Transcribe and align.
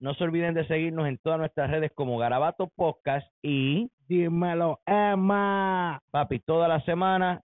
no 0.00 0.14
se 0.14 0.24
olviden 0.24 0.54
de 0.54 0.66
seguirnos 0.66 1.06
en 1.06 1.18
todas 1.18 1.38
nuestras 1.38 1.70
redes 1.70 1.92
como 1.94 2.18
Garabato 2.18 2.68
Podcast 2.74 3.26
y 3.42 3.90
Dímelo, 4.08 4.80
Emma. 4.86 6.00
papi, 6.10 6.40
toda 6.40 6.66
la 6.66 6.80
semana 6.80 7.42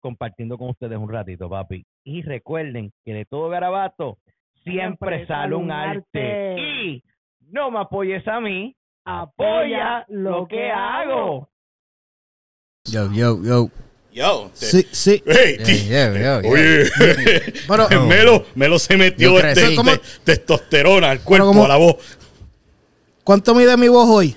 compartiendo 0.00 0.58
con 0.58 0.70
ustedes 0.70 0.96
un 0.98 1.10
ratito, 1.10 1.48
papi. 1.48 1.84
Y 2.04 2.22
recuerden 2.22 2.92
que 3.04 3.14
de 3.14 3.24
todo 3.24 3.48
Garabato 3.48 4.18
siempre, 4.62 5.26
sale 5.26 5.54
un 5.54 5.70
arte. 5.70 6.56
Y 6.60 7.02
no 7.40 7.70
me 7.70 7.80
apoyes 7.80 8.26
a 8.28 8.38
mí, 8.38 8.76
apoya 9.04 10.04
lo 10.08 10.46
que 10.46 10.70
hago. 10.70 11.48
Yo, 12.84 13.10
yo, 13.12 13.42
yo. 13.42 13.68
Yo, 14.12 14.50
te- 14.58 14.66
Sí, 14.66 14.88
sí. 14.90 15.22
Hey, 15.26 15.58
Yeah, 15.58 15.66
yeah, 15.66 16.12
yeah, 16.12 16.42
yeah. 16.42 16.50
Oye, 16.50 16.90
Pero, 17.68 17.88
Melo, 18.06 18.46
Melo 18.54 18.78
se 18.78 18.96
metió 18.96 19.38
este, 19.38 19.74
¿Cómo? 19.76 19.92
te- 19.96 20.00
testosterona 20.24 21.10
al 21.10 21.20
cuerpo, 21.20 21.46
¿cómo? 21.48 21.64
a 21.64 21.68
la 21.68 21.76
voz. 21.76 21.96
¿cuánto 23.22 23.54
mide 23.54 23.76
mi 23.76 23.88
voz 23.88 24.08
hoy? 24.08 24.34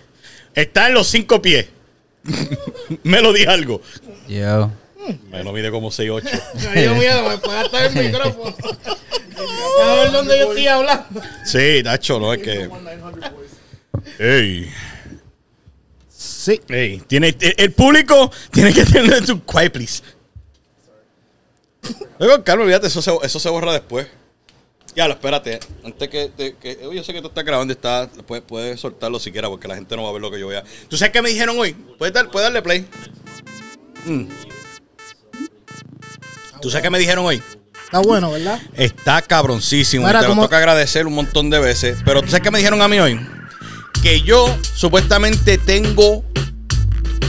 Está 0.54 0.88
en 0.88 0.94
los 0.96 1.08
cinco 1.08 1.42
pies. 1.42 1.68
Melo 3.04 3.34
di 3.34 3.46
algo. 3.46 3.82
Yo. 4.28 4.72
Melo 5.32 5.52
mide 5.54 5.72
como 5.72 5.90
6'8". 5.90 6.74
Me 6.76 6.82
dio 6.82 6.96
miedo, 6.96 7.28
me 7.28 7.38
puede 7.40 7.62
estar 7.64 7.84
el 7.86 8.06
micrófono. 8.06 8.56
A 9.84 9.94
ver 9.96 10.12
dónde 10.12 10.38
yo 10.38 10.50
estoy 10.50 10.68
hablando. 10.68 11.22
Sí, 11.46 11.82
Nacho, 11.84 12.20
no 12.20 12.34
es 12.34 12.42
que. 12.44 12.70
Ey, 14.20 14.70
Sí. 16.42 16.60
ey, 16.70 17.00
tiene, 17.08 17.36
el, 17.40 17.54
el 17.56 17.72
público 17.72 18.32
tiene 18.52 18.74
que 18.74 18.84
tener 18.84 19.24
su 19.28 19.44
quiet, 19.46 19.72
please. 19.72 20.02
Luego, 22.20 22.44
Carlos, 22.44 22.64
olvídate, 22.66 22.88
eso 22.88 23.00
se, 23.02 23.12
eso 23.24 23.40
se 23.40 23.50
borra 23.50 23.74
después. 23.74 24.08
Ya, 24.96 25.08
lo 25.08 25.14
espérate. 25.14 25.60
Antes 25.86 26.10
que, 26.10 26.30
te- 26.36 26.56
que- 26.56 26.80
yo 26.94 27.04
sé 27.04 27.14
que 27.14 27.22
tú 27.22 27.28
estás 27.28 27.46
grabando 27.46 27.72
y 27.72 27.76
está, 27.76 28.10
puedes, 28.26 28.44
puedes 28.44 28.80
soltarlo 28.80 29.20
si 29.20 29.32
quieras 29.32 29.50
porque 29.50 29.68
la 29.68 29.76
gente 29.76 29.96
no 29.96 30.04
va 30.04 30.10
a 30.10 30.14
ver 30.14 30.22
lo 30.22 30.32
que 30.32 30.40
yo 30.40 30.48
vea. 30.48 30.64
¿Tú 30.90 30.98
sabes 30.98 31.12
qué 31.14 31.22
me 31.22 31.30
dijeron 31.30 31.58
hoy? 31.60 31.74
¿Puedes, 31.98 32.14
dar- 32.14 32.30
puedes 32.32 32.46
darle 32.48 32.62
play? 32.64 32.88
Mm. 34.06 34.26
¿Tú 36.62 36.70
sabes 36.70 36.84
qué 36.84 36.90
me 36.90 37.00
dijeron 37.00 37.26
hoy? 37.26 37.42
Está 37.86 38.00
bueno, 38.00 38.32
¿verdad? 38.32 38.60
Está 38.76 39.22
cabroncísimo. 39.22 40.08
Mira, 40.08 40.20
te 40.22 40.26
lo 40.28 40.32
¿cómo- 40.32 40.44
toca 40.44 40.58
agradecer 40.58 41.06
un 41.08 41.14
montón 41.14 41.50
de 41.50 41.60
veces. 41.60 41.98
Pero 42.04 42.22
¿tú 42.22 42.28
sabes 42.30 42.42
qué 42.44 42.52
me 42.52 42.58
dijeron 42.60 42.82
a 42.82 42.88
mí 42.88 43.00
hoy? 43.00 43.20
Que 44.02 44.22
yo 44.22 44.48
supuestamente 44.76 45.58
tengo 45.58 46.24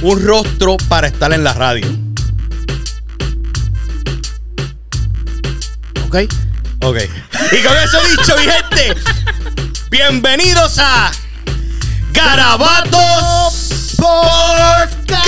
un 0.02 0.20
rostro 0.26 0.76
para 0.88 1.06
estar 1.06 1.32
en 1.32 1.44
la 1.44 1.54
radio. 1.54 1.86
Ok. 6.06 6.16
Ok. 6.82 6.98
Y 7.52 7.62
con 7.62 7.76
eso 7.76 7.98
dicho, 8.08 8.36
mi 8.36 8.42
gente, 8.44 8.94
bienvenidos 9.90 10.78
a 10.78 11.12
Garabatos 12.12 13.94
Podcast. 13.96 15.22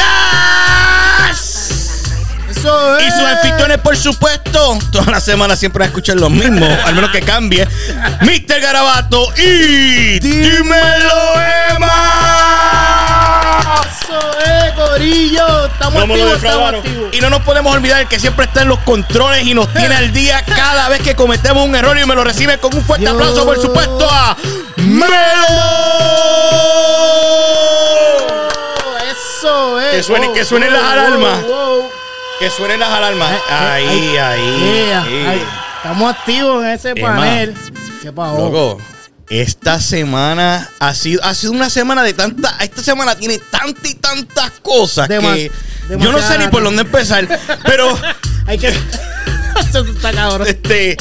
Eso 2.50 2.98
es. 2.98 3.06
Y 3.06 3.10
sus 3.12 3.21
anfitriones, 3.21 3.78
por 3.78 3.97
supuesto, 3.97 4.78
toda 4.91 5.12
la 5.12 5.21
semana 5.21 5.54
siempre 5.54 5.81
van 5.81 5.87
a 5.87 5.91
escuchar 5.91 6.16
lo 6.16 6.28
mismo, 6.28 6.66
al 6.84 6.94
menos 6.94 7.10
que 7.10 7.21
cambie. 7.21 7.69
Mr. 8.21 8.60
Garabato 8.60 9.32
y 9.37 10.19
Dímelo 10.19 11.34
Emma. 11.71 12.53
Es, 14.44 14.72
Corillo. 14.72 15.66
Estamos 15.66 15.94
No 15.94 16.00
activos, 16.14 16.32
estamos 16.32 16.42
defraudaron. 16.42 16.80
activos. 16.80 17.14
Y 17.14 17.20
no 17.20 17.30
nos 17.30 17.42
podemos 17.42 17.74
olvidar 17.74 18.08
que 18.08 18.18
siempre 18.20 18.44
está 18.46 18.62
en 18.62 18.68
los 18.68 18.78
controles 18.80 19.44
y 19.46 19.54
nos 19.54 19.72
tiene 19.72 19.94
al 19.94 20.12
día 20.12 20.42
cada 20.44 20.88
vez 20.88 21.00
que 21.02 21.14
cometemos 21.14 21.64
un 21.66 21.74
error 21.74 21.98
y 21.98 22.04
me 22.06 22.14
lo 22.14 22.24
recibe 22.24 22.58
con 22.58 22.74
un 22.74 22.84
fuerte 22.84 23.04
Yo. 23.06 23.12
aplauso, 23.12 23.44
por 23.44 23.60
supuesto, 23.60 24.08
a 24.10 24.36
Melo. 24.76 25.14
Eso 29.10 29.80
es. 29.80 29.90
Que 29.96 30.02
suene- 30.02 30.32
que 30.32 30.44
suenen 30.44 30.72
las 30.72 30.82
alarmas. 30.82 31.38
Que 32.38 32.50
suenen 32.50 32.80
las 32.80 32.91
alarmas. 32.91 33.30
Eh, 33.32 33.36
eh, 33.48 33.52
Ahí, 33.54 34.16
ahí. 34.16 34.92
ahí. 35.28 35.46
Estamos 35.76 36.14
activos 36.14 36.64
en 36.64 36.70
ese 36.70 36.94
panel. 36.96 37.54
¿Qué 38.02 38.12
pasó? 38.12 38.36
Loco, 38.38 38.78
esta 39.28 39.80
semana 39.80 40.70
ha 40.80 40.94
sido, 40.94 41.22
ha 41.24 41.34
sido 41.34 41.52
una 41.52 41.70
semana 41.70 42.02
de 42.02 42.12
tanta. 42.12 42.56
Esta 42.60 42.82
semana 42.82 43.14
tiene 43.16 43.38
tantas 43.38 43.90
y 43.90 43.94
tantas 43.94 44.50
cosas 44.62 45.08
Dema- 45.08 45.34
que 45.34 45.50
yo 45.98 46.12
no 46.12 46.20
sé 46.22 46.38
ni 46.38 46.48
por 46.48 46.62
dónde 46.62 46.82
empezar. 46.82 47.26
pero 47.64 47.98
Hay 48.46 48.58
que. 48.58 48.72
Este, 50.46 50.96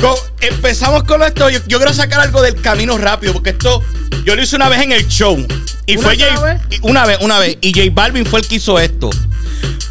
co- 0.00 0.18
empezamos 0.40 1.04
con 1.04 1.22
esto. 1.22 1.48
Yo, 1.50 1.60
yo 1.66 1.78
quiero 1.78 1.92
sacar 1.92 2.20
algo 2.20 2.42
del 2.42 2.60
camino 2.60 2.96
rápido 2.98 3.32
porque 3.32 3.50
esto 3.50 3.82
yo 4.24 4.36
lo 4.36 4.42
hice 4.42 4.56
una 4.56 4.68
vez 4.68 4.80
en 4.82 4.92
el 4.92 5.08
show 5.08 5.44
y 5.86 5.96
¿Una 5.96 6.02
fue 6.04 6.16
sola 6.18 6.36
J, 6.36 6.44
vez? 6.46 6.60
y- 6.70 6.78
una 6.82 7.06
vez, 7.06 7.18
una 7.20 7.38
vez 7.38 7.58
y 7.60 7.72
J 7.72 7.86
Balvin 7.92 8.26
fue 8.26 8.40
el 8.40 8.46
que 8.46 8.56
hizo 8.56 8.78
esto. 8.78 9.10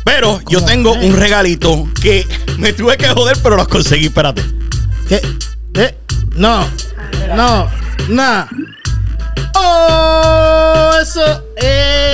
Pero 0.04 0.40
yo 0.50 0.60
¿Cómo 0.60 0.66
tengo 0.72 0.94
un 0.94 1.16
regalito 1.18 1.88
que 2.02 2.26
me 2.58 2.74
tuve 2.74 2.98
que 2.98 3.08
joder, 3.10 3.38
pero 3.44 3.56
lo 3.56 3.68
conseguí. 3.68 4.06
Espérate. 4.08 4.44
¿Qué? 5.08 5.22
¿Eh? 5.76 5.96
No. 6.36 6.68
No. 7.36 7.70
No. 8.10 8.48
Oh, 9.56 10.92
eso 11.02 11.44
es 11.58 12.12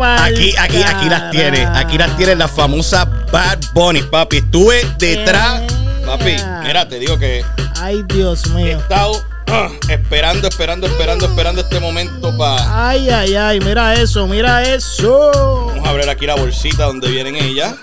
Aquí, 0.00 0.54
aquí, 0.56 0.82
aquí 0.82 1.08
las 1.08 1.30
tiene. 1.30 1.66
Aquí 1.66 1.98
las 1.98 2.16
tiene 2.16 2.34
la 2.34 2.48
famosa 2.48 3.04
Bad 3.30 3.58
Bunny, 3.74 4.02
papi. 4.02 4.38
Estuve 4.38 4.86
detrás. 4.98 5.62
Papi, 6.06 6.36
mira, 6.64 6.88
te 6.88 6.98
digo 6.98 7.18
que 7.18 7.44
Ay, 7.76 8.02
Dios 8.08 8.44
he 8.46 8.50
mío. 8.50 8.78
estado 8.78 9.22
ah, 9.48 9.68
esperando, 9.88 10.48
esperando, 10.48 10.86
esperando, 10.86 11.26
esperando 11.26 11.60
este 11.60 11.80
momento 11.80 12.36
para. 12.36 12.88
Ay, 12.88 13.10
ay, 13.10 13.34
ay. 13.34 13.60
Mira 13.60 13.94
eso, 13.94 14.26
mira 14.26 14.62
eso. 14.62 15.66
Vamos 15.68 15.86
a 15.86 15.90
abrir 15.90 16.08
aquí 16.08 16.26
la 16.26 16.34
bolsita 16.34 16.84
donde 16.84 17.08
vienen 17.10 17.36
ellas. 17.36 17.74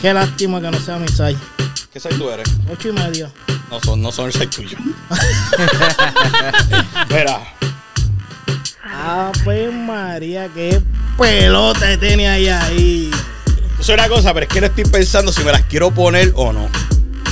Qué 0.00 0.14
lástima 0.14 0.60
que 0.60 0.70
no 0.70 0.80
sea 0.80 0.96
mi 0.96 1.08
size. 1.08 1.36
¿Qué 1.92 1.98
size 1.98 2.14
tú 2.16 2.30
eres? 2.30 2.48
Ocho 2.70 2.90
y 2.90 2.92
medio. 2.92 3.28
No 3.68 3.80
son, 3.80 4.00
no 4.00 4.12
son 4.12 4.26
el 4.26 4.32
size 4.32 4.46
tuyo. 4.46 4.78
Mira, 7.08 7.40
Ave 8.84 9.70
María, 9.72 10.48
qué 10.54 10.80
pelota 11.18 11.98
tiene 11.98 12.28
ahí 12.28 12.48
ahí. 12.48 13.10
eso 13.80 13.92
es 13.92 13.98
una 13.98 14.08
cosa, 14.08 14.32
pero 14.32 14.46
es 14.46 14.52
que 14.52 14.60
no 14.60 14.66
estoy 14.66 14.84
pensando 14.84 15.32
si 15.32 15.42
me 15.42 15.50
las 15.50 15.64
quiero 15.64 15.90
poner 15.90 16.32
o 16.36 16.52
no. 16.52 16.68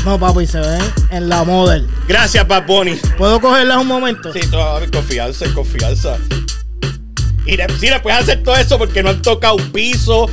No, 0.04 0.18
papi, 0.18 0.46
se 0.46 0.58
ven 0.58 0.82
en 1.10 1.28
la 1.28 1.44
model. 1.44 1.88
Gracias, 2.08 2.44
Bunny. 2.66 2.96
¿Puedo 3.16 3.40
cogerlas 3.40 3.78
un 3.78 3.86
momento? 3.86 4.32
Sí, 4.32 4.40
toda 4.50 4.80
mi 4.80 4.88
confianza, 4.88 5.46
confianza. 5.54 6.16
Y 7.48 7.56
le, 7.56 7.66
sí, 7.80 7.88
le 7.88 7.98
puedes 8.00 8.20
hacer 8.20 8.42
todo 8.42 8.56
eso 8.56 8.76
porque 8.78 9.02
no 9.02 9.10
han 9.10 9.22
tocado 9.22 9.56
piso. 9.72 10.28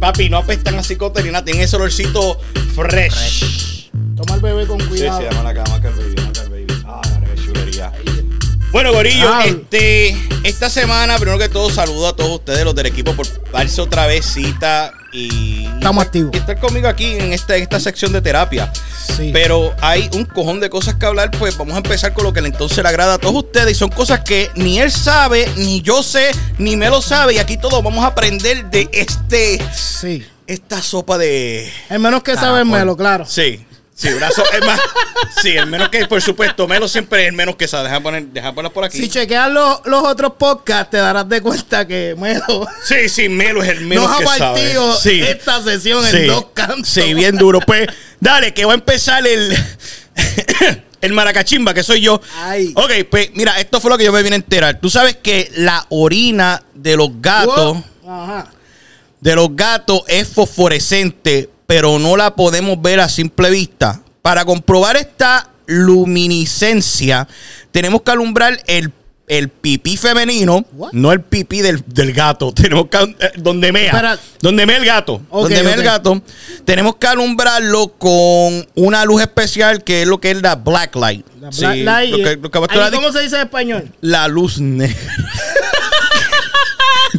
Papi, 0.00 0.28
no 0.30 0.38
apestan 0.38 0.76
así 0.78 0.96
cote 0.96 1.22
ni 1.22 1.30
nada. 1.30 1.44
Tienen 1.44 1.62
ese 1.62 1.76
olorcito 1.76 2.40
fresh. 2.74 3.90
Toma 4.16 4.34
al 4.34 4.40
bebé 4.40 4.66
con 4.66 4.80
Sí, 4.80 4.86
cuidado. 4.88 5.18
sí, 5.20 5.24
llama 5.30 5.42
la 5.52 5.54
cama, 5.62 5.80
que 5.80 5.88
el 5.88 5.94
baby, 5.94 6.14
que 6.14 6.40
el 6.40 6.48
baby. 6.48 6.82
Ah, 6.86 7.02
qué 7.34 7.42
chulería. 7.44 7.92
Bueno, 8.70 8.92
Gorillo, 8.92 9.28
Ah. 9.30 9.44
este, 9.44 10.16
esta 10.44 10.70
semana, 10.70 11.16
primero 11.16 11.38
que 11.38 11.50
todo, 11.50 11.68
saludo 11.70 12.08
a 12.08 12.16
todos 12.16 12.30
ustedes, 12.38 12.64
los 12.64 12.74
del 12.74 12.86
equipo, 12.86 13.12
por 13.14 13.26
darse 13.52 13.80
otra 13.82 14.06
vez 14.06 14.24
cita 14.24 14.92
y. 15.12 15.66
Estamos 15.66 16.04
y- 16.04 16.06
activos. 16.06 16.30
Y 16.34 16.38
estar 16.38 16.58
conmigo 16.58 16.88
aquí 16.88 17.12
en 17.12 17.32
esta, 17.32 17.56
en 17.56 17.62
esta 17.64 17.78
sección 17.80 18.12
de 18.12 18.20
terapia. 18.22 18.72
Sí. 19.16 19.30
Pero 19.32 19.74
hay 19.80 20.08
un 20.14 20.24
cojón 20.24 20.60
de 20.60 20.70
cosas 20.70 20.94
que 20.94 21.06
hablar, 21.06 21.30
pues 21.32 21.56
vamos 21.56 21.74
a 21.74 21.78
empezar 21.78 22.12
con 22.12 22.24
lo 22.24 22.32
que 22.32 22.40
entonces 22.40 22.78
le 22.82 22.88
agrada 22.88 23.14
a 23.14 23.18
todos 23.18 23.34
ustedes. 23.44 23.72
Y 23.72 23.74
son 23.74 23.90
cosas 23.90 24.20
que 24.20 24.50
ni 24.54 24.78
él 24.80 24.90
sabe, 24.90 25.48
ni 25.56 25.82
yo 25.82 26.02
sé, 26.02 26.30
ni 26.58 26.76
me 26.76 26.88
lo 26.88 27.02
sabe. 27.02 27.34
Y 27.34 27.38
aquí 27.38 27.56
todos 27.56 27.82
vamos 27.82 28.04
a 28.04 28.08
aprender 28.08 28.70
de 28.70 28.88
este, 28.92 29.60
Sí. 29.74 30.24
esta 30.46 30.80
sopa 30.80 31.18
de. 31.18 31.70
El 31.90 31.98
menos 31.98 32.22
que 32.22 32.34
sabe 32.34 32.60
el 32.60 32.68
Caracol. 32.68 32.78
melo, 32.78 32.96
claro. 32.96 33.26
Sí. 33.26 33.64
Sí, 33.94 34.08
brazo, 34.14 34.42
es 34.52 34.64
más. 34.64 34.80
Sí, 35.42 35.50
el 35.50 35.66
menos 35.66 35.88
que, 35.90 36.06
por 36.06 36.20
supuesto, 36.22 36.66
Melo 36.66 36.88
siempre 36.88 37.22
es 37.22 37.28
el 37.28 37.34
menos 37.34 37.56
que 37.56 37.68
sabe. 37.68 37.84
Deja 37.88 38.00
poner, 38.00 38.24
deja 38.26 38.52
por 38.52 38.84
aquí. 38.84 38.98
Si 38.98 39.08
chequeas 39.08 39.50
los, 39.50 39.80
los 39.84 40.02
otros 40.02 40.32
podcasts, 40.38 40.90
te 40.90 40.96
darás 40.96 41.28
de 41.28 41.40
cuenta 41.42 41.86
que 41.86 42.14
Melo 42.18 42.66
Sí, 42.84 43.08
sí, 43.08 43.28
Melo 43.28 43.62
es 43.62 43.68
el 43.68 43.82
menos 43.82 44.04
nos 44.08 44.14
ha 44.16 44.18
que 44.18 44.24
partido 44.24 44.92
sabe. 44.96 45.02
Sí. 45.16 45.22
esta 45.22 45.62
sesión 45.62 46.04
Sí. 46.04 46.16
en 46.16 46.26
dos 46.28 46.46
cantos. 46.54 46.88
Sí, 46.88 47.14
bien 47.14 47.36
duro. 47.36 47.60
Pues, 47.60 47.86
dale, 48.18 48.54
que 48.54 48.64
va 48.64 48.72
a 48.72 48.76
empezar 48.76 49.26
el. 49.26 49.54
el 51.00 51.12
maracachimba, 51.12 51.74
que 51.74 51.82
soy 51.82 52.00
yo. 52.00 52.20
Ay. 52.38 52.72
Ok, 52.74 52.92
pues, 53.10 53.30
mira, 53.34 53.58
esto 53.60 53.80
fue 53.80 53.90
lo 53.90 53.98
que 53.98 54.04
yo 54.04 54.12
me 54.12 54.22
vine 54.22 54.36
a 54.36 54.38
enterar. 54.38 54.80
Tú 54.80 54.88
sabes 54.90 55.16
que 55.16 55.50
la 55.56 55.86
orina 55.90 56.62
de 56.74 56.96
los 56.96 57.10
gatos. 57.20 57.78
Ajá. 58.06 58.46
de 59.20 59.36
los 59.36 59.54
gatos 59.54 60.02
es 60.08 60.28
fosforescente, 60.28 61.48
pero 61.72 61.98
no 61.98 62.18
la 62.18 62.34
podemos 62.36 62.82
ver 62.82 63.00
a 63.00 63.08
simple 63.08 63.48
vista. 63.48 64.02
Para 64.20 64.44
comprobar 64.44 64.94
esta 64.98 65.48
luminiscencia, 65.64 67.26
tenemos 67.70 68.02
que 68.02 68.10
alumbrar 68.10 68.60
el, 68.66 68.92
el 69.26 69.48
pipí 69.48 69.96
femenino, 69.96 70.66
What? 70.74 70.90
no 70.92 71.12
el 71.12 71.22
pipí 71.22 71.62
del, 71.62 71.82
del 71.86 72.12
gato. 72.12 72.52
Tenemos 72.54 72.88
que 72.88 72.98
eh, 72.98 73.32
donde 73.38 73.72
mea, 73.72 74.18
donde 74.42 74.66
mea 74.66 74.76
el 74.76 74.84
gato, 74.84 75.22
donde 75.32 75.62
mea 75.62 75.72
el 75.74 75.82
gato, 75.82 76.20
tenemos 76.66 76.96
que 76.96 77.06
alumbrarlo 77.06 77.88
con 77.96 78.66
una 78.74 79.06
luz 79.06 79.22
especial 79.22 79.82
que 79.82 80.02
es 80.02 80.08
lo 80.08 80.20
que 80.20 80.32
es 80.32 80.42
la 80.42 80.56
black 80.56 80.94
light. 80.96 81.24
La 81.40 81.50
Sí, 81.50 81.60
Black 81.62 81.78
Light. 81.78 82.10
lo 82.10 82.16
que- 82.18 82.36
lo 82.36 82.50
que 82.50 82.58
va 82.58 82.66
a 82.66 82.72
Ahí, 82.72 82.78
estar- 82.80 82.92
¿Cómo 82.92 83.12
se 83.12 83.20
dice 83.22 83.36
en 83.36 83.42
español? 83.44 83.90
la 84.02 84.28
luz 84.28 84.60
negra. 84.60 84.94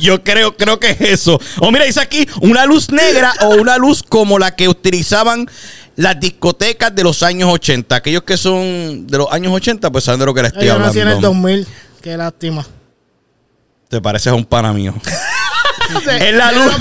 Yo 0.04 0.24
creo, 0.24 0.56
creo 0.58 0.80
que 0.80 0.92
es 0.92 1.02
eso. 1.02 1.40
O 1.60 1.72
mira, 1.72 1.86
dice 1.86 2.02
aquí 2.02 2.28
una 2.42 2.66
luz 2.66 2.92
negra 2.92 3.34
o 3.42 3.56
una 3.56 3.78
luz 3.78 4.04
como 4.04 4.38
la 4.38 4.56
que 4.56 4.68
utilizaban 4.68 5.48
las 5.96 6.20
discotecas 6.20 6.94
de 6.94 7.04
los 7.04 7.24
años 7.24 7.50
80. 7.52 7.96
Aquellos 7.96 8.24
que 8.24 8.36
son 8.36 9.08
de 9.08 9.18
los 9.18 9.32
años 9.32 9.54
80, 9.54 9.92
pues 9.92 10.04
saben 10.04 10.20
de 10.20 10.26
lo 10.26 10.34
que 10.34 10.42
les 10.42 10.52
estoy 10.52 10.68
Yo 10.68 10.78
nací 10.78 11.00
en 11.00 11.08
el 11.08 11.16
hablando. 11.16 11.30
2000. 11.30 11.68
Qué 12.02 12.18
lástima. 12.18 12.68
Te 13.88 14.02
pareces 14.02 14.28
a 14.28 14.36
un 14.36 14.46
pana 14.46 14.74
mío. 14.74 14.94
Es 16.20 16.34
la 16.34 16.52
luz, 16.52 16.74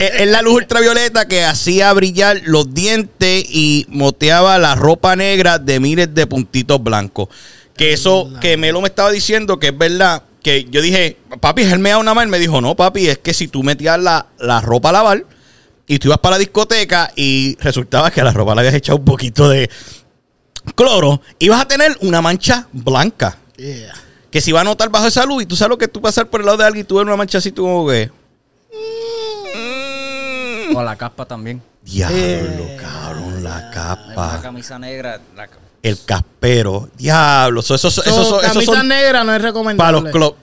es 0.00 0.26
la 0.28 0.42
luz 0.42 0.54
ultravioleta 0.54 1.26
que 1.26 1.44
hacía 1.44 1.92
brillar 1.92 2.40
los 2.44 2.72
dientes 2.72 3.44
y 3.48 3.86
moteaba 3.88 4.58
la 4.58 4.74
ropa 4.74 5.16
negra 5.16 5.58
de 5.58 5.80
miles 5.80 6.14
de 6.14 6.26
puntitos 6.26 6.82
blancos. 6.82 7.28
Que 7.76 7.92
eso, 7.92 8.30
que 8.40 8.56
Melo 8.56 8.80
me 8.80 8.88
estaba 8.88 9.10
diciendo 9.10 9.58
que 9.58 9.68
es 9.68 9.78
verdad. 9.78 10.22
Que 10.44 10.64
yo 10.70 10.80
dije, 10.82 11.16
papi, 11.40 11.62
es 11.62 11.72
el 11.72 11.78
meado 11.80 12.02
nada 12.04 12.14
más. 12.14 12.22
Él 12.24 12.30
me 12.30 12.38
dijo, 12.38 12.60
no, 12.60 12.76
papi, 12.76 13.08
es 13.08 13.18
que 13.18 13.34
si 13.34 13.48
tú 13.48 13.62
metías 13.64 13.98
la, 13.98 14.26
la 14.38 14.60
ropa 14.60 14.90
a 14.90 14.92
lavar 14.92 15.24
y 15.86 15.98
tú 15.98 16.08
ibas 16.08 16.18
para 16.18 16.36
la 16.36 16.38
discoteca 16.38 17.10
y 17.16 17.56
resultaba 17.60 18.10
que 18.12 18.20
a 18.20 18.24
la 18.24 18.32
ropa 18.32 18.54
le 18.54 18.60
habías 18.60 18.74
echado 18.74 18.98
un 18.98 19.04
poquito 19.04 19.48
de 19.48 19.68
cloro, 20.76 21.20
ibas 21.38 21.60
a 21.62 21.66
tener 21.66 21.96
una 22.02 22.20
mancha 22.22 22.68
blanca 22.72 23.38
Yeah. 23.56 23.94
que 24.30 24.40
se 24.40 24.50
iba 24.50 24.60
a 24.60 24.64
notar 24.64 24.88
bajo 24.90 25.06
esa 25.06 25.24
luz 25.24 25.44
y 25.44 25.46
tú 25.46 25.54
sabes 25.56 25.70
lo 25.70 25.78
que 25.78 25.86
tú 25.88 26.00
pasar 26.02 26.26
por 26.28 26.40
el 26.40 26.46
lado 26.46 26.58
de 26.58 26.64
alguien 26.64 26.84
y 26.84 26.88
tú 26.88 26.96
ves 26.96 27.04
una 27.06 27.16
mancha 27.16 27.38
así, 27.38 27.52
tú 27.52 27.62
como 27.62 27.86
que... 27.88 28.10
O 30.74 30.82
la 30.82 30.96
capa 30.96 31.24
también. 31.24 31.62
Diablo, 31.82 32.16
Eh. 32.18 32.76
cabrón, 32.80 33.44
la 33.44 33.56
Una 33.58 33.70
capa. 33.70 34.40
camisa 34.42 34.78
negra. 34.78 35.20
La, 35.36 35.46
ca- 35.46 35.58
El 35.84 35.98
caspero. 36.04 36.88
Diablo, 36.96 37.60
eso, 37.60 37.74
eso, 37.74 37.88
eso, 37.88 38.02
So, 38.02 38.10
eso, 38.10 38.40
eso 38.40 38.52
camisa 38.54 38.72
son 38.72 38.88
negra 38.88 39.22
no 39.22 39.32
es 39.32 39.38
para 39.38 39.48
recomendable. 39.50 40.00
los 40.00 40.10
clubs. 40.12 40.34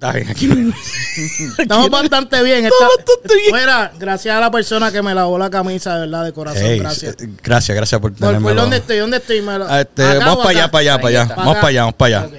Aquí 0.00 0.46
no 0.48 0.54
Estamos 1.58 1.88
bastante 1.90 2.42
bien. 2.42 2.64
Estamos 2.64 2.94
Está- 2.98 3.12
bastante 3.12 3.34
bien. 3.36 3.50
Fuera, 3.50 3.92
gracias 4.00 4.34
a 4.36 4.40
la 4.40 4.50
persona 4.50 4.90
que 4.90 5.00
me 5.00 5.14
lavó 5.14 5.38
la 5.38 5.48
camisa, 5.48 5.94
de 5.94 6.00
verdad, 6.00 6.24
de 6.24 6.32
corazón. 6.32 6.78
Gracias. 6.78 7.16
gracias, 7.42 7.76
gracias 7.76 8.00
por 8.00 8.12
¿Por, 8.12 8.42
por 8.42 8.54
dónde 8.56 8.78
estoy? 8.78 8.98
¿Dónde 8.98 9.18
estoy? 9.18 9.42
Me 9.42 9.52
Ah, 9.52 9.82
este, 9.82 10.04
¿Acá 10.04 10.18
vamos 10.18 10.38
para 10.38 10.50
allá, 10.50 10.70
para 10.70 10.80
allá, 10.80 10.96
para 10.96 11.08
allá. 11.08 11.34
Vamos 11.36 11.54
para 11.56 11.68
allá, 11.68 11.80
vamos 11.82 11.94
para 11.94 12.18
allá. 12.18 12.30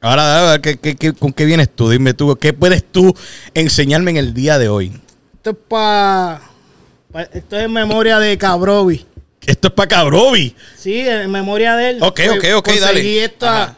Ahora, 0.00 0.38
a 0.38 0.50
ver, 0.52 0.60
¿qué, 0.62 0.78
qué, 0.78 0.96
qué- 0.96 1.12
con 1.12 1.32
qué 1.32 1.44
vienes 1.44 1.68
tú? 1.74 1.90
Dime 1.90 2.14
tú, 2.14 2.34
¿qué 2.36 2.52
puedes 2.54 2.82
tú 2.90 3.14
enseñarme 3.54 4.12
en 4.12 4.16
el 4.16 4.32
día 4.32 4.58
de 4.58 4.68
hoy? 4.68 4.98
Esto 5.34 5.50
es 5.50 5.56
para... 5.68 6.40
Esto 7.32 7.56
es 7.58 7.64
en 7.64 7.72
memoria 7.72 8.18
de 8.20 8.38
Cabrovi. 8.38 9.04
Esto 9.46 9.68
es 9.68 9.74
para 9.74 9.88
Cabrovi. 9.88 10.54
Sí, 10.78 11.00
en 11.08 11.30
memoria 11.30 11.74
de 11.76 11.90
él. 11.90 11.98
Ok, 12.02 12.20
ok, 12.36 12.44
ok, 12.56 12.64
conseguí 12.64 12.80
dale. 12.80 13.24
esta- 13.24 13.62
Ajá. 13.64 13.76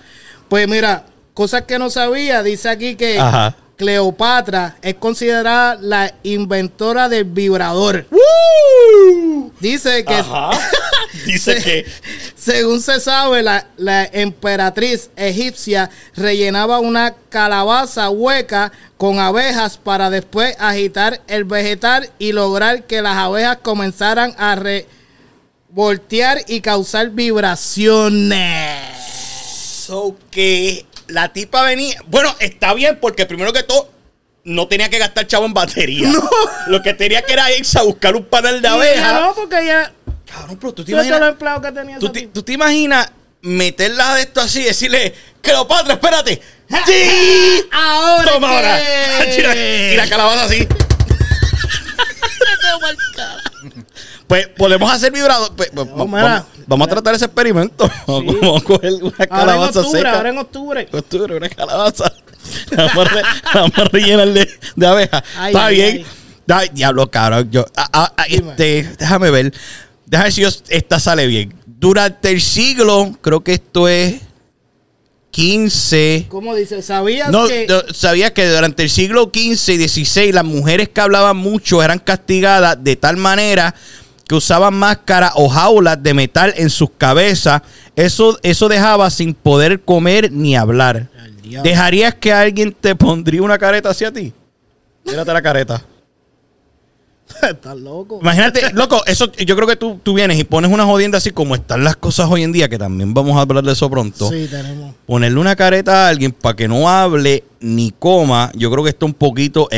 Pues 0.49 0.69
mira, 0.69 1.07
cosas 1.33 1.63
que 1.63 1.79
no 1.79 1.89
sabía. 1.91 2.43
Dice 2.43 2.69
aquí 2.69 2.97
que 2.97 3.19
Ajá. 3.19 3.57
Cleopatra 3.77 4.77
es 4.83 4.95
considerada 4.95 5.77
la 5.81 6.15
inventora 6.23 7.09
del 7.09 7.25
vibrador. 7.25 8.07
Dice 9.61 10.05
que, 10.05 10.15
Ajá. 10.15 10.51
Dice 11.27 11.63
que... 11.63 11.87
según 12.37 12.81
se 12.83 13.01
sabe, 13.01 13.43
la, 13.43 13.67
la 13.77 14.05
emperatriz 14.05 15.11
egipcia 15.17 15.91
rellenaba 16.15 16.79
una 16.81 17.15
calabaza 17.31 18.11
hueca 18.11 18.73
con 18.97 19.19
abejas 19.19 19.79
para 19.79 20.11
después 20.11 20.55
agitar 20.59 21.21
el 21.29 21.45
vegetal 21.45 22.11
y 22.19 22.33
lograr 22.33 22.85
que 22.85 23.01
las 23.03 23.17
abejas 23.17 23.59
comenzaran 23.63 24.35
a 24.39 24.55
revoltear 25.75 26.39
y 26.47 26.61
causar 26.61 27.11
vibraciones. 27.11 28.81
So 29.85 30.17
que 30.31 30.87
la 31.09 31.33
tipa 31.33 31.63
venía. 31.63 31.97
Bueno, 32.07 32.35
está 32.39 32.73
bien, 32.75 32.99
porque 33.01 33.27
primero 33.27 33.53
que 33.53 33.65
todo, 33.65 33.91
no 34.45 34.69
tenía 34.69 34.89
que 34.89 34.99
gastar 34.99 35.27
chavo 35.27 35.47
en 35.47 35.55
batería. 35.55 36.13
Lo 36.69 36.81
que 36.81 36.95
tenía 36.95 37.23
que 37.23 37.33
era 37.33 37.53
irse 37.57 37.79
a 37.79 37.83
buscar 37.83 38.15
un 38.15 38.25
panel 38.25 38.63
de 38.63 38.69
abejas. 38.69 39.21
No, 39.21 39.35
porque 39.35 39.61
ella. 39.63 39.93
Cabrón, 40.33 40.59
pero 40.61 40.73
tú 40.75 40.85
te 40.85 40.93
imaginas. 40.93 41.29
empleados 41.29 41.63
que 41.63 41.73
tenía 41.73 41.99
¿tú 41.99 42.09
tú 42.09 42.43
te 42.43 42.53
imaginas 42.53 43.11
meterla 43.43 44.15
de 44.15 44.23
esto 44.23 44.41
así 44.41 44.61
y 44.61 44.65
decirle, 44.65 45.13
Cleopatra, 45.43 45.95
espérate. 45.95 46.41
¡Sí! 46.87 47.63
Ahora. 47.73 48.33
Toma 48.33 48.49
que- 48.49 48.55
ahora. 48.55 49.93
Y 49.93 49.97
la 49.97 50.09
calabaza 50.09 50.45
así. 50.45 50.67
Pues 54.35 54.49
podemos 54.57 54.91
hacer 54.91 55.13
vibrador. 55.13 55.55
Pues, 55.57 55.73
No, 55.73 55.85
vamos, 55.87 56.43
vamos 56.67 56.87
a 56.89 56.91
tratar 56.91 57.15
ese 57.15 57.27
experimento. 57.27 57.89
Vamos 58.07 58.63
a 58.63 58.65
coger 58.65 58.95
una 58.95 59.13
Ahora 59.13 59.23
en 59.25 59.29
calabaza 59.29 59.81
octubre, 59.81 59.99
seca. 60.01 60.13
ahora 60.17 60.29
en 60.31 60.39
octubre. 60.39 60.89
Octubre, 60.93 61.37
una 61.37 61.49
calabaza. 61.49 62.13
La 62.71 62.87
vamos 62.95 63.77
a, 63.77 63.81
a 63.81 63.85
rellenar 63.93 64.29
de, 64.33 64.49
de 64.77 64.87
abejas. 64.87 65.23
Ay, 65.39 65.53
Está 65.53 65.67
ay, 65.67 65.75
bien. 65.77 66.07
Ay, 66.49 66.71
diablo, 66.75 67.11
cabrón. 67.11 67.49
Yo, 67.51 67.65
ah, 67.77 67.89
ah, 67.93 68.13
ah, 68.17 68.25
Dime. 68.29 68.51
este, 68.51 68.83
déjame 68.99 69.31
ver. 69.31 69.53
Déjame 70.07 70.25
ver 70.25 70.33
si 70.33 70.41
yo- 70.43 70.49
esta 70.69 70.99
sale 71.01 71.27
bien. 71.27 71.55
Durante 71.67 72.31
el 72.31 72.41
siglo, 72.41 73.17
creo 73.23 73.43
que 73.45 73.55
esto 73.55 73.89
es 73.89 74.17
15. 75.31 76.27
¿Cómo 76.29 76.55
dice? 76.55 76.81
¿Sabías 76.83 77.31
No, 77.31 77.47
que.? 77.49 77.67
yo 77.69 77.83
sabía 77.93 78.33
que 78.33 78.47
durante 78.49 78.85
el 78.85 78.91
siglo 78.91 79.31
XV 79.35 79.71
y 79.75 79.89
XVI 79.89 80.33
las 80.33 80.45
mujeres 80.45 80.89
que 80.91 81.01
hablaban 81.01 81.37
mucho 81.37 81.83
eran 81.83 81.99
castigadas 81.99 82.83
de 82.83 82.95
tal 82.97 83.17
manera 83.17 83.75
que 84.29 84.35
usaban 84.35 84.75
máscaras 84.75 85.33
o 85.35 85.49
jaulas 85.49 86.03
de 86.03 86.15
metal 86.15 86.55
en 86.57 86.71
sus 86.71 86.91
cabezas. 86.97 87.63
Eso, 87.97 88.39
eso 88.43 88.69
dejaba 88.69 89.11
sin 89.11 89.35
poder 89.35 89.81
comer 89.83 90.33
ni 90.33 90.57
hablar. 90.57 91.09
¿Dejarías 91.63 92.15
que 92.15 92.33
alguien 92.33 92.73
te 92.73 92.97
pondría 92.97 93.43
una 93.43 93.59
careta 93.59 93.91
hacia 93.91 94.11
ti? 94.11 94.33
Mírate 95.05 95.33
la 95.33 95.43
careta. 95.43 95.83
Estás 97.43 97.77
loco. 97.77 98.19
Imagínate, 98.21 98.73
loco, 98.75 99.03
eso 99.07 99.31
yo 99.33 99.57
creo 99.57 99.67
que 99.67 99.77
tú, 99.77 99.99
tú 100.03 100.15
vienes 100.15 100.39
y 100.39 100.45
pones 100.45 100.71
una 100.71 100.85
jodienda 100.85 101.19
así 101.19 101.31
como 101.31 101.55
están 101.55 101.83
las 101.83 101.97
cosas 101.97 102.29
hoy 102.31 102.43
en 102.43 102.53
día, 102.53 102.69
que 102.69 102.79
también 102.79 103.13
vamos 103.15 103.37
a 103.37 103.41
hablar 103.41 103.65
de 103.65 103.73
eso 103.73 103.89
pronto. 103.91 104.31
Sí, 104.31 104.47
tenemos. 104.51 104.95
Ponerle 105.07 105.41
una 105.41 105.57
careta 105.57 106.07
a 106.07 106.09
alguien 106.11 106.33
para 106.33 106.55
que 106.55 106.69
no 106.69 106.89
hable 106.89 107.45
ni 107.61 107.93
coma, 107.99 108.51
yo 108.55 108.71
creo 108.71 108.85
que 108.85 108.91
está 108.91 109.07
un 109.07 109.15
poquito 109.15 109.69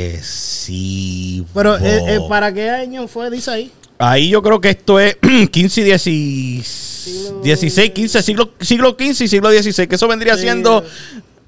excesivo. 0.00 1.46
Pero, 1.54 1.76
eh, 1.78 2.14
eh, 2.16 2.18
¿para 2.28 2.52
qué 2.52 2.68
año 2.70 3.08
fue? 3.08 3.30
Dice 3.30 3.50
ahí. 3.50 3.72
Ahí 3.98 4.28
yo 4.30 4.42
creo 4.42 4.60
que 4.60 4.70
esto 4.70 4.98
es 5.00 5.16
15 5.50 5.80
y 5.80 5.84
16, 5.84 7.32
16 7.42 7.90
15, 7.90 8.22
siglo, 8.22 8.50
siglo 8.60 8.96
15 8.96 9.24
y 9.24 9.28
siglo 9.28 9.50
16, 9.50 9.88
que 9.88 9.94
eso 9.94 10.08
vendría 10.08 10.34
Sí. 10.36 10.42
siendo 10.42 10.82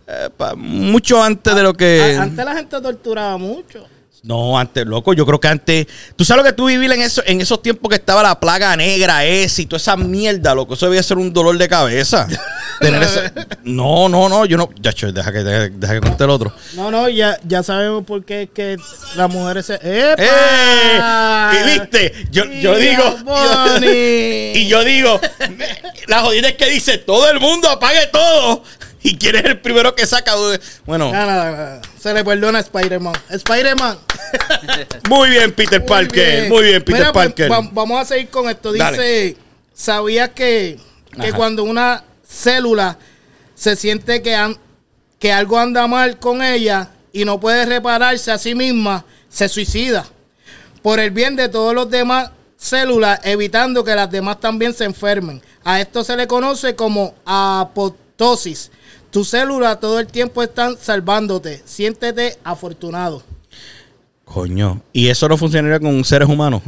eh, 0.07 0.29
pa- 0.37 0.55
mucho 0.55 1.23
antes 1.23 1.55
de 1.55 1.63
lo 1.63 1.73
que... 1.75 2.17
A- 2.19 2.23
Antes 2.23 2.45
la 2.45 2.55
gente 2.55 2.81
torturaba 2.81 3.39
mucho. 3.39 3.87
No, 4.25 4.57
antes, 4.57 4.87
loco, 4.87 5.15
yo 5.15 5.27
creo 5.27 5.41
que 5.41 5.49
antes. 5.49 5.87
Tú 6.15 6.25
sabes 6.25 6.45
lo 6.45 6.49
que 6.49 6.55
tú 6.55 6.67
vivir 6.67 6.93
en, 6.93 7.03
eso, 7.03 7.23
en 7.27 7.41
esos 7.41 7.61
tiempos 7.61 7.89
que 7.89 7.97
estaba 7.97 8.23
la 8.23 8.39
plaga 8.39 8.77
negra, 8.77 9.25
esa 9.25 9.63
y 9.63 9.67
toda 9.67 9.79
esa 9.79 9.97
mierda, 9.97 10.55
loco. 10.55 10.75
Eso 10.75 10.87
debía 10.87 11.03
ser 11.03 11.19
un 11.19 11.33
dolor 11.33 11.59
de 11.59 11.69
cabeza. 11.69 12.29
Tener 12.81 13.03
ese- 13.03 13.33
No, 13.65 14.09
no, 14.09 14.29
no, 14.29 14.45
yo 14.47 14.57
no. 14.57 14.71
Ya, 14.81 14.93
che, 14.93 15.11
deja 15.11 15.33
que, 15.33 15.41
deja, 15.43 15.69
deja 15.75 15.95
que 15.95 16.01
cuente 16.01 16.23
el 16.23 16.31
otro. 16.31 16.55
No, 16.75 16.93
no, 16.93 17.09
ya, 17.09 17.37
ya 17.43 17.65
sabemos 17.65 18.05
por 18.05 18.25
qué 18.25 18.43
es 18.43 18.51
que 18.51 18.77
las 19.17 19.29
mujeres 19.29 19.67
se. 19.67 19.75
¡Epa! 19.83 21.53
¡Eh! 21.53 21.59
Y 21.61 21.79
viste, 21.81 22.13
yo, 22.31 22.45
yo 22.45 22.77
digo. 22.77 23.03
Bonnie. 23.25 24.53
y 24.55 24.69
yo 24.69 24.85
digo, 24.85 25.21
la 26.07 26.21
jodida 26.21 26.49
es 26.51 26.55
que 26.57 26.71
dice: 26.71 26.99
todo 26.99 27.29
el 27.29 27.41
mundo 27.41 27.69
apague 27.69 28.07
todo. 28.13 28.63
Y 29.05 29.17
quién 29.17 29.35
es 29.35 29.45
el 29.47 29.59
primero 29.61 29.97
que 29.97 30.07
saca. 30.07 30.35
Bueno, 30.87 31.11
Nada, 31.11 31.27
nada, 31.27 31.51
nada. 31.51 31.83
Se 32.01 32.15
le 32.15 32.25
perdona 32.25 32.59
a 32.59 32.61
Spider-Man. 32.61 33.15
Spider-Man. 33.31 33.99
Muy 35.09 35.31
bien, 35.31 35.53
Peter 35.53 35.85
Parker. 35.85 36.49
Muy 36.49 36.65
bien, 36.65 36.83
Peter 36.83 37.01
Mira, 37.01 37.13
pues, 37.13 37.27
Parker. 37.27 37.51
va- 37.53 37.69
vamos 37.73 38.01
a 38.01 38.05
seguir 38.05 38.29
con 38.29 38.49
esto. 38.49 38.73
Dice, 38.73 38.85
Dale. 38.85 39.37
¿sabías 39.75 40.31
que, 40.31 40.79
que 41.21 41.33
cuando 41.33 41.65
una 41.65 42.05
célula 42.27 42.99
se 43.55 43.77
siente 43.77 44.23
que, 44.23 44.35
an- 44.35 44.57
que 45.19 45.33
algo 45.33 45.59
anda 45.59 45.87
mal 45.87 46.19
con 46.19 46.43
ella 46.43 46.89
y 47.13 47.25
no 47.25 47.39
puede 47.41 47.67
repararse 47.67 48.31
a 48.33 48.39
sí 48.39 48.55
misma, 48.55 49.05
se 49.29 49.49
suicida? 49.49 50.07
Por 50.83 50.99
el 50.99 51.11
bien 51.11 51.37
de 51.37 51.49
todos 51.49 51.75
los 51.75 51.89
demás 51.91 52.31
células, 52.57 53.21
evitando 53.25 53.85
que 53.85 53.95
las 53.95 54.11
demás 54.11 54.41
también 54.41 54.73
se 54.75 54.85
enfermen. 54.85 55.43
A 55.65 55.81
esto 55.81 56.03
se 56.05 56.17
le 56.17 56.27
conoce 56.27 56.75
como 56.75 57.15
apoptosis. 57.25 58.71
Tus 59.11 59.29
células 59.29 59.79
todo 59.79 60.01
el 60.01 60.07
tiempo 60.07 60.43
están 60.43 60.77
salvándote. 60.81 61.63
Siéntete 61.65 62.39
afortunado. 62.43 63.23
Coño. 64.25 64.83
¿Y 64.93 65.09
eso 65.09 65.29
no 65.29 65.37
funcionaría 65.37 65.81
con 65.81 66.05
seres 66.05 66.29
humanos? 66.29 66.63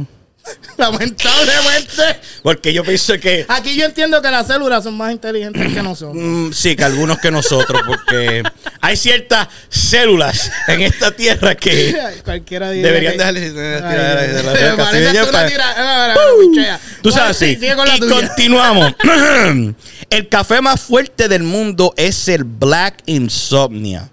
Lamentablemente. 0.77 2.19
Porque 2.43 2.73
yo 2.73 2.83
pienso 2.83 3.17
que. 3.19 3.45
Aquí 3.47 3.75
yo 3.75 3.85
entiendo 3.85 4.21
que 4.21 4.29
las 4.29 4.47
células 4.47 4.83
son 4.83 4.95
más 4.95 5.11
inteligentes 5.11 5.73
que 5.73 5.81
nosotros. 5.81 6.15
mm, 6.15 6.51
sí, 6.51 6.75
que 6.75 6.83
algunos 6.83 7.17
que 7.19 7.31
nosotros, 7.31 7.81
porque 7.85 8.43
hay 8.81 8.97
ciertas 8.97 9.47
células 9.69 10.51
en 10.67 10.81
esta 10.81 11.11
tierra 11.11 11.55
que 11.55 11.95
Cualquiera 12.23 12.69
deberían 12.69 13.17
dejarle. 13.17 13.51
Tú 17.01 17.11
sabes, 17.11 17.37
sí, 17.37 17.57
Y 17.59 17.99
continuamos. 18.09 18.93
el 20.09 20.29
café 20.29 20.61
más 20.61 20.81
fuerte 20.81 21.27
del 21.27 21.43
mundo 21.43 21.93
es 21.97 22.27
el 22.27 22.43
Black 22.43 23.01
Insomnia. 23.05 24.09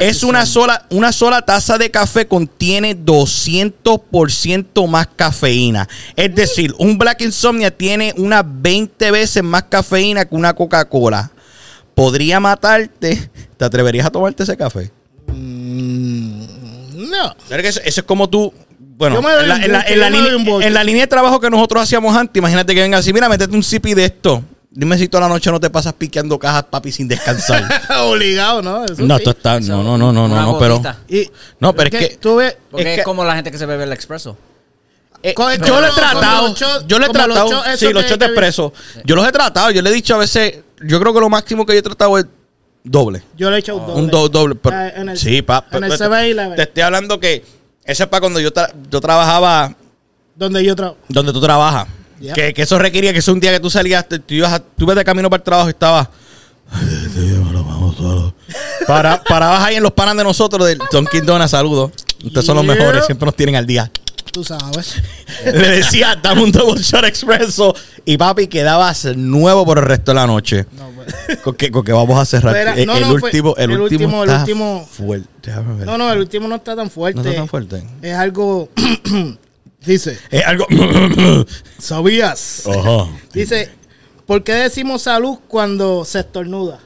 Es 0.00 0.22
una 0.22 0.46
sola, 0.46 0.86
una 0.90 1.12
sola 1.12 1.42
taza 1.42 1.78
de 1.78 1.90
café 1.90 2.26
contiene 2.26 2.96
200% 2.96 4.86
más 4.88 5.08
cafeína. 5.14 5.88
Es 6.16 6.34
decir, 6.34 6.74
un 6.78 6.98
Black 6.98 7.20
Insomnia 7.22 7.70
tiene 7.70 8.14
unas 8.16 8.44
20 8.46 9.10
veces 9.10 9.42
más 9.42 9.64
cafeína 9.64 10.24
que 10.24 10.34
una 10.34 10.54
Coca-Cola. 10.54 11.30
Podría 11.94 12.40
matarte. 12.40 13.30
¿Te 13.56 13.64
atreverías 13.64 14.06
a 14.06 14.10
tomarte 14.10 14.42
ese 14.42 14.56
café? 14.56 14.90
Mm, 15.28 16.44
No. 17.10 17.34
Eso, 17.50 17.80
eso 17.84 18.00
es 18.00 18.06
como 18.06 18.28
tú. 18.28 18.52
Bueno, 18.96 19.16
en 19.40 19.48
la, 19.48 19.56
en 19.56 19.74
en 20.02 20.12
línea- 20.12 20.36
un 20.36 20.44
boche. 20.44 20.66
en 20.68 20.74
la 20.74 20.84
línea 20.84 21.02
de 21.02 21.06
trabajo 21.08 21.40
que 21.40 21.50
nosotros 21.50 21.82
hacíamos 21.82 22.16
antes, 22.16 22.38
imagínate 22.40 22.74
que 22.74 22.80
venga 22.80 22.98
así, 22.98 23.12
mira, 23.12 23.28
métete 23.28 23.54
un 23.54 23.62
CP 23.62 23.94
de 23.94 24.04
esto. 24.04 24.44
Dime 24.76 24.98
si 24.98 25.06
toda 25.06 25.20
la 25.22 25.28
noche 25.28 25.50
no 25.52 25.60
te 25.60 25.70
pasas 25.70 25.92
piqueando 25.92 26.36
cajas, 26.36 26.64
papi, 26.64 26.90
sin 26.90 27.06
descansar. 27.06 27.62
Obligado, 28.00 28.60
¿no? 28.60 28.84
Eso 28.84 28.96
no, 29.02 29.18
sí. 29.18 29.24
tú 29.24 29.30
estás, 29.30 29.62
no, 29.68 29.82
no, 29.84 29.96
no, 29.96 30.12
no, 30.12 30.26
no, 30.26 30.42
no, 30.52 30.58
pero. 30.58 30.82
Y- 31.08 31.30
No, 31.60 31.72
pero 31.74 31.96
es 31.96 32.08
que- 32.08 32.16
tú 32.16 32.36
ves. 32.36 32.56
Porque 32.70 32.92
Es 32.94 32.98
que- 32.98 33.04
como 33.04 33.24
la 33.24 33.36
gente 33.36 33.52
que 33.52 33.58
se 33.58 33.66
bebe 33.66 33.84
el 33.84 33.92
expreso. 33.92 34.36
eh, 35.22 35.32
yo 35.64 35.80
lo 35.80 35.86
he 35.86 35.90
tratado, 35.92 36.54
yo 36.88 36.98
lo 36.98 37.06
he 37.06 37.10
tratado, 37.10 37.62
sí, 37.76 37.92
los 37.92 38.04
shots 38.04 38.18
de 38.18 38.26
expreso. 38.26 38.72
Yo 39.04 39.14
los 39.14 39.26
he 39.28 39.32
tratado, 39.32 39.70
yo 39.70 39.80
le 39.80 39.90
he 39.90 39.92
dicho 39.92 40.14
a 40.16 40.18
veces, 40.18 40.56
yo 40.82 40.98
creo 41.00 41.14
que 41.14 41.20
lo 41.20 41.28
máximo 41.30 41.64
que 41.64 41.72
yo 41.74 41.78
he 41.78 41.82
tratado 41.82 42.18
es 42.18 42.26
doble. 42.82 43.22
Yo 43.36 43.50
le 43.50 43.56
he 43.56 43.60
hecho 43.60 43.76
un 43.76 43.86
doble. 43.86 44.02
Un 44.02 44.10
do- 44.10 44.28
doble. 44.28 44.54
pero- 44.56 44.76
Ah, 44.76 44.88
en 44.88 45.08
el- 45.08 45.18
sí, 45.18 45.40
pa, 45.40 45.64
en 45.70 45.84
el 45.84 45.90
pero- 45.90 46.04
7-Eleven. 46.10 46.56
Te 46.56 46.62
estoy 46.62 46.82
hablando 46.82 47.20
que 47.20 47.44
ese 47.84 48.02
es 48.02 48.08
para 48.08 48.20
cuando 48.22 48.40
yo, 48.40 48.52
tra- 48.52 48.72
yo 48.90 49.00
trabajaba 49.00 49.72
Donde 50.34 50.64
yo 50.64 50.74
trabajo. 50.74 50.98
donde 51.08 51.32
tú 51.32 51.40
trabajas. 51.40 51.86
Que, 52.34 52.54
que 52.54 52.62
eso 52.62 52.78
requería 52.78 53.12
que 53.12 53.18
eso 53.18 53.32
un 53.32 53.40
día 53.40 53.50
que 53.52 53.60
tú 53.60 53.70
salías, 53.70 54.08
te- 54.08 54.18
tú, 54.18 54.34
ibas 54.34 54.52
a- 54.52 54.60
tú 54.60 54.84
ibas 54.84 54.96
de 54.96 55.04
camino 55.04 55.28
para 55.30 55.40
el 55.40 55.44
trabajo 55.44 55.68
y 55.68 55.70
estabas. 55.70 56.08
Para, 58.86 59.22
parabas 59.22 59.62
ahí 59.62 59.76
en 59.76 59.82
los 59.82 59.92
panas 59.92 60.16
de 60.16 60.24
nosotros 60.24 60.66
del 60.66 60.78
Dunkin' 60.90 61.24
Donuts, 61.24 61.50
saludos. 61.50 61.90
Ustedes 62.24 62.44
son 62.46 62.56
los 62.56 62.64
Yeah. 62.64 62.74
mejores, 62.74 63.06
siempre 63.06 63.26
nos 63.26 63.36
tienen 63.36 63.56
al 63.56 63.66
día. 63.66 63.90
Tú 64.32 64.42
sabes. 64.44 65.00
Le 65.44 65.52
decía, 65.68 66.18
dame 66.20 66.42
un 66.42 66.50
double 66.50 66.82
shot 66.82 67.04
expreso. 67.04 67.74
Y 68.04 68.16
papi, 68.16 68.48
quedabas 68.48 69.04
nuevo 69.16 69.64
por 69.64 69.78
el 69.78 69.84
resto 69.84 70.10
de 70.10 70.14
la 70.16 70.26
noche. 70.26 70.66
No, 70.72 70.90
pues. 70.94 71.38
Con 71.40 71.54
que, 71.54 71.70
con 71.70 71.84
que 71.84 71.92
vamos 71.92 72.18
a 72.18 72.24
cerrar. 72.24 72.56
El, 72.78 72.86
no, 72.86 72.96
el 72.96 73.02
no, 73.02 73.12
último, 73.14 73.54
el, 73.56 73.70
el 73.70 73.80
último, 73.80 74.20
último- 74.20 74.24
el 74.24 74.30
último- 74.40 74.88
fuerte. 74.90 75.52
No, 75.84 75.96
no, 75.98 76.10
el 76.12 76.18
último 76.18 76.48
no 76.48 76.56
está 76.56 76.74
tan 76.74 76.90
fuerte. 76.90 77.20
No 77.20 77.28
está 77.28 77.36
tan 77.40 77.48
fuerte. 77.48 77.84
Es 78.02 78.14
algo. 78.14 78.68
Dice, 79.86 80.18
Es 80.30 80.44
algo. 80.44 80.66
¿sabías? 81.78 82.64
Ajá. 82.66 83.08
Dice, 83.32 83.70
¿por 84.26 84.42
qué 84.42 84.52
decimos 84.54 85.02
salud 85.02 85.38
cuando 85.48 86.04
se 86.04 86.20
estornuda? 86.20 86.80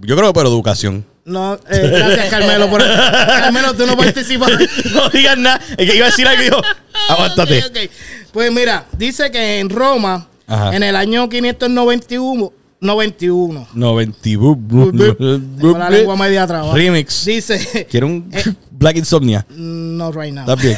Yo 0.00 0.16
creo 0.16 0.28
que 0.28 0.34
por 0.34 0.46
educación. 0.46 1.04
No, 1.24 1.54
eh, 1.54 1.58
gracias 1.70 2.30
Carmelo 2.30 2.68
por 2.68 2.82
Carmelo, 2.82 3.74
tú 3.74 3.86
no 3.86 3.96
participas. 3.96 4.50
no 4.92 5.08
digas 5.10 5.38
nada. 5.38 5.60
Es 5.76 5.88
que 5.88 5.96
iba 5.96 6.06
a 6.06 6.10
decir 6.10 6.26
algo 6.26 6.42
y 6.42 6.44
dijo, 6.46 6.60
aguántate. 7.08 7.90
Pues 8.32 8.50
mira, 8.50 8.86
dice 8.96 9.30
que 9.30 9.60
en 9.60 9.68
Roma, 9.70 10.28
Ajá. 10.46 10.74
en 10.74 10.82
el 10.82 10.96
año 10.96 11.28
591, 11.28 12.52
91, 12.80 13.68
90. 13.72 14.18
tengo 14.20 15.78
la 15.78 15.90
lengua 15.90 16.16
media 16.16 16.46
traba. 16.46 16.74
Remix. 16.74 17.24
Dice, 17.24 17.86
Quiero 17.90 18.06
un 18.08 18.28
Eh. 18.32 18.42
Black 18.72 18.96
Insomnia. 18.96 19.46
no 19.50 20.10
right 20.10 20.34
now. 20.34 20.42
¿Estás 20.42 20.60
bien? 20.60 20.76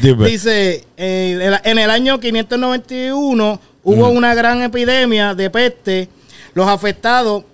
Dime. 0.00 0.28
Dice, 0.28 0.84
en 0.96 1.40
el, 1.40 1.60
en 1.64 1.78
el 1.78 1.90
año 1.90 2.20
591 2.20 3.60
hubo 3.84 4.08
una 4.08 4.34
gran 4.34 4.62
epidemia 4.62 5.34
de 5.34 5.50
peste. 5.50 6.08
Los 6.54 6.68
afectados 6.68 7.44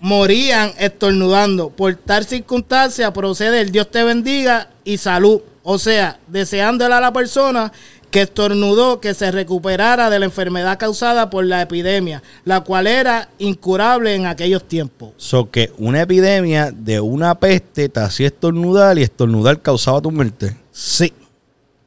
morían 0.00 0.72
estornudando. 0.78 1.70
Por 1.70 1.94
tal 1.94 2.24
circunstancia 2.24 3.12
procede 3.12 3.60
el 3.60 3.70
Dios 3.70 3.90
te 3.90 4.02
bendiga 4.02 4.68
y 4.84 4.98
salud. 4.98 5.40
O 5.62 5.78
sea, 5.78 6.18
deseándole 6.26 6.94
a 6.94 7.00
la 7.00 7.12
persona 7.12 7.72
que 8.10 8.22
estornudó 8.22 9.00
que 9.00 9.14
se 9.14 9.30
recuperara 9.30 10.10
de 10.10 10.18
la 10.18 10.26
enfermedad 10.26 10.78
causada 10.78 11.30
por 11.30 11.46
la 11.46 11.62
epidemia, 11.62 12.22
la 12.44 12.60
cual 12.60 12.86
era 12.86 13.30
incurable 13.38 14.14
en 14.14 14.26
aquellos 14.26 14.68
tiempos. 14.68 15.12
So 15.16 15.50
que 15.50 15.72
una 15.78 16.02
epidemia 16.02 16.70
de 16.72 17.00
una 17.00 17.36
peste 17.36 17.88
te 17.88 18.00
hacía 18.00 18.26
estornudar 18.26 18.98
y 18.98 19.02
estornudar 19.02 19.62
causaba 19.62 20.02
tu 20.02 20.10
muerte. 20.10 20.54
Sí. 20.72 21.14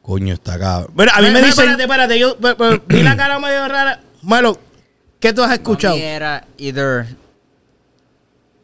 Coño, 0.06 0.36
está 0.36 0.54
acá. 0.54 0.86
Bueno, 0.94 1.12
a 1.16 1.22
mí 1.22 1.32
me 1.32 1.42
dicen. 1.42 1.70
Espérate, 1.80 1.84
espérate, 1.84 2.20
yo 2.20 2.38
vi 2.88 3.02
la 3.02 3.18
cara 3.18 3.40
medio 3.40 3.68
rara. 3.68 4.02
Melo, 4.22 4.60
¿qué 5.20 5.34
tú 5.34 5.42
has 5.42 5.52
escuchado? 5.52 5.96
Era 5.96 6.46
either 6.58 7.08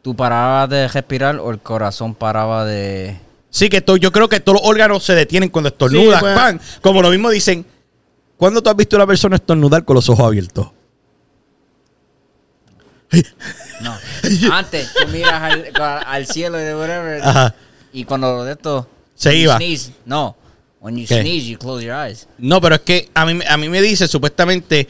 tú 0.02 0.14
parabas 0.14 0.68
de 0.70 0.86
respirar 0.88 1.36
o 1.38 1.50
el 1.50 1.58
corazón 1.60 2.14
paraba 2.14 2.64
de... 2.64 3.18
Sí, 3.50 3.68
que 3.68 3.80
to- 3.80 3.96
yo 3.96 4.10
creo 4.12 4.28
que 4.28 4.40
todos 4.40 4.60
los 4.60 4.68
órganos 4.68 5.02
se 5.04 5.14
detienen 5.14 5.48
cuando 5.48 5.68
estornudas. 5.68 6.18
Sí, 6.18 6.20
pues. 6.20 6.34
pan. 6.34 6.60
Como 6.80 7.02
lo 7.02 7.10
mismo 7.10 7.28
dicen. 7.30 7.66
¿Cuándo 8.36 8.62
tú 8.62 8.70
has 8.70 8.76
visto 8.76 8.96
a 8.96 8.98
una 8.98 9.06
persona 9.06 9.36
estornudar 9.36 9.84
con 9.84 9.94
los 9.94 10.08
ojos 10.08 10.24
abiertos? 10.26 10.70
No. 13.80 13.96
Antes 14.52 14.92
tú 14.94 15.06
miras 15.08 15.42
al, 15.42 15.72
al 16.06 16.26
cielo 16.26 16.58
y 16.60 16.64
de 16.64 16.74
whatever. 16.74 17.22
Ajá. 17.22 17.54
Y 17.92 18.04
cuando 18.04 18.44
de 18.44 18.52
esto... 18.52 18.88
Se 19.14 19.34
iba. 19.36 19.56
Sneeze, 19.56 19.92
no. 20.06 20.36
When 20.82 20.96
you 20.96 21.06
¿Qué? 21.06 21.20
sneeze, 21.20 21.46
you 21.46 21.56
close 21.56 21.84
your 21.84 21.94
eyes. 21.94 22.26
No, 22.38 22.60
pero 22.60 22.74
es 22.74 22.80
que 22.80 23.08
a 23.14 23.24
mí, 23.24 23.38
a 23.48 23.56
mí 23.56 23.68
me 23.68 23.80
dice 23.80 24.08
supuestamente 24.08 24.88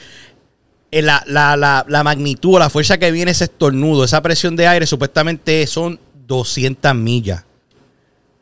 eh, 0.91 1.03
la, 1.03 1.23
la, 1.27 1.55
la, 1.55 1.85
la 1.87 2.03
magnitud, 2.03 2.59
la 2.59 2.71
fuerza 2.71 2.97
que 2.99 3.11
viene 3.11 3.33
ese 3.33 3.45
estornudo, 3.45 4.03
esa 4.05 4.23
presión 4.23 4.57
de 4.57 4.67
aire, 4.67 4.87
supuestamente 4.87 5.67
son 5.67 6.01
200 6.27 6.95
millas. 6.95 7.45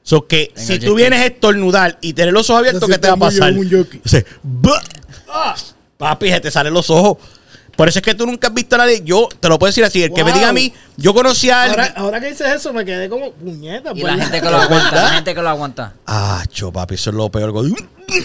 So 0.03 0.29
que 0.29 0.53
Venga, 0.55 0.67
si 0.67 0.79
tú 0.79 0.95
vienes 0.95 1.21
a 1.21 1.27
estornudar 1.27 1.99
y 2.01 2.13
tener 2.13 2.33
los 2.33 2.49
ojos 2.51 2.61
abiertos, 2.61 2.89
¿qué 2.89 2.99
te 2.99 3.09
va 3.09 3.15
a 3.15 3.17
200 3.17 3.57
pasar? 4.03 4.25
"Bah". 4.43 5.57
Papi, 5.99 6.31
se 6.31 6.41
te 6.41 6.51
salen 6.51 6.73
los 6.73 6.89
ojos. 6.89 7.19
Por 7.81 7.89
eso 7.89 7.99
es 8.01 8.05
que 8.05 8.15
tú 8.15 8.27
nunca 8.27 8.49
has 8.49 8.53
visto 8.53 8.75
a 8.75 8.79
nadie. 8.81 9.01
Yo 9.03 9.27
te 9.41 9.49
lo 9.49 9.59
puedo 9.59 9.71
decir 9.71 9.83
así. 9.83 10.03
El 10.03 10.13
que 10.13 10.23
me 10.23 10.35
diga 10.35 10.51
a 10.51 10.53
mí, 10.53 10.71
yo 10.99 11.15
conocí 11.15 11.49
a 11.49 11.63
alguien. 11.63 11.81
Ahora, 11.81 11.95
ahora 11.97 12.21
que 12.21 12.27
dices 12.29 12.47
eso, 12.47 12.75
me 12.75 12.85
quedé 12.85 13.09
como 13.09 13.33
puñeta. 13.33 13.93
Y 13.95 14.03
pues. 14.03 14.17
la 14.19 14.23
gente 14.23 14.43
que 14.43 14.51
lo 14.51 14.57
aguanta, 14.59 15.03
la 15.03 15.09
gente 15.15 15.35
que 15.35 15.41
lo 15.41 15.49
aguanta. 15.49 15.95
Ah, 16.07 16.45
cho, 16.51 16.71
papi, 16.71 16.97
eso 16.97 17.09
es 17.09 17.17
lo 17.17 17.31
peor. 17.31 17.55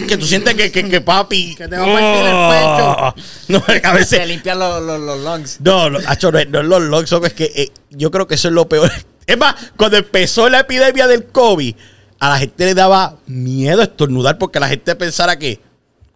Que 0.06 0.18
tú 0.18 0.26
sientes 0.26 0.54
que, 0.56 0.70
que, 0.70 0.86
que 0.90 1.00
papi. 1.00 1.54
Que 1.54 1.68
te 1.68 1.74
va 1.78 1.84
a 1.84 3.14
partir 3.14 3.16
el 3.48 3.56
No, 3.56 3.64
a 3.82 3.92
veces. 3.94 4.18
Se 4.18 4.26
limpian 4.26 4.58
los, 4.58 4.82
los, 4.82 5.00
los 5.00 5.20
lungs. 5.20 5.58
No, 5.62 5.88
no, 5.88 6.00
acho, 6.06 6.30
no, 6.30 6.38
es- 6.38 6.50
no 6.50 6.60
es 6.60 6.66
los 6.66 6.82
logs, 6.82 7.10
es 7.10 7.32
que 7.32 7.44
eh, 7.56 7.72
yo 7.92 8.10
creo 8.10 8.26
que 8.26 8.34
eso 8.34 8.48
es 8.48 8.54
lo 8.54 8.68
peor. 8.68 8.92
Es 9.26 9.38
más, 9.38 9.54
cuando 9.78 9.96
empezó 9.96 10.50
la 10.50 10.60
epidemia 10.60 11.06
del 11.06 11.24
COVID, 11.28 11.74
a 12.20 12.28
la 12.28 12.38
gente 12.38 12.66
le 12.66 12.74
daba 12.74 13.16
miedo 13.26 13.80
estornudar 13.82 14.36
porque 14.36 14.60
la 14.60 14.68
gente 14.68 14.94
pensara 14.96 15.38
que, 15.38 15.60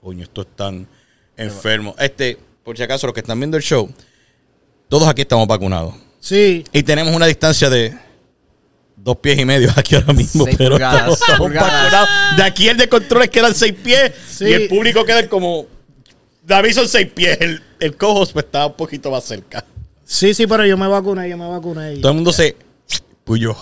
coño, 0.02 0.24
estos 0.24 0.44
están 0.46 0.86
enfermos. 1.38 1.94
Este, 1.98 2.38
por 2.70 2.76
si 2.76 2.84
acaso, 2.84 3.08
los 3.08 3.14
que 3.14 3.18
están 3.18 3.36
viendo 3.40 3.56
el 3.56 3.64
show, 3.64 3.90
todos 4.88 5.08
aquí 5.08 5.22
estamos 5.22 5.48
vacunados. 5.48 5.92
Sí. 6.20 6.62
Y 6.72 6.84
tenemos 6.84 7.12
una 7.12 7.26
distancia 7.26 7.68
de 7.68 7.92
dos 8.94 9.16
pies 9.16 9.40
y 9.40 9.44
medio 9.44 9.72
aquí 9.74 9.96
ahora 9.96 10.12
mismo, 10.12 10.44
Seis 10.44 10.56
pero 10.56 10.76
pulgadas, 10.76 11.20
estamos 11.20 11.52
vacunados. 11.52 12.08
De 12.36 12.42
aquí 12.44 12.68
el 12.68 12.76
de 12.76 12.88
controles 12.88 13.28
quedan 13.28 13.56
seis 13.56 13.72
pies 13.82 14.12
Sí. 14.28 14.44
y 14.44 14.52
el 14.52 14.68
público 14.68 15.04
queda 15.04 15.28
como... 15.28 15.66
David 16.44 16.70
son 16.74 16.88
seis 16.88 17.08
pies, 17.12 17.38
el, 17.40 17.60
el 17.80 17.96
co-host 17.96 18.34
pues, 18.34 18.44
estaba 18.44 18.66
un 18.66 18.74
poquito 18.74 19.10
más 19.10 19.24
cerca. 19.24 19.64
Sí, 20.04 20.32
sí, 20.32 20.46
pero 20.46 20.64
yo 20.64 20.76
me 20.76 20.86
vacuné, 20.86 21.28
yo 21.28 21.36
me 21.36 21.48
vacuné. 21.48 21.94
y- 21.94 22.00
Todo 22.00 22.12
el 22.12 22.16
mundo 22.16 22.32
se 22.32 22.54
puyó 23.24 23.56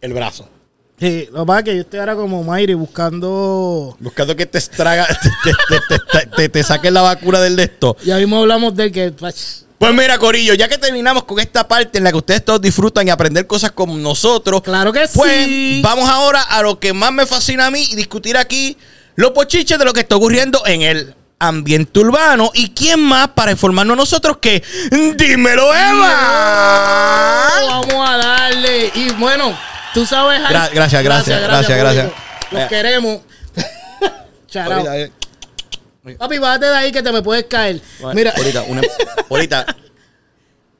el 0.00 0.14
brazo. 0.14 0.48
Sí, 0.98 1.28
lo 1.32 1.40
que 1.40 1.46
pasa 1.46 1.58
es 1.58 1.64
que 1.64 1.74
yo 1.74 1.80
estoy 1.80 2.00
ahora 2.00 2.14
como 2.14 2.42
Mayri 2.44 2.74
buscando. 2.74 3.96
Buscando 3.98 4.36
que 4.36 4.46
te 4.46 4.58
estraga, 4.58 5.06
te, 6.36 6.48
te, 6.48 6.62
saquen 6.62 6.94
la 6.94 7.02
vacuna 7.02 7.40
del 7.40 7.56
de 7.56 7.64
esto. 7.64 7.96
Ya 8.04 8.16
mismo 8.18 8.38
hablamos 8.38 8.76
del 8.76 8.92
que. 8.92 9.12
Pues 9.76 9.92
mira, 9.92 10.18
Corillo, 10.18 10.54
ya 10.54 10.68
que 10.68 10.78
terminamos 10.78 11.24
con 11.24 11.40
esta 11.40 11.66
parte 11.66 11.98
en 11.98 12.04
la 12.04 12.12
que 12.12 12.16
ustedes 12.18 12.44
todos 12.44 12.60
disfrutan 12.60 13.06
y 13.06 13.10
aprender 13.10 13.46
cosas 13.46 13.72
como 13.72 13.96
nosotros, 13.96 14.62
Claro 14.62 14.92
que 14.92 15.06
pues 15.12 15.44
sí. 15.46 15.80
vamos 15.82 16.08
ahora 16.08 16.42
a 16.42 16.62
lo 16.62 16.78
que 16.78 16.92
más 16.92 17.12
me 17.12 17.26
fascina 17.26 17.66
a 17.66 17.70
mí 17.70 17.86
y 17.90 17.96
discutir 17.96 18.36
aquí 18.36 18.78
los 19.16 19.32
pochiches 19.32 19.78
de 19.78 19.84
lo 19.84 19.92
que 19.92 20.00
está 20.00 20.16
ocurriendo 20.16 20.64
en 20.64 20.82
el 20.82 21.14
ambiente 21.40 22.00
urbano. 22.00 22.50
¿Y 22.54 22.70
quién 22.70 23.00
más 23.00 23.28
para 23.28 23.50
informarnos 23.50 23.94
a 23.94 23.96
nosotros 23.96 24.38
que 24.38 24.62
Dímelo 25.16 25.74
Eva? 25.74 27.50
Vamos 27.66 28.08
a 28.08 28.16
darle. 28.16 28.92
Y 28.94 29.10
bueno, 29.14 29.58
tú 29.94 30.04
sabes. 30.04 30.40
Gra- 30.42 30.70
gracias, 30.74 31.02
gracias, 31.02 31.42
gracias, 31.42 31.78
gracias. 31.78 32.12
Los 32.50 32.68
queremos. 32.68 33.20
Eh, 34.56 35.10
Papi, 36.16 36.38
bájate 36.38 36.66
de 36.66 36.76
ahí 36.76 36.92
que 36.92 37.02
te 37.02 37.10
me 37.10 37.22
puedes 37.22 37.44
caer. 37.46 37.80
Mira, 38.14 38.32
ahorita, 38.36 38.62
una, 38.68 38.82
ahorita. 39.30 39.66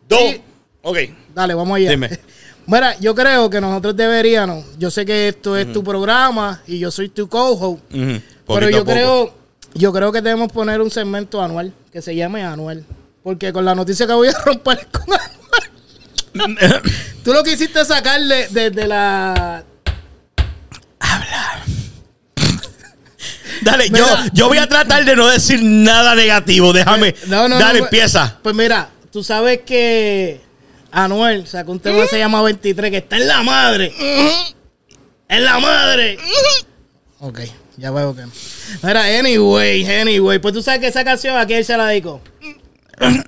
Dos. 0.09 0.21
Sí. 0.21 0.43
Ok. 0.83 0.99
dale, 1.35 1.55
vamos 1.55 1.77
allá. 1.77 1.91
Dime. 1.91 2.11
Mira, 2.67 2.97
yo 3.01 3.15
creo 3.15 3.51
que 3.51 3.61
nosotros 3.61 3.97
deberíamos. 3.97 4.65
Yo 4.79 4.91
sé 4.91 5.05
que 5.05 5.29
esto 5.29 5.57
es 5.57 5.73
tu 5.73 5.83
programa 5.83 6.63
y 6.67 6.79
yo 6.79 6.91
soy 6.91 7.09
tu 7.09 7.29
co-host. 7.29 7.83
Ujú, 7.93 7.97
Pero 7.97 8.23
poquito 8.45 8.71
yo 8.71 8.85
creo, 8.85 9.35
yo 9.75 9.93
creo 9.93 10.13
que 10.13 10.21
debemos 10.23 10.53
poner 10.53 10.81
un 10.81 10.91
segmento 10.91 11.43
anual 11.43 11.73
que 11.93 12.01
se 12.01 12.15
llame 12.15 12.45
anual. 12.45 12.85
Porque 13.23 13.53
con 13.53 13.65
la 13.65 13.75
noticia 13.75 14.07
que 14.07 14.13
voy 14.13 14.29
a 14.29 14.39
romper 14.45 14.87
con 14.93 15.03
anual. 15.15 15.31
Tú 17.25 17.33
lo 17.33 17.43
que 17.43 17.53
hiciste 17.53 17.81
es 17.81 17.89
sacarle 17.89 18.49
desde 18.51 18.87
la. 18.87 19.65
Dale, 23.63 23.89
yo, 23.89 24.05
Mira. 24.05 24.27
yo 24.33 24.49
voy 24.49 24.59
a 24.59 24.69
tratar 24.69 25.05
de 25.05 25.17
no 25.17 25.27
decir 25.29 25.63
nada 25.63 26.15
negativo. 26.15 26.73
Déjame. 26.73 27.15
No, 27.29 27.49
no, 27.49 27.59
Dale, 27.59 27.79
no, 27.81 27.85
pues- 27.87 27.93
empieza. 27.93 28.39
Pues 28.43 28.55
mira, 28.55 28.91
tú 29.11 29.23
sabes 29.23 29.61
que 29.65 30.41
Anuel 30.91 31.47
sacó 31.47 31.73
un 31.73 31.81
tema 31.81 32.03
que 32.03 32.09
se 32.09 32.19
llama 32.19 32.43
23, 32.43 32.91
que 32.91 32.97
está 32.99 33.17
en 33.17 33.29
la 33.29 33.43
madre. 33.43 33.93
En 35.29 35.45
la 35.45 35.59
madre. 35.61 36.19
Ok, 37.21 37.41
ya 37.79 37.91
veo 37.91 38.15
que 38.15 38.23
no. 38.23 38.33
Mira, 38.83 39.05
anyway, 39.19 39.87
anyway. 40.01 40.39
Pues 40.41 40.53
tú 40.53 40.63
sabes 40.63 40.81
que 40.81 40.89
esa 40.89 41.05
canción 41.05 41.37
a 41.37 41.47
quién 41.47 41.65
se 41.65 41.77
la 41.77 41.87
dedicó. 41.87 42.21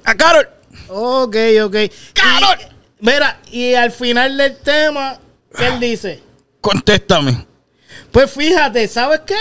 A 0.04 0.14
Carol. 0.14 0.48
Ok, 0.88 1.36
ok. 1.64 1.76
¡Carol! 2.12 2.58
Mira, 2.98 3.40
y 3.50 3.74
al 3.74 3.90
final 3.92 4.36
del 4.36 4.56
tema, 4.56 5.18
¿qué 5.56 5.66
él 5.68 5.80
dice? 5.80 6.22
Contéstame. 6.60 7.46
Pues 8.10 8.30
fíjate, 8.30 8.88
¿sabes 8.88 9.20
qué? 9.26 9.36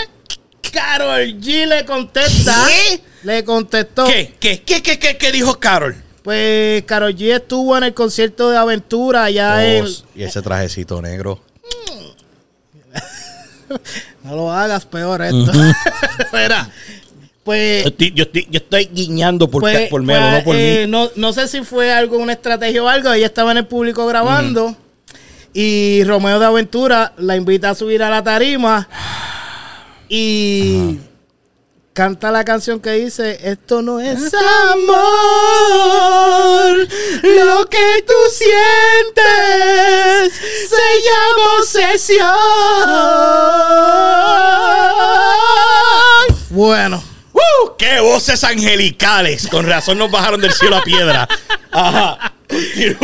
Carol 0.72 1.22
G 1.40 1.66
le 1.66 1.84
contesta. 1.84 2.54
¿Qué? 2.68 3.00
Le 3.22 3.44
contestó. 3.44 4.06
¿Qué? 4.06 4.34
¿Qué? 4.38 4.62
¿Qué? 4.62 4.82
¿Qué? 4.82 4.98
¿Qué? 4.98 5.16
¿Qué 5.16 5.32
dijo 5.32 5.58
Carol? 5.58 5.96
Pues 6.22 6.82
Carol 6.84 7.14
G 7.14 7.34
estuvo 7.34 7.76
en 7.78 7.84
el 7.84 7.94
concierto 7.94 8.50
de 8.50 8.58
aventura 8.58 9.24
allá 9.24 9.64
en. 9.64 9.86
Oh, 9.86 9.88
y 10.14 10.22
ese 10.24 10.42
trajecito 10.42 11.00
negro. 11.00 11.40
No 14.22 14.34
lo 14.34 14.52
hagas 14.52 14.84
peor 14.86 15.22
esto. 15.22 15.52
Mira, 16.32 16.70
pues. 17.46 17.84
Yo 17.84 17.88
estoy, 17.90 18.12
yo 18.12 18.24
estoy, 18.24 18.46
yo 18.50 18.58
estoy 18.58 18.90
guiñando 18.92 19.48
por, 19.48 19.62
pues, 19.62 19.88
por 19.88 20.02
Melo, 20.02 20.20
pues, 20.20 20.32
no 20.34 20.44
por 20.44 20.56
eh, 20.56 20.80
mí. 20.84 20.90
No, 20.90 21.08
no 21.14 21.32
sé 21.32 21.48
si 21.48 21.62
fue 21.62 21.92
algo, 21.92 22.18
una 22.18 22.32
estrategia 22.34 22.82
o 22.82 22.88
algo. 22.88 23.10
Ella 23.12 23.26
estaba 23.26 23.52
en 23.52 23.58
el 23.58 23.66
público 23.66 24.04
grabando. 24.04 24.76
Y 25.54 26.02
Romeo 26.04 26.38
de 26.40 26.44
Aventura 26.44 27.14
la 27.16 27.36
invita 27.36 27.70
a 27.70 27.74
subir 27.74 28.02
a 28.02 28.10
la 28.10 28.22
tarima. 28.22 28.88
Y 30.08 30.98
canta 31.92 32.32
la 32.32 32.44
canción 32.44 32.80
que 32.80 32.90
dice: 32.90 33.38
Esto 33.42 33.80
no 33.80 34.00
es 34.00 34.34
amor. 34.72 34.96
Lo 37.22 37.66
que 37.70 38.04
tú 38.06 38.14
sientes 38.28 39.22
se 40.68 40.76
llama 41.06 41.44
obsesión. 41.60 42.34
Bueno. 46.50 47.05
¡Qué 47.76 48.00
voces 48.00 48.44
angelicales! 48.44 49.48
Con 49.48 49.66
razón 49.66 49.98
nos 49.98 50.10
bajaron 50.10 50.40
del 50.40 50.52
cielo 50.52 50.76
a 50.76 50.82
piedra. 50.82 51.28
Ajá. 51.72 52.32
Mira, 52.48 52.96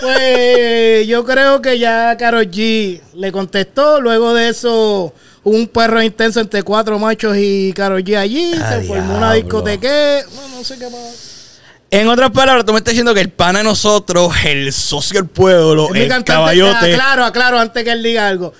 pues 0.00 1.06
yo 1.06 1.24
creo 1.24 1.62
que 1.62 1.78
ya 1.78 2.16
Karol 2.18 2.50
G 2.50 3.00
le 3.14 3.32
contestó. 3.32 4.00
Luego 4.00 4.34
de 4.34 4.48
eso, 4.48 5.12
hubo 5.44 5.56
un 5.56 5.68
perro 5.68 6.02
intenso 6.02 6.40
entre 6.40 6.62
cuatro 6.62 6.98
machos 6.98 7.36
y 7.38 7.72
Karol 7.72 8.02
G 8.02 8.16
allí. 8.16 8.52
Ah, 8.60 8.76
se 8.78 8.82
formó 8.86 9.16
una 9.16 9.34
discoteque. 9.34 10.24
No, 10.34 10.48
no 10.48 10.64
sé 10.64 10.78
qué 10.78 10.88
más. 10.88 11.60
En 11.92 12.08
otras 12.08 12.30
palabras, 12.30 12.64
tú 12.64 12.72
me 12.72 12.78
estás 12.78 12.92
diciendo 12.92 13.12
que 13.14 13.20
el 13.20 13.30
pana 13.30 13.58
de 13.60 13.64
nosotros, 13.64 14.32
el 14.44 14.72
socio 14.72 15.20
del 15.20 15.28
pueblo, 15.28 15.88
Es 15.94 16.02
el 16.02 16.08
cantante. 16.08 16.32
caballote. 16.32 16.92
Aclaro, 16.94 17.24
aclaro, 17.24 17.58
antes 17.58 17.82
que 17.82 17.90
él 17.90 18.02
diga 18.02 18.28
algo. 18.28 18.52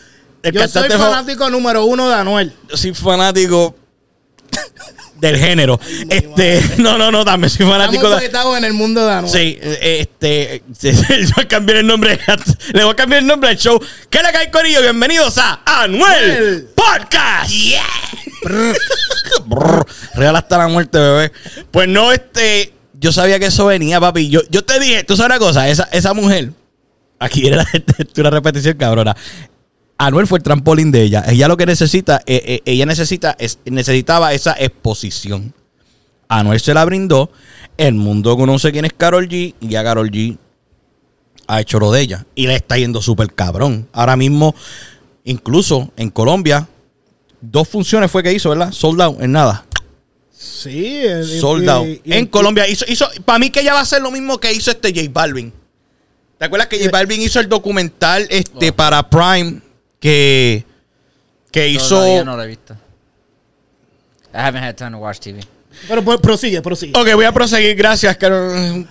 El 0.42 0.52
yo 0.52 0.66
soy 0.66 0.88
fanático 0.88 1.48
número 1.50 1.84
uno 1.84 2.08
de 2.08 2.14
Anuel. 2.14 2.52
Yo 2.68 2.76
soy 2.76 2.94
fanático 2.94 3.76
del 5.20 5.36
género. 5.36 5.78
Este, 6.08 6.62
no, 6.78 6.98
no, 6.98 7.10
no, 7.10 7.24
también 7.24 7.50
soy 7.50 7.66
fanático 7.66 8.16
Estamos 8.18 8.52
de. 8.52 8.58
en 8.58 8.64
el 8.64 8.72
mundo 8.72 9.04
de 9.06 9.12
Anuel. 9.12 9.32
Sí, 9.32 9.58
eh, 9.60 10.00
este, 10.00 10.62
yo 10.80 11.34
voy 11.36 11.44
a 11.44 11.48
cambiar 11.48 11.78
el 11.78 11.86
nombre, 11.86 12.18
le 12.72 12.84
voy 12.84 12.92
a 12.92 12.96
cambiar 12.96 13.20
el 13.22 13.26
nombre 13.26 13.50
al 13.50 13.58
show. 13.58 13.80
¿Qué 14.08 14.22
le 14.22 14.32
cae, 14.32 14.50
Corillo? 14.50 14.82
Bienvenidos 14.82 15.38
a 15.38 15.60
Anuel. 15.64 16.68
Podcast. 16.74 17.52
Brr, 19.46 19.86
Real 20.14 20.36
hasta 20.36 20.58
la 20.58 20.68
muerte, 20.68 20.98
bebé. 20.98 21.32
Pues 21.70 21.88
no, 21.88 22.12
este, 22.12 22.72
yo 22.94 23.12
sabía 23.12 23.38
que 23.38 23.46
eso 23.46 23.66
venía, 23.66 24.00
papi. 24.00 24.30
Yo, 24.30 24.40
yo 24.48 24.64
te 24.64 24.80
dije, 24.80 25.04
tú 25.04 25.16
sabes 25.16 25.36
una 25.36 25.38
cosa, 25.38 25.68
esa, 25.68 25.88
esa 25.92 26.14
mujer, 26.14 26.52
aquí 27.18 27.46
era 27.46 27.66
una 28.16 28.30
repetición 28.30 28.76
cabrona. 28.78 29.14
Anuel 30.02 30.26
fue 30.26 30.38
el 30.38 30.42
trampolín 30.42 30.90
de 30.90 31.02
ella. 31.02 31.22
Ella 31.28 31.46
lo 31.46 31.58
que 31.58 31.66
necesita, 31.66 32.22
eh, 32.24 32.42
eh, 32.46 32.62
ella 32.64 32.86
necesita, 32.86 33.36
es, 33.38 33.58
necesitaba 33.66 34.32
esa 34.32 34.54
exposición. 34.58 35.52
Anuel 36.26 36.58
se 36.58 36.72
la 36.72 36.86
brindó. 36.86 37.30
El 37.76 37.96
mundo 37.96 38.34
conoce 38.34 38.72
quién 38.72 38.86
es 38.86 38.94
Carol 38.96 39.28
G. 39.28 39.54
Y 39.60 39.68
ya 39.68 39.84
Carol 39.84 40.10
G 40.10 40.38
ha 41.48 41.60
hecho 41.60 41.78
lo 41.78 41.92
de 41.92 42.00
ella. 42.00 42.24
Y 42.34 42.46
le 42.46 42.54
está 42.54 42.78
yendo 42.78 43.02
súper 43.02 43.34
cabrón. 43.34 43.88
Ahora 43.92 44.16
mismo, 44.16 44.54
incluso 45.24 45.92
en 45.98 46.08
Colombia, 46.08 46.66
dos 47.42 47.68
funciones 47.68 48.10
fue 48.10 48.22
que 48.22 48.32
hizo, 48.32 48.48
¿verdad? 48.48 48.72
Sold 48.72 49.02
out, 49.02 49.20
en 49.20 49.32
nada. 49.32 49.66
Sí. 50.30 51.02
Sold 51.42 51.64
y- 51.64 51.68
out. 51.68 51.86
y- 51.86 52.00
y- 52.06 52.12
en 52.14 52.26
Colombia 52.26 52.66
hizo, 52.66 52.86
hizo 52.88 53.06
para 53.26 53.38
mí 53.38 53.50
que 53.50 53.60
ella 53.60 53.74
va 53.74 53.80
a 53.80 53.82
hacer 53.82 54.00
lo 54.00 54.10
mismo 54.10 54.38
que 54.38 54.50
hizo 54.50 54.70
este 54.70 54.94
J 54.94 55.10
Balvin. 55.12 55.52
¿Te 56.38 56.46
acuerdas 56.46 56.68
que 56.68 56.78
J 56.78 56.90
Balvin 56.90 57.20
hizo 57.20 57.38
el 57.38 57.50
documental 57.50 58.26
este 58.30 58.72
para 58.72 59.10
Prime 59.10 59.60
que 60.00 60.64
que 61.52 61.68
hizo 61.68 61.96
Todavía 61.96 62.24
no 62.24 62.36
lo 62.36 62.42
he 62.42 62.46
visto. 62.48 62.74
I 64.32 64.38
haven't 64.38 64.62
had 64.62 64.74
time 64.76 64.92
to 64.92 64.98
watch 64.98 65.18
TV. 65.18 65.40
Pero 65.88 66.02
pues, 66.02 66.20
prosigue, 66.20 66.60
prosigue. 66.62 66.92
Ok, 66.98 67.14
voy 67.14 67.24
a 67.24 67.32
proseguir, 67.32 67.74
gracias, 67.76 68.16
Carol. 68.16 68.86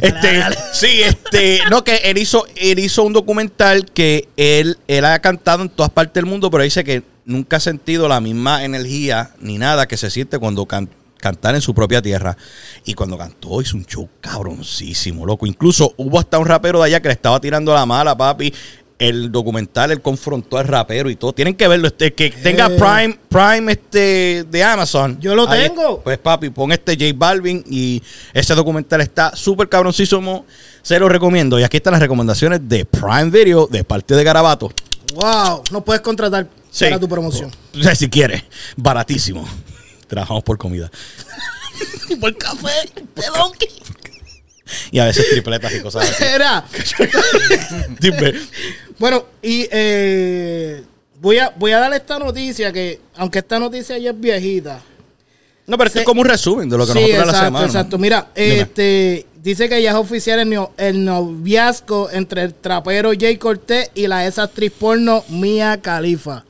Este, 0.00 0.40
sí, 0.72 1.02
este, 1.02 1.60
no, 1.70 1.82
que 1.84 1.96
él 1.96 2.18
hizo, 2.18 2.44
él 2.56 2.78
hizo 2.78 3.02
un 3.02 3.12
documental 3.12 3.86
que 3.92 4.28
él, 4.36 4.78
él 4.86 5.04
ha 5.04 5.18
cantado 5.20 5.62
en 5.62 5.68
todas 5.68 5.90
partes 5.90 6.14
del 6.14 6.26
mundo, 6.26 6.50
pero 6.50 6.62
dice 6.64 6.84
que 6.84 7.02
nunca 7.24 7.56
ha 7.56 7.60
sentido 7.60 8.08
la 8.08 8.20
misma 8.20 8.64
energía 8.64 9.30
ni 9.40 9.58
nada 9.58 9.86
que 9.86 9.96
se 9.96 10.10
siente 10.10 10.38
cuando 10.38 10.66
can- 10.66 10.88
cantar 11.18 11.54
en 11.54 11.60
su 11.60 11.74
propia 11.74 12.00
tierra. 12.02 12.36
Y 12.84 12.94
cuando 12.94 13.18
cantó 13.18 13.60
hizo 13.60 13.76
un 13.76 13.84
show 13.84 14.08
cabroncísimo, 14.20 15.26
loco. 15.26 15.46
Incluso 15.46 15.92
hubo 15.96 16.18
hasta 16.18 16.38
un 16.38 16.46
rapero 16.46 16.80
de 16.80 16.86
allá 16.86 17.00
que 17.02 17.08
le 17.08 17.14
estaba 17.14 17.40
tirando 17.40 17.74
la 17.74 17.86
mala, 17.86 18.16
papi. 18.16 18.52
El 19.08 19.32
documental, 19.32 19.90
él 19.90 20.00
confrontó 20.00 20.58
al 20.58 20.68
rapero 20.68 21.10
y 21.10 21.16
todo. 21.16 21.32
Tienen 21.32 21.54
que 21.56 21.66
verlo. 21.66 21.88
Este, 21.88 22.12
que 22.14 22.30
tenga 22.30 22.66
Eh. 22.66 22.76
Prime, 22.78 23.18
Prime 23.28 23.72
este, 23.72 24.44
de 24.48 24.62
Amazon. 24.62 25.18
Yo 25.20 25.34
lo 25.34 25.48
Ahí- 25.50 25.68
tengo. 25.68 26.00
pues 26.02 26.18
papi, 26.18 26.50
pon 26.50 26.70
este 26.70 26.92
J 26.94 27.06
Balvin 27.16 27.64
y 27.68 28.00
ese 28.32 28.54
documental 28.54 29.00
está 29.00 29.34
súper 29.34 29.68
cabroncísimo. 29.68 30.46
Se 30.82 30.98
lo 31.00 31.08
recomiendo. 31.08 31.58
Y 31.58 31.64
aquí 31.64 31.78
están 31.78 31.92
las 31.92 32.00
recomendaciones 32.00 32.60
de 32.68 32.84
Prime 32.84 33.30
Video 33.30 33.66
de 33.66 33.82
parte 33.82 34.14
de 34.14 34.22
Garabato. 34.22 34.70
Wow. 35.14 35.62
No 35.72 35.84
puedes 35.84 36.00
contratar 36.00 36.48
Sí. 36.70 36.84
para 36.84 37.00
tu 37.00 37.08
promoción. 37.08 37.50
Si 37.96 38.08
quieres, 38.08 38.44
baratísimo. 38.76 39.46
Trabajamos 40.06 40.44
por 40.44 40.58
comida. 40.58 40.90
por 42.20 42.36
café, 42.36 42.70
de 42.94 43.22
donkey. 43.36 43.68
Y 44.90 44.98
a 45.00 45.04
veces 45.04 45.28
tripletas 45.28 45.70
y 45.74 45.80
cosas 45.80 46.08
así. 46.08 46.24
Era. 46.24 46.64
Dime. 48.00 48.32
Bueno, 49.02 49.24
y 49.42 49.66
eh, 49.72 50.80
voy, 51.20 51.36
a, 51.36 51.52
voy 51.56 51.72
a 51.72 51.80
dar 51.80 51.92
esta 51.92 52.20
noticia 52.20 52.72
que, 52.72 53.00
aunque 53.16 53.40
esta 53.40 53.58
noticia 53.58 53.98
ya 53.98 54.10
es 54.10 54.20
viejita. 54.20 54.80
No, 55.66 55.76
pero 55.76 55.90
Sí. 55.90 55.98
es 55.98 56.04
como 56.04 56.20
un 56.20 56.28
resumen 56.28 56.68
de 56.68 56.78
lo 56.78 56.86
que 56.86 56.92
Sí, 56.92 57.00
nosotros 57.00 57.26
la 57.26 57.44
semana. 57.46 57.66
exacto. 57.66 57.98
Mira, 57.98 58.28
Dime. 58.36 58.60
este, 58.60 59.26
dice 59.42 59.68
que 59.68 59.82
ya 59.82 59.90
es 59.90 59.96
oficial 59.96 60.38
el, 60.38 60.50
no- 60.50 60.70
el 60.76 61.04
noviazgo 61.04 62.10
entre 62.12 62.42
el 62.42 62.54
trapero 62.54 63.10
Jay 63.18 63.38
Cortés 63.38 63.90
y 63.96 64.06
la 64.06 64.24
ex 64.24 64.38
actriz 64.38 64.70
porno 64.70 65.24
Mia 65.30 65.80
Khalifa. 65.82 66.44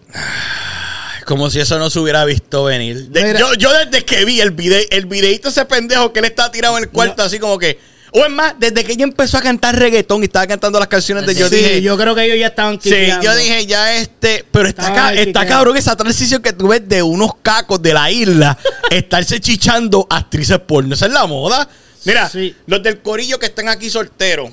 Como 1.24 1.48
si 1.48 1.58
eso 1.58 1.78
no 1.78 1.88
se 1.88 2.00
hubiera 2.00 2.22
visto 2.26 2.64
venir. 2.64 3.08
De- 3.08 3.34
yo, 3.38 3.54
yo 3.54 3.70
desde 3.72 4.04
que 4.04 4.26
vi 4.26 4.42
el 4.42 4.50
video, 4.50 4.78
el 4.90 5.06
videito 5.06 5.48
ese 5.48 5.64
pendejo 5.64 6.12
que 6.12 6.18
él 6.18 6.26
estaba 6.26 6.50
tirado 6.52 6.76
en 6.76 6.84
el 6.84 6.90
cuarto, 6.90 7.22
así 7.22 7.38
como 7.38 7.58
que. 7.58 7.78
O 8.14 8.24
es 8.26 8.30
más, 8.30 8.54
desde 8.58 8.84
que 8.84 8.92
ella 8.92 9.04
empezó 9.04 9.38
a 9.38 9.40
cantar 9.40 9.74
reggaetón 9.78 10.20
y 10.22 10.26
estaba 10.26 10.46
cantando 10.46 10.78
las 10.78 10.88
canciones 10.88 11.24
de 11.26 11.34
yo 11.34 11.48
sí, 11.48 11.56
dije. 11.56 11.80
yo 11.82 11.96
creo 11.96 12.14
que 12.14 12.24
ellos 12.24 12.38
ya 12.38 12.48
estaban 12.48 12.78
Sí, 12.80 12.94
yo 13.22 13.34
dije 13.34 13.64
ya 13.64 13.96
este, 13.96 14.44
pero 14.52 14.68
está, 14.68 14.92
ca- 14.92 15.14
está 15.14 15.46
cabrón 15.46 15.76
esa 15.78 15.96
transición 15.96 16.42
que 16.42 16.52
tú 16.52 16.68
ves 16.68 16.86
de 16.86 17.02
unos 17.02 17.30
cacos 17.40 17.80
de 17.80 17.94
la 17.94 18.10
isla 18.10 18.58
estarse 18.90 19.40
chichando 19.40 20.06
actrices 20.10 20.58
porno. 20.58 20.94
Esa 20.94 21.06
es 21.06 21.12
la 21.12 21.26
moda. 21.26 21.66
Mira, 22.04 22.28
Sí. 22.28 22.54
los 22.66 22.82
del 22.82 23.00
corillo 23.00 23.38
que 23.38 23.46
están 23.46 23.68
aquí 23.68 23.88
solteros 23.88 24.50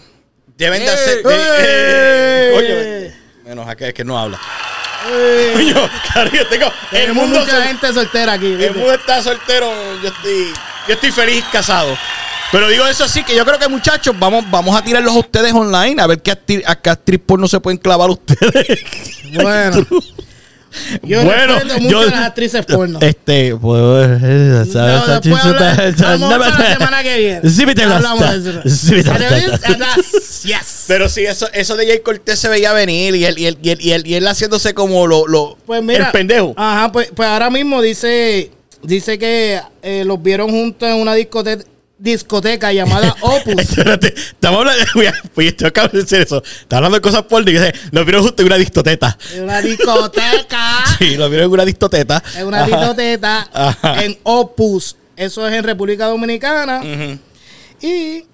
deben 0.58 0.82
de 0.82 0.90
hacer. 0.90 1.18
¡Eh! 1.18 1.24
eh, 1.30 2.52
coño, 2.54 3.50
menos 3.50 3.68
a 3.68 3.76
que 3.76 3.90
es 3.90 3.94
que 3.94 4.06
no 4.06 4.18
habla. 4.18 4.40
Eh, 5.12 5.52
Coño, 5.56 5.90
carajo, 6.14 6.36
yo 6.36 6.48
tengo. 6.48 6.72
El 6.92 7.14
mundo, 7.14 7.40
mucha 7.40 7.52
sol- 7.52 7.64
gente 7.64 7.94
soltera 7.94 8.34
aquí. 8.34 8.46
el 8.54 8.74
mundo 8.74 8.94
está 8.94 9.22
soltero. 9.22 9.70
Yo 10.02 10.10
estoy, 10.10 10.54
yo 10.88 10.94
estoy 10.94 11.12
feliz 11.12 11.44
casado. 11.52 11.98
Pero 12.52 12.68
digo 12.68 12.86
eso 12.88 13.08
sí, 13.08 13.24
que 13.24 13.36
yo 13.36 13.46
creo 13.46 13.60
que 13.60 13.68
muchachos, 13.68 14.16
vamos, 14.18 14.44
vamos 14.50 14.76
a 14.76 14.84
tirarlos 14.84 15.16
a 15.16 15.20
ustedes 15.20 15.54
online 15.54 16.02
a 16.02 16.08
ver 16.08 16.22
qué 16.22 16.32
actriz, 16.32 16.64
a 16.66 16.76
qué 16.76 16.90
actriz 16.90 17.20
porno 17.26 17.48
se 17.48 17.60
pueden 17.60 17.78
clavar 17.78 18.10
ustedes. 18.10 18.80
Bueno. 19.32 19.86
Yo 21.04 21.22
respeto 21.24 21.80
mucho 21.80 22.00
a 22.00 22.06
las 22.06 22.26
actrices 22.26 22.66
porno. 22.66 23.00
Este, 23.02 23.56
pues, 23.56 23.82
No, 23.82 24.20
después 24.20 25.46
habla- 25.46 25.94
vamos 26.00 26.34
para 26.34 26.60
la 26.60 26.74
semana 26.74 27.04
que 27.04 27.18
viene. 27.18 27.50
Sí, 27.50 27.66
me 27.66 27.84
Hablamos. 27.84 28.26
Yes. 30.44 30.86
Pero 30.88 31.10
sí, 31.10 31.26
eso, 31.26 31.48
eso 31.54 31.76
de 31.76 31.88
Jay 31.88 32.00
Cortés 32.00 32.40
se 32.40 32.50
veía 32.50 32.72
venir 32.74 33.16
y 33.16 33.26
él, 33.26 33.38
y 33.38 33.46
él, 33.46 33.58
y 33.62 33.70
él, 33.70 33.80
y 33.82 33.92
él, 33.92 34.08
y 34.08 34.14
él 34.16 34.28
haciéndose 34.28 34.74
como 34.74 35.06
lo, 35.08 35.28
lo 35.28 35.58
Pues 35.66 35.84
mira, 35.84 36.08
el 36.08 36.12
pendejo. 36.12 36.54
Ajá, 36.56 36.92
pues, 36.92 37.12
pues 37.16 37.28
ahora 37.28 37.50
mismo 37.50 37.82
dice, 37.82 38.52
dice 38.84 39.18
que 39.18 39.60
eh, 39.82 40.04
los 40.06 40.22
vieron 40.22 40.50
juntos 40.50 40.88
en 40.88 40.96
una 40.96 41.14
discoteca, 41.14 41.64
discoteca 42.00 42.72
llamada 42.74 43.16
Opus. 43.22 43.56
Espérate, 43.60 44.14
estamos 44.16 44.60
hablando 44.60 44.84
de. 44.96 45.10
Oye, 45.36 45.48
estoy 45.50 45.68
acabo 45.68 45.90
de 45.90 46.00
decir 46.02 46.20
eso. 46.20 46.42
Está 46.44 46.78
hablando 46.78 46.98
de 46.98 47.02
cosas 47.02 47.24
porno 47.24 47.50
y 47.50 47.54
dice, 47.54 47.74
lo 47.92 48.04
vieron 48.06 48.24
justo 48.24 48.42
en 48.42 48.48
una 48.48 48.56
distoteta. 48.58 49.18
en 49.34 49.44
una 49.44 49.62
discoteca. 49.62 50.84
Sí, 51.00 51.16
lo 51.16 51.30
vieron 51.30 51.46
en 51.48 51.52
una 51.52 51.66
distoteta. 51.66 52.24
En 52.36 52.48
una 52.48 52.66
discoteca 52.66 53.48
en 54.02 54.18
Opus. 54.24 54.96
Eso 55.16 55.48
es 55.48 55.54
en 55.54 55.64
República 55.64 56.08
Dominicana. 56.08 56.80
Ujú. 56.82 57.20
Y 57.86 58.26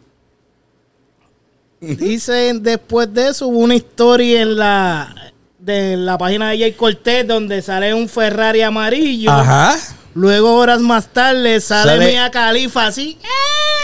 dicen 1.79 2.63
después 2.63 3.13
de 3.13 3.29
eso 3.29 3.47
hubo 3.47 3.59
una 3.59 3.75
historia 3.75 4.41
en 4.41 4.55
la 4.55 5.33
de 5.65 5.97
la 5.97 6.17
página 6.17 6.51
de 6.51 6.59
Jay 6.59 6.71
Cortés 6.73 7.27
donde 7.27 7.61
sale 7.61 7.93
un 7.93 8.07
Ferrari 8.07 8.61
amarillo. 8.61 9.31
Ajá. 9.31 9.75
Luego 10.13 10.55
horas 10.55 10.79
más 10.79 11.07
tarde 11.11 11.59
sale, 11.59 11.91
Sale- 11.91 12.11
Mia 12.11 12.29
Khalifa 12.31 12.87
así. 12.87 13.17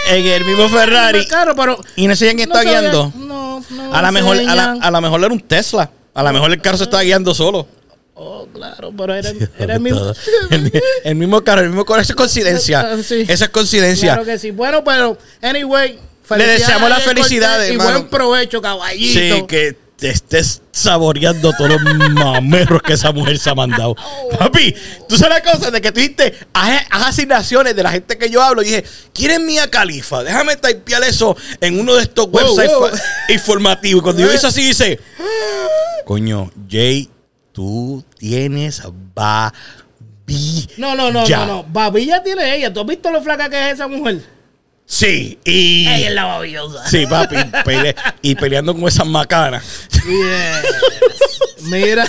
En 0.08 0.24
el 0.26 0.44
mismo 0.44 0.68
Ferrari. 0.68 1.26
Claro, 1.26 1.54
pero 1.56 1.78
Y 1.96 2.06
no 2.06 2.14
sé 2.16 2.26
quién 2.34 2.40
está 2.40 2.62
no 2.62 2.70
guiando. 2.70 3.12
No, 3.16 3.64
no. 3.70 3.94
A 3.94 4.00
lo 4.00 4.12
mejor, 4.12 4.36
a 4.38 4.54
la, 4.54 4.72
a 4.80 4.90
la 4.90 5.00
mejor 5.00 5.20
era 5.24 5.32
un 5.32 5.40
Tesla. 5.40 5.90
A 6.14 6.22
lo 6.22 6.32
mejor 6.32 6.52
el 6.52 6.60
carro 6.62 6.78
se 6.78 6.84
estaba 6.84 7.02
guiando 7.02 7.34
solo. 7.34 7.66
Oh, 8.14 8.46
claro, 8.52 8.92
pero 8.96 9.14
era, 9.14 9.30
era 9.58 9.74
el 9.74 9.80
mismo. 9.80 10.12
el, 10.50 10.82
el 11.04 11.14
mismo 11.16 11.42
carro, 11.42 11.62
el 11.62 11.68
mismo 11.68 11.84
carro. 11.84 12.00
Eso 12.00 12.12
es 12.12 12.16
coincidencia. 12.16 12.96
Sí. 13.02 13.24
Eso 13.28 13.44
es 13.44 13.50
coincidencia. 13.50 14.14
Claro 14.14 14.24
que 14.24 14.38
sí. 14.38 14.52
Bueno, 14.52 14.84
pero, 14.84 15.18
anyway. 15.42 15.98
felicidades 16.24 16.60
deseamos 16.60 16.88
las 16.90 17.02
felicidades, 17.02 17.72
Y 17.72 17.76
buen 17.76 18.08
provecho, 18.08 18.62
caballito. 18.62 19.36
Sí, 19.36 19.44
que 19.48 19.81
te 20.02 20.08
estés 20.08 20.62
saboreando 20.72 21.52
todos 21.52 21.80
los 21.80 22.10
mamerros 22.10 22.82
que 22.82 22.94
esa 22.94 23.12
mujer 23.12 23.38
se 23.38 23.50
ha 23.50 23.54
mandado. 23.54 23.94
Papi, 24.36 24.74
tú 25.08 25.16
sabes 25.16 25.44
la 25.44 25.52
cosa 25.52 25.70
de 25.70 25.80
que 25.80 25.92
tú 25.92 26.00
dijiste, 26.00 26.34
haz, 26.52 26.82
haz 26.90 27.06
asignaciones 27.10 27.76
de 27.76 27.84
la 27.84 27.92
gente 27.92 28.18
que 28.18 28.28
yo 28.28 28.42
hablo. 28.42 28.62
Y 28.62 28.64
dije, 28.64 28.84
¿quién 29.14 29.30
es 29.30 29.40
Mía 29.40 29.70
Califa? 29.70 30.24
Déjame 30.24 30.56
typear 30.56 31.04
eso 31.04 31.36
en 31.60 31.78
uno 31.78 31.94
de 31.94 32.02
estos 32.02 32.26
websites 32.32 32.74
wow. 32.76 32.90
informativos. 33.28 34.00
Y 34.00 34.02
cuando 34.02 34.22
yo 34.22 34.34
hice 34.34 34.48
así, 34.48 34.66
dice, 34.66 34.98
coño, 36.04 36.50
Jay, 36.68 37.08
tú 37.52 38.04
tienes 38.18 38.82
babilla. 39.14 39.54
No, 40.78 40.96
no, 40.96 41.12
no, 41.12 41.24
no, 41.24 41.46
no. 41.46 41.64
Babilla 41.68 42.24
tiene 42.24 42.56
ella. 42.56 42.72
¿Tú 42.72 42.80
has 42.80 42.86
visto 42.86 43.08
lo 43.12 43.22
flaca 43.22 43.48
que 43.48 43.68
es 43.68 43.74
esa 43.74 43.86
mujer? 43.86 44.20
Sí, 44.86 45.38
y... 45.44 45.88
Ella 45.88 46.08
es 46.08 46.14
la 46.14 46.24
babillosa. 46.24 46.86
Sí, 46.88 47.06
papi, 47.06 47.36
pele- 47.64 47.94
y 48.20 48.34
peleando 48.34 48.74
con 48.74 48.84
esas 48.88 49.06
macanas. 49.06 49.64
Yes. 50.04 51.62
Mira. 51.62 52.06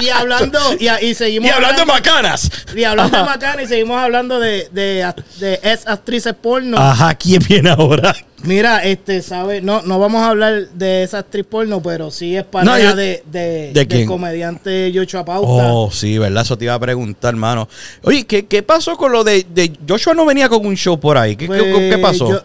y 0.00 0.08
hablando, 0.10 0.58
y, 0.78 0.88
y 1.06 1.14
seguimos 1.14 1.48
Y 1.48 1.52
hablando 1.52 1.80
de 1.80 1.86
macanas. 1.86 2.50
y 2.76 2.84
hablando 2.84 3.16
de 3.16 3.22
Ajá. 3.24 3.30
Macana 3.32 3.62
y 3.62 3.66
seguimos 3.66 3.98
hablando 4.00 4.38
de, 4.38 4.68
de, 4.70 5.12
de 5.38 5.54
ex 5.62 5.86
actrices 5.86 6.34
porno. 6.34 6.78
Ajá, 6.78 7.14
¿quién 7.14 7.42
viene 7.48 7.70
ahora? 7.70 8.14
Mira, 8.44 8.78
este, 8.82 9.22
¿sabe? 9.22 9.60
No, 9.62 9.82
no 9.82 9.98
vamos 9.98 10.20
a 10.22 10.28
hablar 10.28 10.68
de 10.70 11.02
esa 11.04 11.18
actriz 11.18 11.44
porno, 11.46 11.80
pero 11.82 12.10
sí 12.10 12.36
es 12.36 12.44
pareja 12.44 12.72
No, 12.78 12.82
yo- 12.82 12.96
de, 12.96 13.22
de, 13.30 13.40
¿De 13.40 13.72
del 13.72 13.88
quién? 13.88 14.06
comediante 14.06 14.90
Yocho 14.92 15.24
Pauta. 15.24 15.72
Oh, 15.72 15.90
sí, 15.90 16.18
¿verdad? 16.18 16.42
Eso 16.42 16.56
te 16.58 16.64
iba 16.64 16.74
a 16.74 16.78
preguntar, 16.80 17.30
hermano. 17.34 17.68
Oye, 18.02 18.24
¿qué, 18.26 18.46
qué 18.46 18.62
pasó 18.62 18.96
con 18.96 19.12
lo 19.12 19.22
de, 19.24 19.46
de 19.52 19.72
Joshua? 19.88 20.14
no 20.14 20.26
venía 20.26 20.48
con 20.48 20.66
un 20.66 20.76
show 20.76 20.98
por 20.98 21.16
ahí. 21.16 21.36
¿Qué, 21.36 21.46
Pues, 21.46 21.62
qué 21.62 21.98
pasó? 21.98 22.28
Yo- 22.30 22.42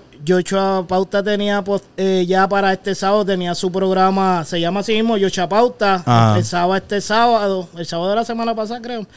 Pauta 0.87 1.23
tenía 1.23 1.61
pues, 1.63 1.83
eh, 1.95 2.25
ya 2.27 2.49
para 2.49 2.73
este 2.73 2.93
sábado 2.95 3.23
tenía 3.25 3.55
su 3.55 3.71
programa, 3.71 4.43
se 4.43 4.59
llama 4.59 4.81
así 4.81 4.93
mismo 4.93 5.15
Yocho 5.15 5.47
Pauta, 5.47 6.03
Ah. 6.05 6.35
el 6.37 6.43
sábado 6.43 6.75
este 6.75 6.99
sábado, 6.99 7.69
el 7.77 7.85
sábado 7.85 8.09
de 8.09 8.15
la 8.17 8.25
semana 8.25 8.53
pasada 8.53 8.81
creo, 8.81 9.07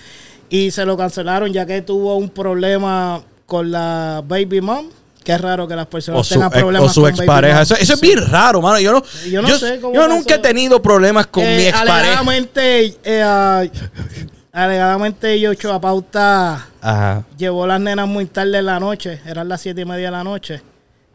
y 0.48 0.70
se 0.70 0.84
lo 0.84 0.96
cancelaron 0.96 1.52
ya 1.52 1.66
que 1.66 1.82
tuvo 1.82 2.14
un 2.16 2.28
problema 2.28 3.22
con 3.46 3.72
la 3.72 4.22
baby 4.24 4.60
mom, 4.60 4.86
es 5.26 5.40
raro 5.40 5.68
que 5.68 5.76
las 5.76 5.86
personas 5.86 6.20
o 6.20 6.24
su, 6.24 6.34
tengan 6.34 6.48
ex- 6.50 6.58
problemas 6.60 6.90
o 6.90 6.92
su 6.94 7.00
con 7.02 7.10
expareja. 7.10 7.62
Eso, 7.62 7.74
eso 7.76 7.94
es 7.94 8.00
bien 8.00 8.26
raro, 8.30 8.60
mano. 8.62 8.78
Yo 8.80 8.92
no, 8.92 9.02
Yo 9.30 9.42
no 9.42 9.48
sé 9.58 9.78
cómo 9.80 9.94
yo 9.94 10.08
nunca 10.08 10.34
he 10.34 10.38
tenido 10.38 10.80
problemas 10.82 11.26
con 11.26 11.42
Eh, 11.44 11.56
mi 11.56 11.62
expareja. 11.64 11.96
Alegadamente, 11.98 12.96
eh, 13.04 13.22
ah, 13.24 13.64
alegadamente 14.52 15.38
Yocho 15.38 15.80
Pauta 15.80 16.66
Ajá. 16.80 17.22
llevó 17.36 17.66
las 17.66 17.80
nenas 17.80 18.08
muy 18.08 18.26
tarde 18.26 18.58
en 18.58 18.66
la 18.66 18.80
noche, 18.80 19.20
eran 19.26 19.48
las 19.48 19.60
siete 19.60 19.82
y 19.82 19.84
media 19.84 20.06
de 20.06 20.10
la 20.12 20.24
noche. 20.24 20.62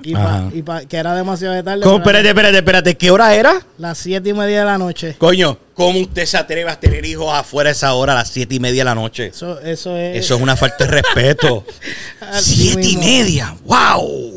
Y, 0.03 0.13
pa- 0.13 0.23
Ajá. 0.23 0.49
y 0.53 0.61
pa- 0.61 0.85
que 0.85 0.97
era 0.97 1.15
demasiado 1.15 1.53
de 1.53 1.63
tarde. 1.63 1.81
¿Cómo? 1.83 1.97
Espérate, 1.97 2.27
espérate, 2.27 2.57
espérate. 2.57 2.97
¿Qué 2.97 3.11
hora 3.11 3.33
era? 3.33 3.65
Las 3.77 3.97
siete 3.97 4.29
y 4.29 4.33
media 4.33 4.59
de 4.59 4.65
la 4.65 4.77
noche. 4.77 5.15
Coño, 5.17 5.57
¿cómo 5.73 5.99
usted 6.01 6.25
se 6.25 6.37
atreve 6.37 6.69
a 6.69 6.79
tener 6.79 7.05
hijos 7.05 7.33
afuera 7.33 7.69
a 7.69 7.71
esa 7.71 7.93
hora, 7.93 8.11
a 8.13 8.17
las 8.17 8.29
siete 8.29 8.55
y 8.55 8.59
media 8.59 8.81
de 8.81 8.85
la 8.85 8.95
noche? 8.95 9.27
Eso, 9.27 9.59
eso 9.61 9.95
es. 9.97 10.17
Eso 10.17 10.35
es 10.35 10.41
una 10.41 10.55
falta 10.57 10.85
de 10.85 10.91
respeto. 11.01 11.65
Siete 12.39 12.87
y 12.89 12.97
media. 12.97 13.55
¡Wow! 13.63 14.33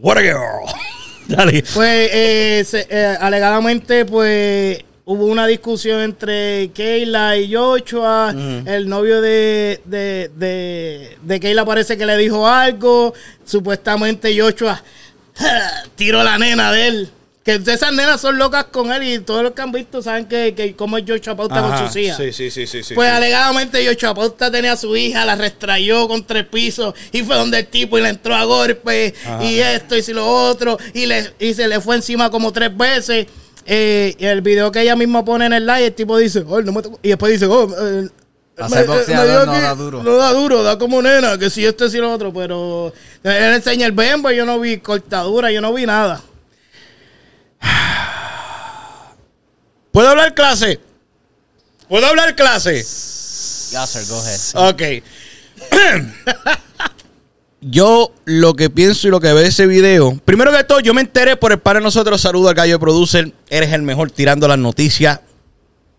What 0.00 0.18
a 0.18 0.22
girl. 0.22 0.66
Dale. 1.28 1.62
Pues, 1.74 2.10
eh, 2.12 2.64
se- 2.66 2.86
eh, 2.88 3.16
alegadamente, 3.20 4.04
pues, 4.04 4.78
hubo 5.08 5.24
una 5.24 5.46
discusión 5.46 6.02
entre 6.02 6.70
Keila 6.74 7.38
y 7.38 7.54
Joshua. 7.54 8.34
El 8.66 8.90
novio 8.90 9.22
de, 9.22 9.80
de, 9.86 10.30
de, 10.36 11.16
de 11.22 11.40
Keila 11.40 11.64
parece 11.64 11.96
que 11.96 12.04
le 12.04 12.16
dijo 12.18 12.46
algo. 12.46 13.14
Supuestamente 13.42 14.38
Joshua 14.38 14.82
tiró 15.96 16.22
la 16.22 16.36
nena 16.36 16.70
de 16.72 16.88
él. 16.88 17.10
Que 17.42 17.54
esas 17.54 17.94
nenas 17.94 18.20
son 18.20 18.36
locas 18.36 18.64
con 18.64 18.92
él 18.92 19.02
y 19.02 19.18
todos 19.20 19.42
los 19.42 19.52
que 19.52 19.62
han 19.62 19.72
visto 19.72 20.02
saben 20.02 20.26
que, 20.26 20.54
que 20.54 20.76
cómo 20.76 20.98
es 20.98 21.04
Joshua 21.08 21.34
Pauta 21.34 21.62
con 21.62 21.78
sus 21.78 21.96
hijas. 21.96 22.18
Sí, 22.18 22.30
sí, 22.30 22.50
sí, 22.50 22.66
sí. 22.66 22.94
Pues 22.94 23.08
sí. 23.08 23.16
alegadamente 23.16 23.82
Yocho 23.82 24.14
Pauta 24.14 24.50
tenía 24.50 24.72
a 24.72 24.76
su 24.76 24.94
hija, 24.94 25.24
la 25.24 25.36
restrayó 25.36 26.06
con 26.06 26.26
tres 26.26 26.44
pisos 26.44 26.92
y 27.12 27.22
fue 27.22 27.36
donde 27.36 27.60
el 27.60 27.66
tipo 27.68 27.96
y 27.96 28.02
le 28.02 28.10
entró 28.10 28.34
a 28.34 28.44
golpe 28.44 29.14
y 29.40 29.58
esto 29.60 29.96
y 29.96 30.02
si 30.02 30.12
lo 30.12 30.26
otro 30.26 30.76
y, 30.92 31.06
le, 31.06 31.32
y 31.38 31.54
se 31.54 31.66
le 31.66 31.80
fue 31.80 31.96
encima 31.96 32.30
como 32.30 32.52
tres 32.52 32.76
veces. 32.76 33.26
Eh, 33.70 34.16
y 34.18 34.24
el 34.24 34.40
video 34.40 34.72
que 34.72 34.80
ella 34.80 34.96
misma 34.96 35.22
pone 35.22 35.44
en 35.44 35.52
el 35.52 35.66
live, 35.66 35.88
el 35.88 35.94
tipo 35.94 36.16
dice, 36.16 36.42
"Oh, 36.48 36.62
no 36.62 36.72
me 36.72 36.80
to-", 36.80 36.98
y 37.02 37.08
después 37.10 37.32
dice, 37.32 37.44
oh, 37.44 37.68
eh, 37.78 38.08
boxeador 38.56 39.06
dio 39.06 39.46
no 39.46 39.60
da 39.60 39.74
duro. 39.74 40.02
No 40.02 40.16
da 40.16 40.32
duro, 40.32 40.62
da 40.62 40.78
como 40.78 41.02
nena, 41.02 41.36
que 41.36 41.50
si 41.50 41.66
esto 41.66 41.84
y 41.84 41.90
si 41.90 41.98
lo 41.98 42.10
otro, 42.10 42.32
pero 42.32 42.94
él 43.22 43.54
enseña 43.54 43.84
el 43.84 43.92
bembo, 43.92 44.30
yo 44.30 44.46
no 44.46 44.58
vi 44.58 44.78
cortadura, 44.78 45.52
yo 45.52 45.60
no 45.60 45.74
vi 45.74 45.84
nada. 45.84 46.22
¿Puedo 49.92 50.08
hablar 50.08 50.32
clase? 50.32 50.80
¿Puedo 51.90 52.06
hablar 52.06 52.34
clase? 52.34 52.76
Ya, 53.70 53.86
sir, 53.86 54.02
go 54.08 54.18
ahead. 54.18 54.70
Ok. 54.70 54.82
yo 57.60 58.12
lo 58.24 58.54
que 58.54 58.70
pienso 58.70 59.08
y 59.08 59.10
lo 59.10 59.20
que 59.20 59.28
veo 59.28 59.38
de 59.38 59.48
ese 59.48 59.66
video, 59.66 60.16
primero 60.24 60.52
que 60.52 60.62
todo, 60.64 60.80
yo 60.80 60.94
me 60.94 61.00
enteré 61.00 61.36
por 61.36 61.52
el 61.52 61.58
par 61.58 61.76
de 61.76 61.82
nosotros. 61.82 62.20
Saludo 62.20 62.48
al 62.48 62.54
gallo 62.54 62.78
producer. 62.78 63.32
Eres 63.50 63.72
el 63.72 63.82
mejor 63.82 64.10
tirando 64.10 64.46
las 64.46 64.58
noticias 64.58 65.20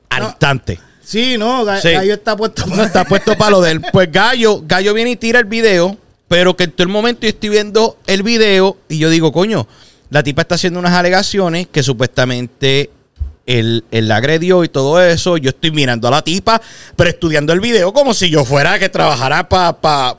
al 0.09 0.21
No. 0.23 0.29
instante. 0.29 0.79
Sí, 1.03 1.37
no, 1.37 1.65
Ga- 1.65 1.81
Sí. 1.81 1.89
Gallo 1.91 2.13
está 2.13 2.37
puesto 2.37 2.65
No 2.67 2.83
está 2.83 3.03
puesto 3.03 3.35
para 3.37 3.51
lo 3.51 3.61
de 3.61 3.71
él. 3.71 3.81
Pues 3.91 4.09
Gallo, 4.11 4.61
Gallo 4.65 4.93
viene 4.93 5.11
y 5.11 5.15
tira 5.15 5.39
el 5.39 5.45
video 5.45 5.97
pero 6.27 6.55
que 6.55 6.65
en 6.65 6.71
todo 6.71 6.83
el 6.83 6.89
momento 6.89 7.21
yo 7.23 7.29
estoy 7.29 7.49
viendo 7.49 7.97
el 8.05 8.21
video 8.21 8.77
y 8.87 8.99
yo 8.99 9.09
digo, 9.09 9.31
coño, 9.31 9.67
la 10.11 10.21
tipa 10.21 10.43
está 10.43 10.53
haciendo 10.55 10.79
unas 10.79 10.93
alegaciones 10.93 11.65
que 11.71 11.81
supuestamente 11.81 12.91
él, 13.47 13.83
él 13.89 14.07
la 14.07 14.17
agredió 14.17 14.63
y 14.63 14.69
todo 14.69 15.01
eso. 15.01 15.37
Yo 15.37 15.49
estoy 15.49 15.71
mirando 15.71 16.07
a 16.07 16.11
la 16.11 16.21
tipa, 16.21 16.61
pero 16.95 17.09
estudiando 17.09 17.51
el 17.51 17.59
video 17.61 17.91
como 17.93 18.13
si 18.13 18.29
yo 18.29 18.45
fuera 18.45 18.77
que 18.77 18.89
trabajara 18.89 19.49
para 19.49 20.17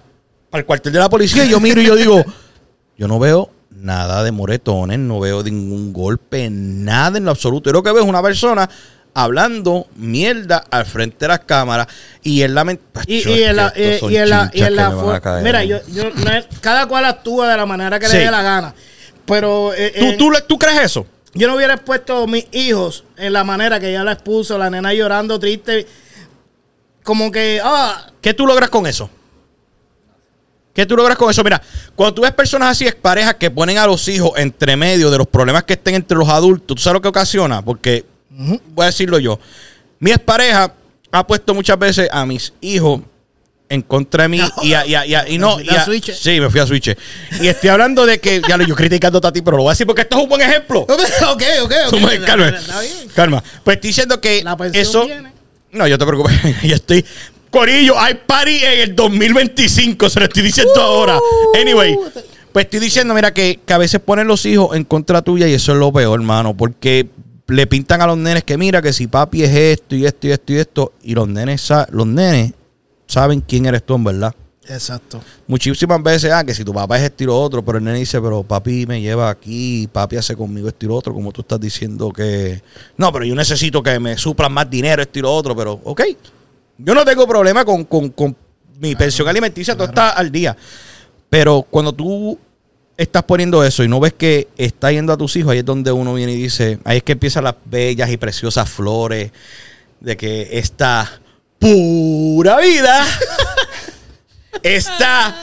el 0.58 0.64
cuartel 0.66 0.92
de 0.92 0.98
la 0.98 1.08
policía. 1.08 1.44
Y 1.44 1.50
yo 1.50 1.60
miro 1.60 1.80
y 1.80 1.86
yo 1.86 1.96
digo, 1.96 2.24
yo 2.96 3.08
no 3.08 3.18
veo 3.18 3.50
nada 3.70 4.22
de 4.24 4.32
moretones, 4.32 4.98
no 4.98 5.20
veo 5.20 5.42
ningún 5.42 5.92
golpe, 5.92 6.48
nada 6.50 7.18
en 7.18 7.24
lo 7.24 7.30
absoluto. 7.30 7.70
Yo 7.70 7.74
lo 7.74 7.82
que 7.82 7.92
veo 7.92 8.02
es 8.02 8.08
una 8.08 8.22
persona 8.22 8.68
hablando 9.14 9.86
mierda 9.96 10.64
al 10.70 10.86
frente 10.86 11.16
de 11.20 11.28
las 11.28 11.40
cámaras 11.40 11.86
y 12.22 12.42
él 12.42 12.54
lamenta 12.54 13.02
Y, 13.06 13.28
y 13.28 13.42
en 13.42 13.56
la, 13.56 13.72
eh, 13.74 13.98
y 14.08 14.16
en 14.16 14.30
la, 14.30 14.50
y 14.52 14.62
en 14.62 14.76
la 14.76 14.90
for- 14.92 15.20
mira, 15.42 15.64
yo, 15.64 15.78
yo, 15.88 16.10
no 16.10 16.30
es- 16.30 16.46
cada 16.60 16.86
cual 16.86 17.04
actúa 17.06 17.48
de 17.48 17.56
la 17.56 17.66
manera 17.66 17.98
que 17.98 18.06
Sí. 18.06 18.16
le 18.18 18.24
dé 18.24 18.30
la 18.30 18.42
gana. 18.42 18.74
Pero 19.26 19.72
eh, 19.74 19.94
¿Tú, 19.98 20.16
tú, 20.26 20.30
le- 20.30 20.42
¿Tú 20.42 20.58
crees 20.58 20.80
eso? 20.82 21.06
yo 21.34 21.46
no 21.48 21.54
hubiera 21.56 21.74
expuesto 21.74 22.24
a 22.24 22.26
mis 22.26 22.46
hijos 22.52 23.04
en 23.16 23.32
la 23.32 23.44
manera 23.44 23.78
que 23.80 23.88
ella 23.90 24.02
la 24.04 24.12
expuso, 24.12 24.58
la 24.58 24.68
nena 24.70 24.92
llorando 24.92 25.38
triste. 25.38 25.86
Como 27.02 27.30
que, 27.32 27.60
ah, 27.62 28.06
¿Qué 28.20 28.34
tú 28.34 28.46
logras 28.46 28.68
con 28.70 28.86
eso? 28.86 29.08
¿Qué 30.74 30.86
tú 30.86 30.96
logras 30.96 31.16
con 31.18 31.30
eso? 31.30 31.42
Mira, 31.42 31.60
cuando 31.96 32.14
tú 32.14 32.22
ves 32.22 32.32
personas 32.32 32.70
así, 32.70 32.86
es 32.86 32.94
parejas 32.94 33.34
que 33.34 33.50
ponen 33.50 33.78
a 33.78 33.86
los 33.86 34.06
hijos 34.08 34.32
entre 34.36 34.76
medio 34.76 35.10
de 35.10 35.18
los 35.18 35.26
problemas 35.26 35.64
que 35.64 35.72
estén 35.74 35.94
entre 35.96 36.16
los 36.16 36.28
adultos, 36.28 36.76
¿tú 36.76 36.82
sabes 36.82 36.94
lo 36.94 37.02
que 37.02 37.08
ocasiona? 37.08 37.60
Porque, 37.62 38.04
voy 38.30 38.84
a 38.84 38.86
decirlo 38.86 39.18
yo, 39.18 39.38
mi 39.98 40.10
expareja 40.12 40.72
ha 41.12 41.26
puesto 41.26 41.54
muchas 41.54 41.78
veces 41.78 42.08
a 42.12 42.24
mis 42.24 42.52
hijos 42.60 43.00
en 43.68 43.82
contra 43.82 44.22
de 44.24 44.28
mí 44.28 44.40
y, 44.62 44.72
a- 44.74 44.86
y, 44.86 44.94
a- 44.94 45.06
y 45.06 45.14
a- 45.14 45.28
y 45.28 45.38
no 45.38 45.56
Me 45.56 45.64
y 45.64 45.66
fui 45.66 45.76
a 45.76 45.80
a- 45.82 45.84
Switch. 45.84 46.12
sí 46.14 46.40
me 46.40 46.48
fui 46.50 46.60
a 46.60 46.66
Switch 46.66 46.96
y 47.40 47.46
estoy 47.48 47.68
hablando 47.70 48.06
de 48.06 48.18
que 48.20 48.40
ya 48.48 48.56
lo 48.56 48.64
yo 48.64 48.74
criticando 48.74 49.20
a 49.22 49.32
ti 49.32 49.42
pero 49.42 49.56
lo 49.56 49.64
voy 49.64 49.70
a 49.70 49.72
decir 49.74 49.86
porque 49.86 50.02
esto 50.02 50.16
es 50.18 50.22
un 50.24 50.28
buen 50.28 50.40
ejemplo 50.40 50.80
ok, 50.82 50.90
ok, 51.30 51.42
ok. 51.62 51.72
Toma, 51.90 52.10
calma, 52.24 52.52
calma. 53.14 53.44
Pues 53.64 53.76
estoy 53.76 53.88
diciendo 53.90 54.20
que 54.20 54.44
eso. 54.72 55.06
viene. 55.06 55.32
No, 55.72 55.86
yo 55.86 55.96
te 55.98 56.04
preocupes. 56.06 56.34
yo 56.64 56.74
estoy. 56.74 57.04
Corillo, 57.50 57.98
hay 57.98 58.14
party 58.26 58.64
en 58.64 58.80
el 58.80 58.96
2025. 58.96 60.08
Se 60.08 60.20
lo 60.20 60.26
estoy 60.26 60.42
diciendo 60.42 60.72
Uh. 60.76 60.80
ahora. 60.80 61.18
Anyway, 61.60 61.98
pues 62.52 62.64
estoy 62.66 62.80
diciendo, 62.80 63.14
mira, 63.14 63.32
que, 63.34 63.60
que 63.64 63.72
a 63.72 63.78
veces 63.78 64.00
ponen 64.00 64.26
los 64.26 64.44
hijos 64.46 64.76
en 64.76 64.84
contra 64.84 65.22
tuya 65.22 65.48
y 65.48 65.54
eso 65.54 65.72
es 65.72 65.78
lo 65.78 65.92
peor, 65.92 66.18
hermano. 66.20 66.56
Porque 66.56 67.08
le 67.48 67.66
pintan 67.66 68.00
a 68.02 68.06
los 68.06 68.16
nenes 68.16 68.44
que 68.44 68.56
mira 68.56 68.80
que 68.80 68.92
si 68.92 69.06
papi 69.08 69.42
es 69.42 69.50
esto 69.54 69.96
y 69.96 70.06
esto 70.06 70.28
y 70.28 70.30
esto 70.32 70.52
y 70.52 70.56
esto. 70.58 70.92
Y 71.02 71.14
los 71.14 71.26
nenes, 71.28 71.60
sa- 71.60 71.88
los 71.90 72.06
nenes 72.06 72.52
saben 73.06 73.40
quién 73.40 73.66
eres 73.66 73.84
tú 73.84 73.94
en 73.96 74.04
verdad. 74.04 74.34
Exacto. 74.68 75.20
Muchísimas 75.48 76.00
veces, 76.00 76.30
ah, 76.30 76.44
que 76.44 76.54
si 76.54 76.64
tu 76.64 76.72
papá 76.72 76.96
es 76.98 77.02
esto 77.02 77.24
y 77.24 77.26
lo 77.26 77.36
otro, 77.40 77.64
pero 77.64 77.78
el 77.78 77.84
nene 77.84 77.98
dice, 77.98 78.20
pero 78.20 78.44
papi 78.44 78.86
me 78.86 79.00
lleva 79.00 79.28
aquí, 79.28 79.88
papi 79.90 80.16
hace 80.16 80.36
conmigo 80.36 80.68
esto 80.68 80.86
y 80.86 80.88
lo 80.88 80.94
otro, 80.94 81.12
como 81.12 81.32
tú 81.32 81.40
estás 81.40 81.58
diciendo 81.58 82.12
que... 82.12 82.62
No, 82.96 83.12
pero 83.12 83.24
yo 83.24 83.34
necesito 83.34 83.82
que 83.82 83.98
me 83.98 84.16
suplan 84.16 84.52
más 84.52 84.70
dinero, 84.70 85.02
esto 85.02 85.18
y 85.18 85.22
lo 85.22 85.32
otro, 85.34 85.56
pero 85.56 85.80
ok. 85.82 86.02
Yo 86.84 86.94
no 86.94 87.04
tengo 87.04 87.26
problema 87.26 87.64
con, 87.64 87.84
con- 87.84 88.10
con 88.10 88.36
mi 88.78 88.94
pensión 88.96 89.28
alimenticia, 89.28 89.74
todo 89.74 89.86
está 89.86 90.10
al 90.10 90.30
día. 90.32 90.56
Pero 91.28 91.66
cuando 91.68 91.92
tú 91.92 92.38
estás 92.96 93.22
poniendo 93.24 93.62
eso 93.64 93.82
y 93.84 93.88
no 93.88 94.00
ves 94.00 94.14
que 94.14 94.48
está 94.56 94.90
yendo 94.92 95.12
a 95.12 95.16
tus 95.16 95.36
hijos, 95.36 95.52
ahí 95.52 95.58
es 95.58 95.64
donde 95.64 95.92
uno 95.92 96.14
viene 96.14 96.32
y 96.32 96.36
dice, 96.42 96.78
ahí 96.84 96.98
es 96.98 97.02
que 97.02 97.12
empiezan 97.12 97.44
las 97.44 97.54
bellas 97.64 98.10
y 98.10 98.16
preciosas 98.16 98.68
flores 98.68 99.30
de 100.00 100.16
que 100.16 100.48
esta 100.58 101.20
pura 101.58 102.58
vida 102.60 103.04
esta 104.62 105.34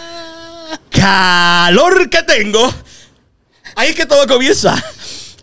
calor 0.89 2.09
que 2.09 2.23
tengo. 2.23 2.73
Ahí 3.75 3.89
es 3.89 3.95
que 3.95 4.05
todo 4.05 4.25
comienza. 4.27 4.75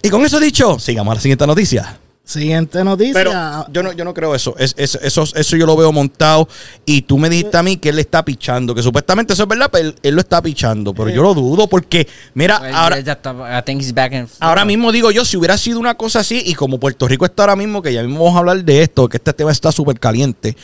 Y 0.03 0.11
con 0.11 0.25
eso 0.25 0.39
dicho, 0.41 0.79
sigamos 0.79 1.13
a 1.13 1.15
la 1.15 1.21
siguiente 1.21 1.47
noticia. 1.47 1.99
Siguiente 2.27 2.83
noticia. 2.83 3.13
Pero 3.13 3.33
yo 3.71 3.83
no, 3.83 3.93
yo 3.93 4.03
no 4.03 4.15
creo 4.15 4.35
eso. 4.35 4.55
Es, 4.59 4.75
es- 4.79 4.95
eso. 5.03 5.25
Eso 5.35 5.57
yo 5.59 5.67
lo 5.67 5.77
veo 5.77 5.93
montado. 5.93 6.49
Y 6.87 7.03
tú 7.03 7.19
me 7.19 7.29
dijiste 7.29 7.59
a 7.59 7.63
mí 7.63 7.77
que 7.77 7.91
él 7.91 7.97
le 7.97 8.01
está 8.01 8.25
pichando. 8.25 8.75
Que 8.75 8.83
supuestamente 8.83 9.35
eso 9.35 9.43
es 9.43 9.49
verdad, 9.49 9.69
pero 9.71 9.89
él, 9.89 9.95
él 10.03 10.15
lo 10.15 10.21
está 10.23 10.41
pichando. 10.41 10.95
Pero 10.95 11.11
yo 11.11 11.23
lo 11.23 11.35
dudo 11.35 11.69
porque, 11.69 12.09
mira, 12.33 12.59
Pues, 12.61 12.75
ahora, 12.75 12.97
ya- 13.01 13.05
ya 13.05 13.13
está- 13.13 13.59
I 13.59 13.63
think 13.63 13.83
he's 13.83 13.93
back 13.93 14.13
in 14.15 14.27
ahora 14.41 14.65
mismo 14.65 14.91
digo 14.91 15.11
yo, 15.11 15.25
si 15.27 15.37
hubiera 15.37 15.59
sido 15.59 15.79
una 15.79 15.97
cosa 15.97 16.21
así, 16.21 16.43
y 16.47 16.55
como 16.55 16.81
Puerto 16.81 17.07
Rico 17.07 17.27
está 17.27 17.43
ahora 17.43 17.57
mismo, 17.57 17.83
que 17.83 17.93
ya 17.93 18.03
mismo 18.03 18.21
vamos 18.25 18.37
a 18.37 18.39
hablar 18.39 18.65
de 18.65 18.83
esto, 18.83 19.07
que 19.07 19.19
este 19.19 19.33
tema 19.35 19.53
está 19.53 19.71
súper 19.71 20.01
caliente. 20.01 20.57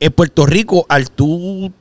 En 0.00 0.12
Puerto 0.12 0.46
Rico, 0.46 0.84
al 0.88 1.10
tú 1.12 1.72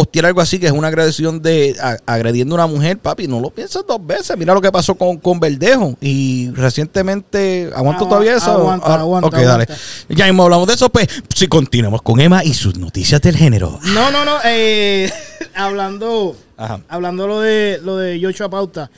postear 0.00 0.24
algo 0.26 0.40
así, 0.40 0.58
que 0.58 0.66
es 0.66 0.72
una 0.72 0.88
agresión 0.88 1.42
de 1.42 1.76
a- 1.80 1.98
agrediendo 2.06 2.54
a 2.54 2.64
una 2.64 2.66
mujer, 2.66 2.96
papi, 2.98 3.28
no 3.28 3.38
lo 3.38 3.50
piensas 3.50 3.84
dos 3.86 4.04
veces. 4.06 4.34
Mira 4.38 4.54
lo 4.54 4.60
que 4.62 4.72
pasó 4.72 4.94
con, 4.94 5.18
con 5.18 5.38
Verdejo. 5.38 5.94
Y 6.00 6.50
recientemente, 6.52 7.70
¿aguanto 7.74 8.04
Agua- 8.04 8.08
todavía 8.08 8.36
eso? 8.36 8.50
aguanta, 8.52 8.86
Ah, 8.94 9.00
aguanta, 9.00 9.28
ok, 9.28 9.34
dale. 9.44 9.66
Ya 10.08 10.24
mismo 10.24 10.44
hablamos 10.44 10.66
de 10.68 10.74
eso, 10.74 10.88
pues, 10.88 11.06
si 11.34 11.46
continuamos 11.48 12.00
con 12.02 12.18
Emma 12.20 12.42
y 12.44 12.54
sus 12.54 12.78
noticias 12.78 13.20
del 13.20 13.36
género. 13.36 13.78
No, 13.94 14.10
no, 14.10 14.24
no. 14.24 14.38
eh, 14.44 15.12
hablando, 15.54 16.34
Ajá. 16.56 16.80
hablando 16.88 17.26
lo 17.26 17.40
de 17.40 17.78
lo 17.82 17.96
de 17.98 18.18
Joshua 18.22 18.48
Pauta, 18.48 18.90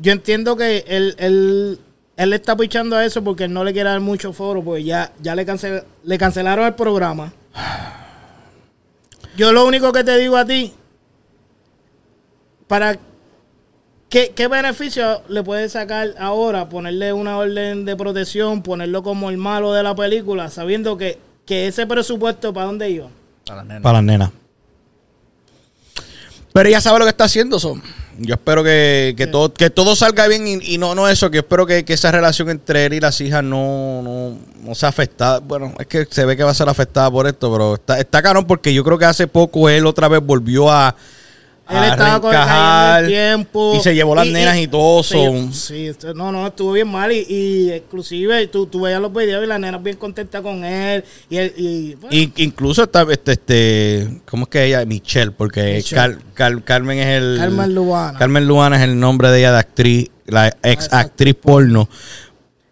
yo 0.00 0.10
entiendo 0.12 0.56
que 0.56 0.84
él, 0.88 1.14
él, 1.18 1.78
él 2.16 2.30
le 2.30 2.36
está 2.36 2.56
pichando 2.56 2.96
a 2.96 3.04
eso 3.04 3.22
porque 3.22 3.44
él 3.44 3.52
no 3.52 3.62
le 3.62 3.72
quiere 3.72 3.90
dar 3.90 4.00
mucho 4.00 4.32
foro, 4.32 4.62
porque 4.64 4.82
ya, 4.84 5.12
ya 5.22 5.36
le, 5.36 5.46
cancel, 5.46 5.84
le 6.04 6.18
cancelaron 6.18 6.66
el 6.66 6.74
programa. 6.74 7.32
Yo 9.36 9.52
lo 9.52 9.66
único 9.66 9.92
que 9.92 10.04
te 10.04 10.16
digo 10.18 10.36
a 10.36 10.44
ti, 10.44 10.72
para 12.66 12.98
¿qué, 14.08 14.32
qué 14.34 14.48
beneficio 14.48 15.22
le 15.28 15.42
puedes 15.42 15.72
sacar 15.72 16.14
ahora? 16.18 16.68
Ponerle 16.68 17.12
una 17.12 17.38
orden 17.38 17.84
de 17.84 17.96
protección, 17.96 18.62
ponerlo 18.62 19.02
como 19.02 19.30
el 19.30 19.38
malo 19.38 19.72
de 19.72 19.82
la 19.82 19.94
película, 19.94 20.50
sabiendo 20.50 20.96
que, 20.96 21.18
que 21.46 21.66
ese 21.66 21.86
presupuesto, 21.86 22.52
¿para 22.52 22.66
dónde 22.66 22.90
iba? 22.90 23.08
Para 23.46 23.58
las 23.58 23.66
nenas. 23.66 23.82
Para 23.82 23.92
las 23.94 24.04
nenas. 24.04 24.30
Pero 26.52 26.68
ella 26.68 26.80
sabe 26.80 26.98
lo 26.98 27.04
que 27.06 27.10
está 27.10 27.24
haciendo. 27.24 27.58
so. 27.58 27.80
Yo 28.22 28.34
espero 28.34 28.62
que, 28.62 29.14
que, 29.16 29.26
todo, 29.26 29.52
que 29.52 29.70
todo 29.70 29.96
salga 29.96 30.26
bien 30.28 30.46
y, 30.46 30.74
y 30.74 30.78
no, 30.78 30.94
no 30.94 31.08
eso, 31.08 31.30
que 31.30 31.36
yo 31.36 31.40
espero 31.40 31.66
que, 31.66 31.84
que 31.84 31.92
esa 31.94 32.10
relación 32.10 32.50
entre 32.50 32.86
él 32.86 32.94
y 32.94 33.00
las 33.00 33.20
hijas 33.20 33.42
no, 33.42 34.00
no, 34.02 34.38
no 34.62 34.74
sea 34.74 34.88
afectada. 34.90 35.40
Bueno, 35.40 35.74
es 35.78 35.86
que 35.86 36.06
se 36.08 36.24
ve 36.24 36.36
que 36.36 36.44
va 36.44 36.50
a 36.50 36.54
ser 36.54 36.68
afectada 36.68 37.10
por 37.10 37.26
esto, 37.26 37.50
pero 37.52 37.74
está, 37.74 37.98
está 37.98 38.22
caro 38.22 38.46
porque 38.46 38.72
yo 38.72 38.84
creo 38.84 38.98
que 38.98 39.04
hace 39.04 39.26
poco 39.26 39.68
él 39.68 39.86
otra 39.86 40.08
vez 40.08 40.20
volvió 40.24 40.70
a, 40.70 40.94
Él 41.72 41.78
a 41.84 41.88
estaba 41.88 42.20
con 42.20 42.34
el 43.04 43.08
tiempo. 43.08 43.74
y 43.76 43.80
se 43.80 43.94
llevó 43.94 44.14
las 44.14 44.26
nenas 44.26 44.56
y 44.58 44.68
todo. 44.68 45.02
Son- 45.02 45.52
sí, 45.52 45.90
no, 46.14 46.30
no, 46.32 46.46
estuvo 46.46 46.72
bien 46.72 46.88
mal. 46.88 47.10
Y, 47.12 47.24
y 47.28 47.72
inclusive 47.74 48.46
tú, 48.48 48.66
tú 48.66 48.80
veías 48.82 49.00
los 49.00 49.12
videos 49.12 49.42
y 49.44 49.46
las 49.46 49.58
nenas 49.60 49.82
bien 49.82 49.96
contentas 49.96 50.40
con 50.42 50.64
él. 50.64 51.04
Y 51.30 51.36
él, 51.36 51.96
bueno, 52.00 52.32
incluso 52.36 52.82
está 52.84 53.06
este, 53.10 53.32
este, 53.32 54.20
¿cómo 54.26 54.44
es 54.44 54.48
que 54.50 54.64
ella? 54.64 54.84
Michelle, 54.84 55.30
porque 55.32 55.74
Michelle. 55.76 55.96
Car- 56.00 56.18
Car- 56.34 56.64
Carmen 56.64 56.98
es 56.98 57.06
el 57.22 57.36
Carmen 57.38 57.74
Lubana. 57.74 58.18
Carmen 58.18 58.46
Lubana 58.46 58.76
es 58.76 58.82
el 58.82 58.98
nombre 58.98 59.30
de 59.30 59.38
ella 59.40 59.52
de 59.52 59.58
actriz, 59.58 60.10
la 60.26 60.48
ex 60.48 60.58
Exacto. 60.62 60.96
actriz 60.96 61.34
porno. 61.34 61.88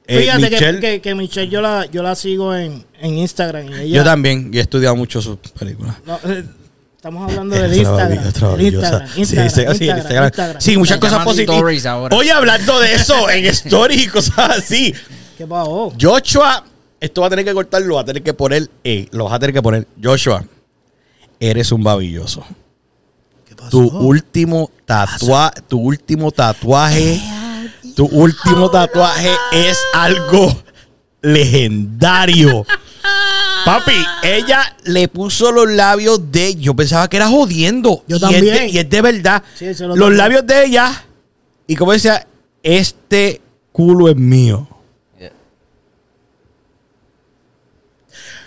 Eh, 0.06 0.22
Fíjate 0.22 0.42
que- 0.42 0.50
Michelle, 0.50 0.80
que, 0.80 1.00
que, 1.00 1.14
Michelle 1.14 1.48
yo 1.48 1.60
la, 1.60 1.86
yo 1.86 2.02
la 2.02 2.16
sigo 2.16 2.52
en, 2.56 2.84
en 3.00 3.18
Instagram. 3.18 3.68
Y 3.68 3.74
ella, 3.74 3.98
yo 3.98 4.04
también, 4.04 4.50
y 4.52 4.58
he 4.58 4.60
estudiado 4.60 4.96
mucho 4.96 5.22
sus 5.22 5.36
películas. 5.36 5.94
no, 6.04 6.18
eh, 6.24 6.44
estamos 7.00 7.30
hablando 7.30 7.56
Es 7.56 7.78
Instagram. 7.78 8.18
Sí, 8.58 8.66
Instagram, 8.66 9.08
sí, 9.08 9.24
sí, 9.24 9.36
Instagram, 9.40 9.96
Instagram. 9.96 10.24
Instagram. 10.26 10.60
Sí, 10.60 10.76
muchas 10.76 10.98
cosas 10.98 11.24
positivas. 11.24 12.12
Oye, 12.12 12.30
hablando 12.30 12.78
de 12.78 12.92
eso, 12.92 13.30
en 13.30 13.46
stories 13.46 14.04
y 14.04 14.08
cosas 14.08 14.58
así. 14.58 14.94
¿Qué 15.38 15.46
pasó? 15.46 15.94
Joshua, 15.98 16.62
esto 17.00 17.22
va 17.22 17.28
a 17.28 17.30
tener 17.30 17.46
que 17.46 17.54
cortarlo, 17.54 17.88
lo 17.88 17.94
va 17.94 18.02
a 18.02 18.04
tener 18.04 18.22
que 18.22 18.34
poner, 18.34 18.68
eh, 18.84 19.08
lo 19.12 19.24
vas 19.24 19.32
a 19.32 19.38
tener 19.38 19.54
que 19.54 19.62
poner. 19.62 19.86
Joshua, 20.02 20.44
eres 21.38 21.72
un 21.72 21.82
babilloso. 21.82 22.44
¿Qué 23.48 23.56
pasó? 23.56 23.70
Tu 23.70 23.80
último 23.80 24.70
tatuaje, 24.84 25.62
tu 25.68 25.78
último 25.78 26.30
tatuaje, 26.30 27.18
tu 27.96 28.04
último 28.04 28.70
tatuaje 28.70 29.32
es 29.52 29.78
algo 29.94 30.54
legendario. 31.22 32.66
Papi, 33.64 33.92
ella 34.22 34.76
le 34.84 35.08
puso 35.08 35.52
los 35.52 35.68
labios 35.70 36.30
de. 36.32 36.54
Yo 36.56 36.74
pensaba 36.74 37.08
que 37.08 37.16
era 37.16 37.28
jodiendo. 37.28 38.04
Yo 38.06 38.16
y 38.16 38.20
también. 38.20 38.44
Es 38.48 38.60
de, 38.60 38.68
y 38.68 38.78
es 38.78 38.90
de 38.90 39.02
verdad. 39.02 39.42
Sí, 39.56 39.66
eso 39.66 39.84
lo 39.88 39.96
los 39.96 39.98
también. 40.08 40.18
labios 40.18 40.46
de 40.46 40.64
ella. 40.66 41.04
Y 41.66 41.76
como 41.76 41.92
decía, 41.92 42.26
este 42.62 43.40
culo 43.72 44.08
es 44.08 44.16
mío. 44.16 44.66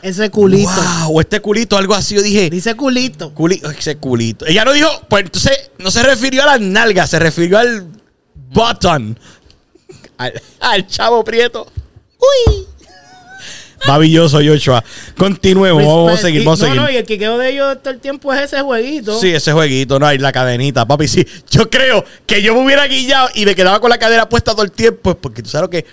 Ese 0.01 0.29
culito. 0.29 0.69
Wow, 1.07 1.21
este 1.21 1.39
culito, 1.39 1.77
algo 1.77 1.95
así. 1.95 2.15
Yo 2.15 2.21
dije, 2.21 2.49
Dice 2.49 2.75
culito. 2.75 3.33
culito, 3.33 3.69
ese 3.71 3.95
culito. 3.97 4.45
Ella 4.45 4.65
no 4.65 4.73
dijo, 4.73 4.89
pues 5.07 5.23
entonces 5.23 5.71
no 5.77 5.89
se 5.91 6.03
refirió 6.03 6.43
a 6.43 6.45
las 6.47 6.59
nalgas, 6.61 7.09
se 7.09 7.19
refirió 7.19 7.57
al 7.57 7.87
button. 8.51 9.17
Al, 10.17 10.31
al 10.59 10.85
chavo 10.87 11.23
prieto. 11.23 11.65
Uy. 12.19 12.67
Maravilloso, 13.87 14.39
Joshua. 14.43 14.83
Continuemos, 15.17 15.83
vamos 15.83 16.07
a 16.07 16.11
Pues, 16.11 16.21
seguir, 16.21 16.41
y- 16.41 16.45
vamos 16.45 16.61
a 16.61 16.65
no, 16.67 16.69
seguir. 16.73 16.81
no, 16.81 16.89
y 16.91 16.95
el 16.97 17.05
quiqueo 17.05 17.37
de 17.37 17.49
ellos 17.49 17.77
todo 17.83 17.93
el 17.93 17.99
tiempo 17.99 18.33
es 18.33 18.41
ese 18.41 18.61
jueguito. 18.61 19.19
Sí, 19.19 19.29
ese 19.29 19.51
jueguito, 19.51 19.99
no 19.99 20.07
hay 20.07 20.17
la 20.17 20.31
cadenita, 20.31 20.85
papi. 20.85 21.07
Sí, 21.07 21.25
yo 21.51 21.69
creo 21.69 22.03
que 22.25 22.41
yo 22.41 22.53
me 22.55 22.63
hubiera 22.65 22.87
guillado 22.87 23.29
y 23.35 23.45
me 23.45 23.55
quedaba 23.55 23.79
con 23.79 23.89
la 23.89 23.97
cadera 23.97 24.27
puesta 24.29 24.53
todo 24.53 24.63
el 24.63 24.71
tiempo, 24.71 25.11
es 25.11 25.17
porque 25.17 25.41
tú 25.43 25.49
sabes 25.49 25.63
lo 25.63 25.69
que. 25.69 25.85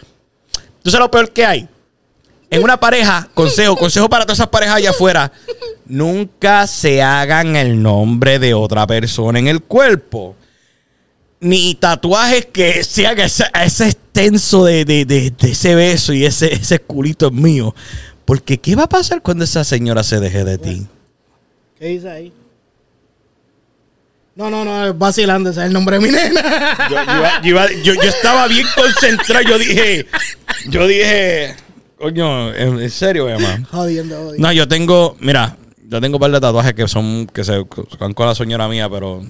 Tú 0.82 0.90
sabes 0.90 1.00
lo 1.04 1.10
peor 1.10 1.30
que 1.32 1.44
hay. 1.44 1.68
En 2.48 2.62
una 2.64 2.78
pareja, 2.80 3.28
consejo, 3.34 3.76
consejo 3.76 4.08
para 4.08 4.24
todas 4.24 4.38
esas 4.38 4.48
parejas 4.48 4.76
allá 4.76 4.90
afuera. 4.90 5.30
Nunca 5.86 6.66
se 6.66 7.02
hagan 7.02 7.54
el 7.56 7.80
nombre 7.82 8.38
de 8.38 8.54
otra 8.54 8.86
persona 8.86 9.38
en 9.38 9.48
el 9.48 9.62
cuerpo. 9.62 10.34
Ni 11.40 11.74
tatuajes 11.74 12.46
que 12.46 12.84
sean 12.84 13.18
ese, 13.20 13.44
ese 13.64 13.94
extenso 14.20 14.64
de, 14.64 14.84
de- 14.84 15.04
de- 15.04 15.30
de 15.30 15.50
ese 15.50 15.74
beso 15.74 16.12
y 16.12 16.24
ese, 16.24 16.52
ese 16.54 16.78
culito 16.78 17.26
es 17.28 17.32
mío. 17.32 17.74
Porque, 18.24 18.58
¿qué 18.58 18.76
va 18.76 18.84
a 18.84 18.88
pasar 18.88 19.22
cuando 19.22 19.44
esa 19.44 19.64
señora 19.64 20.02
se 20.02 20.20
deje 20.20 20.44
de 20.44 20.58
ti? 20.58 20.86
¿Qué 21.78 21.86
dice 21.86 22.10
ahí? 22.10 22.32
No, 24.36 24.48
no, 24.48 24.64
no, 24.64 24.94
vacilando, 24.94 25.50
ese 25.50 25.60
es 25.60 25.66
el 25.66 25.72
nombre 25.72 25.98
de 25.98 26.06
mi 26.06 26.12
nena. 26.12 26.88
Yo, 26.88 26.96
yo 26.96 27.02
iba- 27.02 27.42
yo 27.42 27.48
iba- 27.50 27.72
yo- 27.82 27.94
yo 27.94 28.02
estaba 28.08 28.46
bien 28.46 28.66
concentrado. 28.76 29.44
Yo 29.48 29.58
dije, 29.58 30.06
yo 30.68 30.86
dije, 30.86 31.54
coño, 31.98 32.54
en, 32.54 32.80
en 32.80 32.90
serio, 32.90 33.28
Emma. 33.28 33.62
jodiendo, 33.70 34.16
jodiendo. 34.16 34.46
No, 34.46 34.52
yo 34.52 34.68
tengo, 34.68 35.16
mira, 35.20 35.56
yo 35.88 36.00
tengo 36.00 36.16
un 36.16 36.20
par 36.20 36.30
de 36.30 36.40
tatuajes 36.40 36.74
que 36.74 36.86
son, 36.88 37.26
que 37.26 37.42
se 37.44 37.64
van 37.98 38.14
con 38.14 38.26
la 38.26 38.34
señora 38.34 38.68
mía, 38.68 38.88
pero 38.88 39.20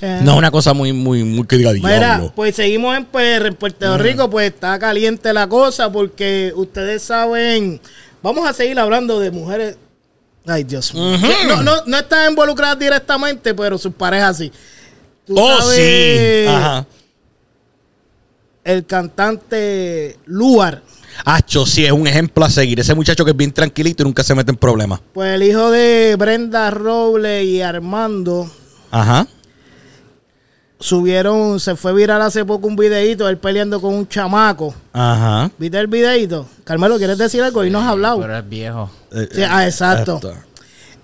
Eh, 0.00 0.20
no 0.22 0.32
es 0.32 0.38
una 0.38 0.50
cosa 0.50 0.74
muy, 0.74 0.92
muy, 0.92 1.22
muy 1.24 1.46
que 1.46 1.56
diga 1.56 1.72
Mira, 1.72 2.32
pues 2.34 2.56
seguimos 2.56 2.96
en 2.96 3.04
PR, 3.06 3.46
en 3.46 3.54
Puerto 3.54 3.96
Rico, 3.96 4.28
pues 4.28 4.52
está 4.52 4.78
caliente 4.78 5.32
la 5.32 5.48
cosa 5.48 5.90
porque 5.90 6.52
ustedes 6.56 7.02
saben, 7.02 7.80
vamos 8.22 8.48
a 8.48 8.52
seguir 8.52 8.78
hablando 8.78 9.20
de 9.20 9.30
mujeres. 9.30 9.76
Ay, 10.46 10.64
Dios 10.64 10.92
mío. 10.92 11.16
No, 11.48 11.62
no, 11.62 11.72
no 11.86 11.98
están 11.98 12.30
involucradas 12.30 12.78
directamente, 12.78 13.54
pero 13.54 13.78
sus 13.78 13.94
parejas 13.94 14.36
sí. 14.38 14.52
Tú 15.26 15.34
Oh, 15.38 15.60
sabes, 15.62 15.76
sí. 15.76 16.46
Ajá. 16.48 16.86
El 18.62 18.84
cantante 18.86 20.18
Luar, 20.26 20.82
Hacho, 21.24 21.64
sí, 21.64 21.84
es 21.86 21.92
un 21.92 22.06
ejemplo 22.06 22.44
a 22.44 22.50
seguir. 22.50 22.80
Ese 22.80 22.94
muchacho 22.94 23.24
que 23.24 23.30
es 23.30 23.36
bien 23.36 23.52
tranquilito 23.52 24.02
y 24.02 24.06
nunca 24.06 24.24
se 24.24 24.34
mete 24.34 24.50
en 24.50 24.56
problemas. 24.56 25.00
pues 25.12 25.34
el 25.34 25.42
hijo 25.44 25.70
de 25.70 26.16
Brenda 26.18 26.70
Robles 26.70 27.44
y 27.44 27.62
Armando 27.62 28.50
Ajá. 28.90 29.26
Subieron, 30.84 31.58
se 31.60 31.76
fue 31.76 31.94
viral 31.94 32.20
hace 32.20 32.44
poco 32.44 32.66
un 32.66 32.76
videito, 32.76 33.26
él 33.26 33.38
peleando 33.38 33.80
con 33.80 33.94
un 33.94 34.06
chamaco. 34.06 34.74
Ajá. 34.92 35.50
¿Viste 35.56 35.78
el 35.78 35.86
videito? 35.86 36.46
Carmelo, 36.62 36.98
¿quieres 36.98 37.16
decir 37.16 37.42
algo? 37.42 37.64
Y 37.64 37.70
no 37.70 37.80
has 37.80 37.88
hablado. 37.88 38.20
Pero 38.20 38.36
es 38.36 38.46
viejo. 38.46 38.90
Eh, 39.10 39.26
Sí, 39.32 39.42
ah, 39.48 39.64
exacto. 39.64 40.16
esto. 40.16 40.34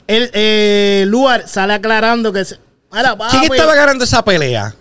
El 0.07 0.31
eh, 0.35 1.05
Luar 1.07 1.49
sale 1.49 1.73
aclarando 1.73 2.31
que 2.31 2.45
se, 2.45 2.59
Mira, 2.93 3.17
¿Quién 3.31 3.45
estaba 3.45 3.75
ganando 3.75 4.05
esa 4.05 4.23
pelea? 4.23 4.75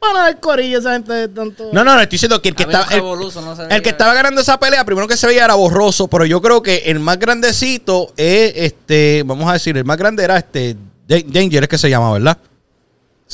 Para 0.00 0.30
el 0.30 0.38
corillo 0.38 0.78
esa 0.78 0.94
gente 0.94 1.12
de 1.12 1.28
tanto. 1.28 1.68
No, 1.72 1.84
no, 1.84 1.94
no, 1.94 2.00
estoy 2.00 2.16
diciendo 2.16 2.42
que 2.42 2.48
el 2.48 2.56
que, 2.56 2.64
estaba, 2.64 2.86
el, 2.86 2.94
revoluzo, 2.94 3.42
no 3.42 3.54
se 3.54 3.68
el 3.72 3.82
que 3.82 3.90
estaba 3.90 4.14
ganando 4.14 4.40
esa 4.40 4.58
pelea, 4.58 4.84
primero 4.84 5.06
que 5.06 5.16
se 5.16 5.28
veía 5.28 5.44
era 5.44 5.54
borroso, 5.54 6.08
pero 6.08 6.24
yo 6.24 6.42
creo 6.42 6.60
que 6.62 6.78
el 6.86 6.98
más 6.98 7.18
grandecito 7.20 8.12
es 8.16 8.52
este, 8.56 9.22
vamos 9.24 9.48
a 9.48 9.52
decir, 9.52 9.76
el 9.76 9.84
más 9.84 9.98
grande 9.98 10.24
era 10.24 10.38
este 10.38 10.76
Da- 11.06 11.22
Danger, 11.24 11.64
es 11.64 11.68
que 11.68 11.78
se 11.78 11.90
llama, 11.90 12.12
¿verdad? 12.14 12.38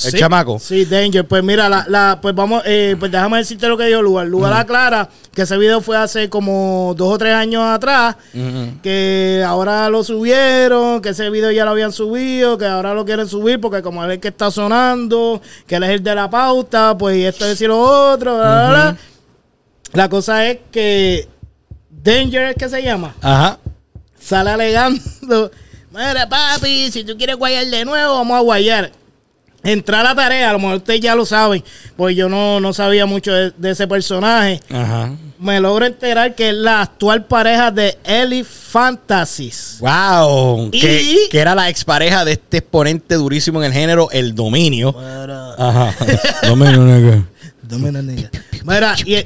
El 0.04 0.10
Sí, 0.12 0.18
chamaco. 0.18 0.58
Sí, 0.58 0.84
Danger. 0.84 1.26
Pues 1.26 1.42
mira, 1.42 1.70
la, 1.70 1.86
la, 1.88 2.18
pues 2.20 2.34
vamos, 2.34 2.62
eh, 2.66 2.96
pues 2.98 3.10
déjame 3.10 3.38
decirte 3.38 3.66
lo 3.66 3.78
que 3.78 3.84
dijo 3.86 4.02
Lugar. 4.02 4.26
Lugar 4.26 4.52
aclara 4.52 5.08
que 5.32 5.42
ese 5.42 5.56
video 5.56 5.80
fue 5.80 5.96
hace 5.96 6.28
como 6.28 6.92
dos 6.98 7.14
o 7.14 7.18
tres 7.18 7.32
años 7.32 7.62
atrás, 7.62 8.16
que 8.82 9.42
ahora 9.46 9.88
lo 9.88 10.04
subieron, 10.04 11.00
que 11.00 11.10
ese 11.10 11.30
video 11.30 11.50
ya 11.50 11.64
lo 11.64 11.70
habían 11.70 11.92
subido, 11.92 12.58
que 12.58 12.66
ahora 12.66 12.92
lo 12.92 13.06
quieren 13.06 13.26
subir 13.26 13.58
porque 13.58 13.80
como 13.80 14.04
él 14.04 14.10
es 14.10 14.14
el 14.16 14.20
que 14.20 14.28
está 14.28 14.50
sonando, 14.50 15.40
que 15.66 15.76
él 15.76 15.84
es 15.84 15.90
el 15.90 16.02
de 16.02 16.14
la 16.14 16.28
pauta, 16.28 16.96
pues 16.98 17.16
y 17.16 17.24
esto 17.24 17.46
es 17.46 17.58
y 17.62 17.66
lo 17.66 17.78
otro, 17.78 18.36
bla, 18.36 18.44
bla, 18.44 18.68
bla. 18.68 18.96
La 19.94 20.08
cosa 20.10 20.46
es 20.46 20.58
que 20.70 21.26
Danger 21.90 22.50
es 22.50 22.56
que 22.56 22.68
se 22.68 22.82
llama 22.82 23.14
Ajá. 23.22 23.58
sale 24.20 24.50
alegando, 24.50 25.50
mira 25.90 26.28
papi, 26.28 26.90
si 26.92 27.02
tú 27.02 27.16
quieres 27.16 27.36
guayar 27.36 27.64
de 27.64 27.84
nuevo, 27.86 28.14
vamos 28.16 28.36
a 28.36 28.40
guayar. 28.40 28.92
Entrar 29.62 30.00
a 30.06 30.10
la 30.10 30.14
tarea, 30.14 30.50
a 30.50 30.52
lo 30.52 30.58
mejor 30.60 30.76
ustedes 30.76 31.00
ya 31.00 31.14
lo 31.16 31.26
saben, 31.26 31.62
pues 31.96 32.14
yo 32.16 32.28
no, 32.28 32.60
no 32.60 32.72
sabía 32.72 33.04
mucho 33.06 33.32
de, 33.32 33.50
de 33.56 33.70
ese 33.72 33.88
personaje. 33.88 34.60
Ajá. 34.70 35.10
Me 35.38 35.58
logro 35.60 35.84
enterar 35.86 36.34
que 36.34 36.50
es 36.50 36.54
la 36.54 36.82
actual 36.82 37.24
pareja 37.24 37.70
de 37.70 37.98
Ellie 38.04 38.44
Fantasies. 38.44 39.78
Wow. 39.80 40.70
Y- 40.72 40.80
Que, 40.80 41.18
que 41.30 41.38
era 41.38 41.54
la 41.54 41.68
expareja 41.68 42.24
de 42.24 42.32
este 42.32 42.58
exponente 42.58 43.16
durísimo 43.16 43.60
en 43.60 43.66
el 43.66 43.72
género, 43.72 44.08
el 44.12 44.34
dominio. 44.34 44.94
Ajá. 45.58 45.94
dominio. 46.46 47.26
Dame 47.62 47.88
una 47.88 48.02
nega. 48.02 48.30
Mira, 48.62 48.94
y 49.04 49.16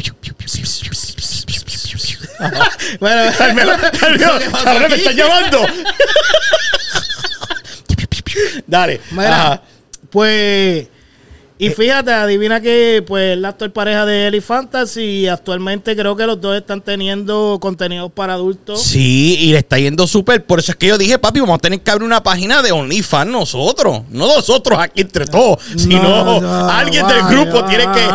bueno, 2.99 3.33
Carmelo, 3.39 3.73
Carmelo, 3.99 4.39
¿qué 4.39 4.51
pasó 4.51 4.65
Carmelo, 4.65 4.89
me 4.89 4.97
está 4.97 5.13
llamando. 5.13 5.59
Dale. 8.67 9.01
Mira, 9.11 9.43
Ajá. 9.53 9.63
Pues. 10.11 10.89
Y 11.63 11.69
fíjate, 11.69 12.11
adivina 12.11 12.59
que 12.63 13.05
pues 13.07 13.37
la 13.37 13.49
actual 13.51 13.71
pareja 13.71 14.07
de 14.07 14.29
Ellie 14.29 14.41
Fantasy 14.41 15.03
y 15.03 15.29
actualmente 15.29 15.95
creo 15.95 16.17
que 16.17 16.25
los 16.25 16.41
dos 16.41 16.57
están 16.57 16.81
teniendo 16.81 17.59
contenidos 17.61 18.11
para 18.11 18.33
adultos. 18.33 18.83
Sí, 18.83 19.37
y 19.39 19.53
le 19.53 19.59
está 19.59 19.79
yendo 19.79 20.07
súper. 20.07 20.43
Por 20.47 20.61
eso 20.61 20.73
es 20.73 20.79
que 20.79 20.87
yo 20.87 20.97
dije, 20.97 21.19
papi, 21.19 21.41
vamos 21.41 21.57
a 21.57 21.59
tener 21.59 21.79
que 21.83 21.91
abrir 21.91 22.07
una 22.07 22.23
página 22.23 22.63
de 22.63 22.73
OnlyFans 22.73 23.31
nosotros. 23.31 24.05
No 24.09 24.27
nosotros 24.27 24.79
aquí 24.81 25.03
entre 25.03 25.27
todos, 25.27 25.59
sino 25.77 26.03
No, 26.03 26.41
no, 26.41 26.71
alguien 26.71 27.07
del 27.07 27.21
vaya, 27.25 27.29
grupo 27.29 27.63
tiene 27.67 27.85
que. 27.93 28.07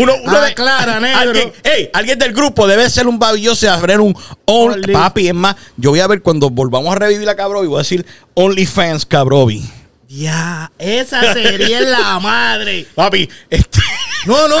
Uno, 0.00 0.12
uno 0.24 0.40
de- 0.40 0.54
negro. 1.00 1.18
Alguien, 1.18 1.52
ey, 1.64 1.90
alguien 1.92 2.16
del 2.16 2.32
grupo 2.32 2.68
debe 2.68 2.88
ser 2.88 3.08
un 3.08 3.18
babilloso 3.18 3.66
y 3.66 3.70
abrir 3.70 3.98
un 3.98 4.16
Only. 4.44 4.92
Papi, 4.92 5.26
es 5.26 5.34
más, 5.34 5.56
yo 5.76 5.90
voy 5.90 5.98
a 5.98 6.06
ver 6.06 6.22
cuando 6.22 6.48
volvamos 6.48 6.94
a 6.94 6.98
revivir 7.00 7.26
la 7.26 7.34
Cabrovi, 7.34 7.66
voy 7.66 7.78
a 7.78 7.78
decir 7.78 8.06
OnlyFans 8.34 9.04
Cabrovi. 9.04 9.64
Ya, 10.08 10.70
esa 10.78 11.32
sería 11.32 11.80
la 11.80 12.18
madre. 12.20 12.86
Papi, 12.94 13.28
este. 13.50 13.80
No, 14.26 14.48
no. 14.48 14.56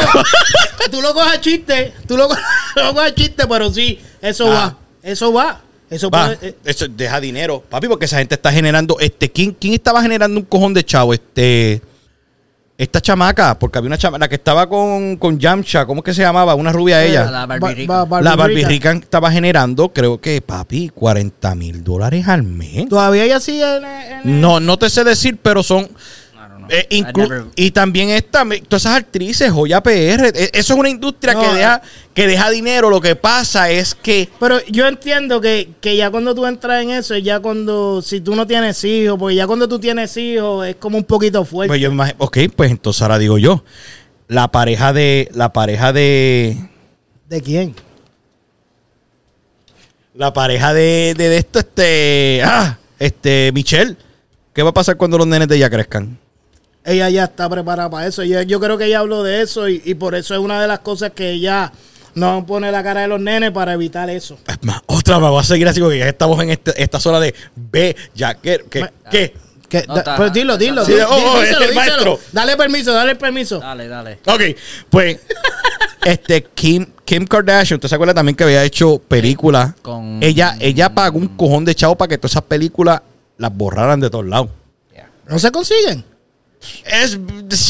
tú 0.90 1.00
lo 1.00 1.14
cojas 1.14 1.40
chiste. 1.40 1.94
Tú 2.06 2.18
lo, 2.18 2.28
lo 2.76 2.92
cojas 2.94 3.14
chiste, 3.14 3.46
pero 3.46 3.72
sí, 3.72 3.98
eso 4.20 4.46
Ah. 4.52 4.54
va. 4.54 4.78
Eso 5.02 5.32
va. 5.32 5.60
Eso 5.90 6.10
Va, 6.10 6.34
puede- 6.34 6.48
eh, 6.48 6.56
eso 6.64 6.86
deja 6.88 7.20
dinero, 7.20 7.62
papi, 7.70 7.88
porque 7.88 8.06
esa 8.06 8.18
gente 8.18 8.34
está 8.34 8.50
generando, 8.52 8.98
este, 9.00 9.30
¿quién, 9.30 9.52
quién 9.52 9.74
estaba 9.74 10.02
generando 10.02 10.40
un 10.40 10.46
cojón 10.46 10.74
de 10.74 10.82
chavo? 10.84 11.14
Este, 11.14 11.80
esta 12.76 13.00
chamaca, 13.00 13.56
porque 13.58 13.78
había 13.78 13.86
una 13.88 13.98
chamaca, 13.98 14.18
la 14.24 14.28
que 14.28 14.34
estaba 14.34 14.68
con, 14.68 15.16
con 15.16 15.38
Yamcha, 15.38 15.86
¿cómo 15.86 16.00
es 16.00 16.04
que 16.04 16.14
se 16.14 16.22
llamaba? 16.22 16.54
Una 16.56 16.72
rubia 16.72 17.04
ella. 17.04 17.30
La 17.30 17.46
ba- 17.46 17.58
Barbie 17.58 17.86
ba- 17.86 18.02
Rica. 18.04 18.04
Barbie 18.04 18.62
la 18.62 18.92
estaba 18.92 19.30
generando, 19.30 19.90
creo 19.92 20.20
que, 20.20 20.40
papi, 20.42 20.90
40 20.92 21.54
mil 21.54 21.84
dólares 21.84 22.26
al 22.26 22.42
mes. 22.42 22.88
Todavía 22.88 23.24
ella 23.24 23.38
sigue 23.40 23.76
en, 23.76 23.84
en- 23.84 24.40
No, 24.40 24.58
no 24.60 24.76
te 24.76 24.90
sé 24.90 25.04
decir, 25.04 25.38
pero 25.42 25.62
son... 25.62 25.88
Know. 26.66 26.78
eh, 26.78 27.02
never- 27.14 27.44
y 27.56 27.70
también 27.70 28.10
esta, 28.10 28.44
todas 28.68 28.82
esas 28.82 28.96
actrices, 28.96 29.50
Joya 29.50 29.82
PR, 29.82 30.28
eh, 30.34 30.50
eso 30.52 30.74
es 30.74 30.78
una 30.80 30.88
industria 30.88 31.34
No, 31.34 31.40
que, 31.40 31.46
eh. 31.46 31.54
deja, 31.54 31.82
que 32.14 32.26
deja 32.26 32.50
dinero. 32.50 32.90
Lo 32.90 33.00
que 33.00 33.16
pasa 33.16 33.70
es 33.70 33.94
que 33.94 34.28
Pero 34.40 34.64
yo 34.66 34.86
entiendo 34.86 35.40
que, 35.40 35.70
que 35.80 35.96
ya 35.96 36.10
cuando 36.10 36.34
tú 36.34 36.46
entras 36.46 36.82
en 36.82 36.90
eso, 36.90 37.16
ya 37.16 37.40
cuando, 37.40 38.02
si 38.02 38.20
tú 38.20 38.34
no 38.34 38.46
tienes 38.46 38.82
hijos, 38.84 39.18
porque 39.18 39.34
ya 39.36 39.46
cuando 39.46 39.68
tú 39.68 39.78
tienes 39.78 40.16
hijos 40.16 40.66
es 40.66 40.76
como 40.76 40.98
un 40.98 41.04
poquito 41.04 41.44
fuerte. 41.44 41.68
Pues 41.68 41.80
yo 41.80 41.88
me 41.90 41.94
imagino- 41.94 42.16
ok, 42.18 42.38
pues 42.54 42.70
entonces 42.70 43.00
ahora 43.02 43.18
digo 43.18 43.38
yo, 43.38 43.64
la 44.28 44.48
pareja 44.50 44.92
de, 44.92 45.28
la 45.34 45.52
pareja 45.52 45.92
de, 45.92 46.56
¿De 47.28 47.40
quién? 47.42 47.74
la 50.14 50.32
pareja 50.32 50.72
de, 50.72 51.14
de, 51.16 51.28
de 51.28 51.36
esto, 51.38 51.58
este, 51.58 52.40
ah, 52.44 52.78
este, 52.98 53.50
Michelle, 53.52 53.96
¿qué 54.52 54.62
va 54.62 54.70
a 54.70 54.74
pasar 54.74 54.96
cuando 54.96 55.18
los 55.18 55.26
nenes 55.26 55.48
de 55.48 55.56
ella 55.56 55.68
crezcan? 55.68 56.16
Ella 56.84 57.08
ya 57.10 57.24
está 57.24 57.48
preparada 57.48 57.88
para 57.88 58.06
eso. 58.06 58.22
Yo, 58.24 58.42
yo 58.42 58.60
creo 58.60 58.76
que 58.76 58.84
ella 58.86 58.98
habló 59.00 59.22
de 59.22 59.40
eso 59.42 59.68
y, 59.68 59.80
y 59.84 59.94
por 59.94 60.14
eso 60.14 60.34
es 60.34 60.40
una 60.40 60.60
de 60.60 60.68
las 60.68 60.80
cosas 60.80 61.12
que 61.14 61.30
ella 61.30 61.72
no 62.14 62.44
pone 62.46 62.70
la 62.70 62.82
cara 62.82 63.00
de 63.02 63.08
los 63.08 63.20
nenes 63.20 63.50
para 63.52 63.72
evitar 63.72 64.08
eso. 64.10 64.38
Es 64.46 64.58
más, 64.62 64.82
otra 64.86 65.18
me 65.18 65.28
va 65.30 65.40
a 65.40 65.44
seguir 65.44 65.66
así 65.66 65.80
porque 65.80 65.98
ya 65.98 66.06
estamos 66.08 66.40
en 66.42 66.50
este- 66.50 66.80
esta 66.82 67.00
zona 67.00 67.20
de 67.20 67.34
B, 67.56 67.96
ya. 68.14 68.34
Que- 68.34 68.64
No, 69.88 69.94
da- 69.94 70.00
está- 70.00 70.16
pues 70.16 70.32
dilo, 70.32 70.56
dilo. 70.58 70.84
Sí, 70.84 70.92
di- 70.92 71.00
oh, 71.00 71.08
oh, 71.10 71.40
di- 71.40 71.46
es 71.48 71.56
el 71.68 71.74
maestro. 71.74 72.20
Dale 72.32 72.56
permiso, 72.56 72.92
dale 72.92 73.16
permiso. 73.16 73.58
Dale, 73.58 73.88
dale. 73.88 74.18
Ok, 74.26 74.42
pues, 74.90 75.18
este, 76.04 76.44
Kim, 76.54 76.86
Kim 77.04 77.24
Kardashian, 77.26 77.78
¿usted 77.78 77.88
se 77.88 77.94
acuerda 77.94 78.14
también 78.14 78.36
que 78.36 78.44
había 78.44 78.62
hecho 78.62 78.98
películas? 78.98 79.72
Con- 79.82 80.22
Ella, 80.22 80.56
ella 80.60 80.90
pagó 80.94 81.18
un 81.18 81.28
cojón 81.28 81.64
de 81.64 81.74
chavo 81.74 81.96
para 81.96 82.08
que 82.10 82.18
todas 82.18 82.32
esas 82.32 82.42
películas 82.44 83.00
las 83.38 83.52
borraran 83.56 83.98
de 84.00 84.10
todos 84.10 84.26
lados. 84.26 84.48
¿No 85.26 85.38
se 85.38 85.50
consiguen? 85.50 86.04
Es, 86.84 87.18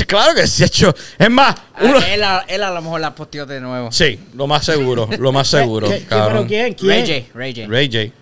claro 0.07 0.35
que 0.35 0.47
sí, 0.47 0.65
hecho. 0.65 0.95
Es 1.19 1.31
más, 1.31 1.55
uno- 1.81 1.99
Ah, 1.99 2.09
él, 2.13 2.23
a, 2.23 2.45
él 2.49 2.63
a 2.63 2.71
lo 2.71 2.83
mejor 2.83 3.01
la 3.01 3.15
posteó 3.15 3.47
de 3.47 3.61
nuevo. 3.61 3.91
sí, 3.93 4.19
lo 4.35 4.47
más 4.47 4.65
seguro, 4.65 5.09
lo 5.19 5.33
más 5.33 5.49
seguro, 5.49 5.89
¿Qué- 5.89 6.05
cabrón. 6.05 6.47
pero 6.47 6.47
quién? 6.49 6.75
¿Quién? 6.75 6.91
Ray 6.91 7.23
J. 7.25 7.39
Ray 7.39 7.55
J. 7.55 7.69
Ray 7.69 7.87
J. 8.11 8.15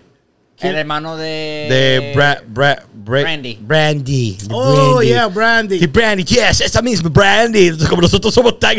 El 0.59 0.75
hermano 0.77 1.17
de. 1.17 1.25
De 1.69 2.11
Bra, 2.15 2.41
Bra, 2.47 2.83
Bra- 2.93 3.23
Brandy. 3.23 3.57
Brandy. 3.59 4.37
Oh, 4.49 4.93
Brandy. 4.95 5.07
yeah, 5.09 5.27
Brandy. 5.27 5.79
Sí, 5.79 5.87
Brandy, 5.87 6.23
yes, 6.23 6.61
esa 6.61 6.81
misma 6.81 7.09
Brandy. 7.09 7.71
Como 7.89 8.03
nosotros 8.03 8.33
somos 8.33 8.57
tan 8.59 8.77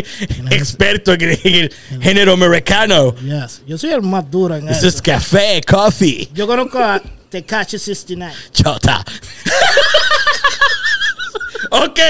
expertos 0.50 1.14
en 1.20 1.30
el 1.44 1.72
género 2.00 2.32
americano. 2.34 3.14
Yes. 3.16 3.60
Yo 3.66 3.76
soy 3.76 3.90
el 3.90 4.00
más 4.00 4.30
duro 4.30 4.56
en 4.56 4.66
Eso 4.68 4.78
eso. 4.78 4.88
es 4.88 5.02
café, 5.02 5.60
coffee, 5.66 6.26
Yo 6.32 6.46
conozco 6.46 6.78
a 6.78 7.02
Tekashi 7.28 7.78
69. 7.78 8.32
chota. 8.52 9.04
ok, 11.70 12.00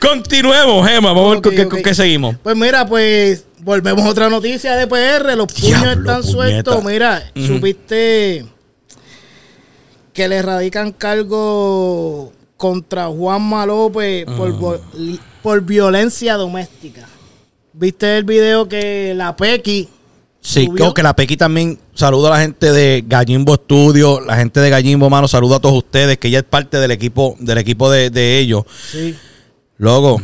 continuemos, 0.00 0.88
Gemma. 0.88 1.12
Vamos 1.12 1.26
a 1.26 1.50
ver 1.50 1.68
con, 1.68 1.82
qué, 1.82 1.94
seguimos. 1.94 2.36
Pues 2.42 2.56
mira, 2.56 2.86
pues 2.86 3.44
volvemos 3.60 4.04
a 4.04 4.08
otra 4.10 4.28
noticia 4.28 4.76
de 4.76 4.86
PR. 4.86 5.36
Los 5.36 5.46
puños 5.52 5.80
Diablo, 5.80 5.90
están 5.90 6.22
puñeta. 6.22 6.32
sueltos. 6.32 6.84
Mira, 6.84 7.30
Ujú. 7.36 7.46
supiste 7.46 8.46
que 10.12 10.28
le 10.28 10.42
radican 10.42 10.92
cargo 10.92 12.32
contra 12.56 13.06
Juanma 13.06 13.66
López 13.66 14.24
por, 14.26 14.48
Ah. 14.50 14.52
vo- 14.58 14.80
li- 14.98 15.20
por 15.42 15.60
violencia 15.62 16.34
doméstica. 16.36 17.08
¿Viste 17.72 18.18
el 18.18 18.24
video 18.24 18.68
que 18.68 19.14
la 19.16 19.34
Pequi 19.34 19.88
Sí, 20.44 20.68
creo 20.68 20.92
que 20.92 21.04
la 21.04 21.14
Pequi 21.14 21.36
también 21.36 21.78
saluda 21.94 22.28
a 22.28 22.32
la 22.32 22.40
gente 22.40 22.72
de 22.72 23.04
Gallimbo 23.06 23.54
Studio, 23.54 24.20
la 24.20 24.36
gente 24.36 24.58
de 24.58 24.70
Gallimbo, 24.70 25.08
mano, 25.08 25.28
saluda 25.28 25.56
a 25.56 25.60
todos 25.60 25.76
ustedes, 25.76 26.18
que 26.18 26.28
ella 26.28 26.40
es 26.40 26.44
parte 26.44 26.78
del 26.78 26.90
equipo, 26.90 27.36
del 27.38 27.58
equipo 27.58 27.88
de, 27.88 28.10
de 28.10 28.40
ellos. 28.40 28.64
Sí. 28.90 29.14
Luego, 29.78 30.20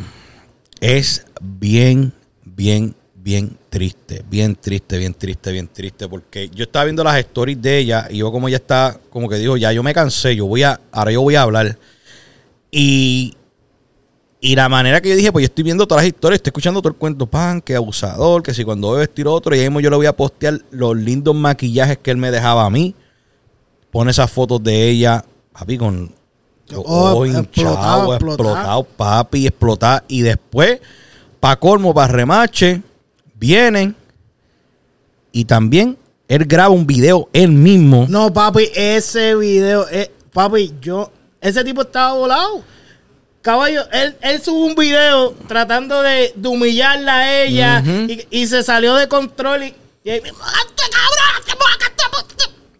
es 0.80 1.24
bien, 1.40 2.12
bien, 2.44 2.96
bien 3.14 3.58
triste, 3.68 4.24
bien 4.28 4.56
triste, 4.56 4.98
bien 4.98 5.14
triste, 5.14 5.52
bien 5.52 5.68
triste, 5.68 6.08
porque 6.08 6.50
yo 6.52 6.64
estaba 6.64 6.84
viendo 6.86 7.04
las 7.04 7.16
stories 7.18 7.62
de 7.62 7.78
ella 7.78 8.08
y 8.10 8.18
yo 8.18 8.32
como 8.32 8.48
ella 8.48 8.56
está, 8.56 8.98
como 9.10 9.28
que 9.28 9.36
dijo, 9.36 9.56
ya 9.56 9.72
yo 9.72 9.84
me 9.84 9.94
cansé, 9.94 10.34
yo 10.34 10.46
voy 10.46 10.64
a, 10.64 10.80
ahora 10.90 11.12
yo 11.12 11.22
voy 11.22 11.36
a 11.36 11.42
hablar. 11.42 11.78
Y, 12.72 13.36
y 14.40 14.54
la 14.54 14.68
manera 14.68 15.00
que 15.00 15.08
yo 15.08 15.16
dije, 15.16 15.32
pues 15.32 15.42
yo 15.42 15.46
estoy 15.46 15.64
viendo 15.64 15.86
todas 15.86 16.04
las 16.04 16.08
historias, 16.08 16.36
estoy 16.38 16.50
escuchando 16.50 16.80
todo 16.80 16.90
el 16.92 16.96
cuento, 16.98 17.26
pan, 17.26 17.60
que 17.60 17.74
abusador, 17.74 18.42
que 18.42 18.54
si 18.54 18.64
cuando 18.64 18.90
veo 18.90 18.98
vestir 19.00 19.26
otro, 19.26 19.54
y 19.54 19.58
ahí 19.58 19.64
mismo 19.66 19.80
yo 19.80 19.90
le 19.90 19.96
voy 19.96 20.06
a 20.06 20.16
postear 20.16 20.60
los 20.70 20.96
lindos 20.96 21.34
maquillajes 21.34 21.98
que 21.98 22.10
él 22.10 22.16
me 22.16 22.30
dejaba 22.30 22.64
a 22.64 22.70
mí. 22.70 22.94
Pone 23.90 24.10
esas 24.10 24.30
fotos 24.30 24.62
de 24.62 24.88
ella, 24.90 25.24
papi, 25.52 25.78
con 25.78 26.12
los 26.68 26.82
Oh, 26.86 27.12
ojos 27.12 27.28
explotado, 27.28 27.40
hinchados, 27.40 28.14
explotado. 28.14 28.14
explotado, 28.14 28.84
papi, 28.84 29.46
explotar. 29.46 30.04
Y 30.06 30.20
después, 30.20 30.80
pa' 31.40 31.56
colmo, 31.56 31.92
pa' 31.94 32.06
remache, 32.06 32.82
vienen 33.34 33.96
y 35.32 35.44
también 35.46 35.96
él 36.28 36.44
graba 36.44 36.68
un 36.70 36.86
video 36.86 37.28
él 37.32 37.50
mismo. 37.50 38.06
No, 38.08 38.32
papi, 38.32 38.68
ese 38.74 39.34
video, 39.34 39.86
eh, 39.90 40.12
papi, 40.32 40.74
yo, 40.80 41.10
ese 41.40 41.64
tipo 41.64 41.82
estaba 41.82 42.12
volado. 42.12 42.62
Caballo, 43.42 43.82
él, 43.92 44.16
él 44.20 44.42
subió 44.42 44.64
un 44.66 44.74
video 44.74 45.32
tratando 45.46 46.02
de, 46.02 46.32
de 46.34 46.48
humillarla 46.48 47.18
a 47.18 47.42
ella 47.42 47.82
y, 48.08 48.26
y 48.30 48.46
se 48.46 48.62
salió 48.62 48.94
de 48.94 49.08
control 49.08 49.62
y, 49.64 49.74
y. 50.04 50.20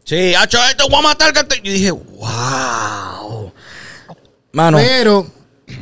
Sí, 0.04 0.34
hacho, 0.34 0.59
esto 0.70 0.88
voy 0.88 0.98
a 1.00 1.02
matar. 1.02 1.32
que 1.32 1.44
te-". 1.44 1.61
Yo 1.62 1.72
dije, 1.72 1.90
wow. 1.90 3.52
Mano, 4.52 4.78
Pero, 4.78 5.26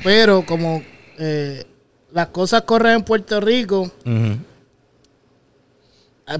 pero 0.02 0.44
como 0.44 0.82
eh, 1.18 1.64
las 2.12 2.28
cosas 2.28 2.62
corren 2.62 2.94
en 2.94 3.02
Puerto 3.04 3.40
Rico, 3.40 3.82
ujú. 4.04 4.36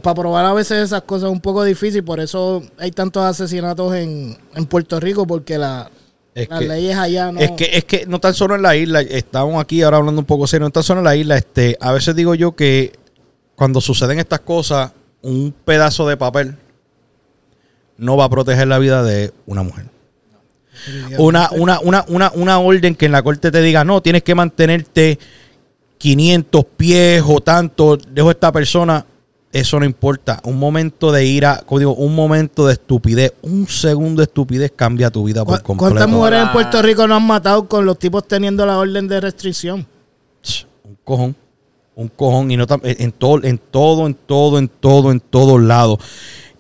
para 0.03 0.14
probar 0.14 0.45
a 0.45 0.53
veces 0.53 0.84
esas 0.84 1.03
cosas 1.03 1.28
es 1.28 1.32
un 1.32 1.41
poco 1.41 1.62
difícil, 1.62 2.03
por 2.03 2.18
eso 2.18 2.62
hay 2.78 2.91
tantos 2.91 3.24
asesinatos 3.24 3.95
en, 3.95 4.37
en 4.55 4.66
Puerto 4.66 4.99
Rico, 4.99 5.24
porque 5.26 5.57
la, 5.57 5.89
Es 6.37 6.49
las 6.51 6.59
que- 6.61 6.68
leyes 6.68 6.97
allá 6.97 7.32
no... 7.32 7.41
Es 7.41 7.51
que, 7.53 7.70
es 7.72 7.84
que 7.84 8.05
no 8.07 8.20
tan 8.20 8.34
solo 8.34 8.55
en 8.57 8.62
la 8.62 8.76
isla, 8.76 9.01
estamos 9.01 9.61
aquí 9.61 9.82
ahora 9.82 9.97
hablando 9.97 10.20
un 10.20 10.26
poco 10.26 10.47
serio, 10.47 10.66
no 10.66 10.70
tan 10.70 10.82
solo 10.82 11.01
en 11.01 11.05
la 11.05 11.16
isla, 11.16 11.37
este, 11.39 11.76
a 11.80 11.93
veces 11.93 12.14
digo 12.14 12.34
yo 12.34 12.55
que 12.55 12.93
cuando 13.55 13.80
suceden 13.80 14.18
estas 14.18 14.41
cosas, 14.41 14.93
un 15.22 15.55
pedazo 15.64 16.07
de 16.07 16.16
papel 16.18 16.57
no 17.97 18.18
va 18.18 18.24
a 18.26 18.28
proteger 18.28 18.68
la 18.68 18.78
vida 18.78 19.03
de 19.03 19.32
una 19.47 19.62
mujer. 19.62 19.87
Una, 21.16 21.49
una, 21.53 21.80
una, 21.80 22.05
una, 22.09 22.30
una 22.34 22.59
orden 22.59 22.95
que 22.95 23.07
en 23.07 23.12
la 23.12 23.22
corte 23.22 23.51
te 23.51 23.62
diga, 23.62 23.82
no, 23.82 24.03
tienes 24.03 24.22
que 24.22 24.34
mantenerte 24.34 25.18
500 25.97 26.64
pies 26.76 27.22
o 27.26 27.41
tanto, 27.41 27.97
dejo 27.97 28.28
a 28.28 28.32
esta 28.32 28.53
persona, 28.53 29.07
eso 29.53 29.78
no 29.80 29.86
importa. 29.86 30.40
Un 30.44 30.59
momento 30.59 31.11
de 31.12 31.24
ira, 31.24 31.62
como 31.66 31.78
digo, 31.78 31.94
un 31.94 32.14
momento 32.14 32.66
de 32.66 32.74
estupidez, 32.74 33.32
un 33.42 33.66
segundo 33.68 34.20
de 34.20 34.24
estupidez 34.24 34.72
cambia 34.76 35.11
tu 35.11 35.24
vida 35.24 35.44
por 35.44 35.59
¿Cu- 35.61 35.66
completo. 35.68 35.94
¿Cuántas 35.94 36.09
mujeres 36.09 36.42
en. 36.42 36.53
Puerto 36.53 36.82
Rico 36.82 37.07
no 37.07 37.14
han 37.16 37.26
matado 37.26 37.66
con 37.68 37.86
los 37.86 37.99
tipos 37.99 38.26
teniendo 38.28 38.66
la 38.66 38.78
orden 38.78 39.09
de 39.09 39.20
restricción? 39.20 39.86
Un 40.84 40.97
cojón 41.05 41.36
un 41.94 42.09
cojón 42.09 42.51
y 42.51 42.59
no 42.59 42.66
en 42.82 43.11
todo 43.12 43.42
en 43.42 43.57
todo 43.59 44.07
en 44.07 44.12
todo 44.14 44.59
en 44.59 44.68
todo 44.68 45.11
en 45.11 45.18
todos 45.20 45.59
lados 45.62 45.99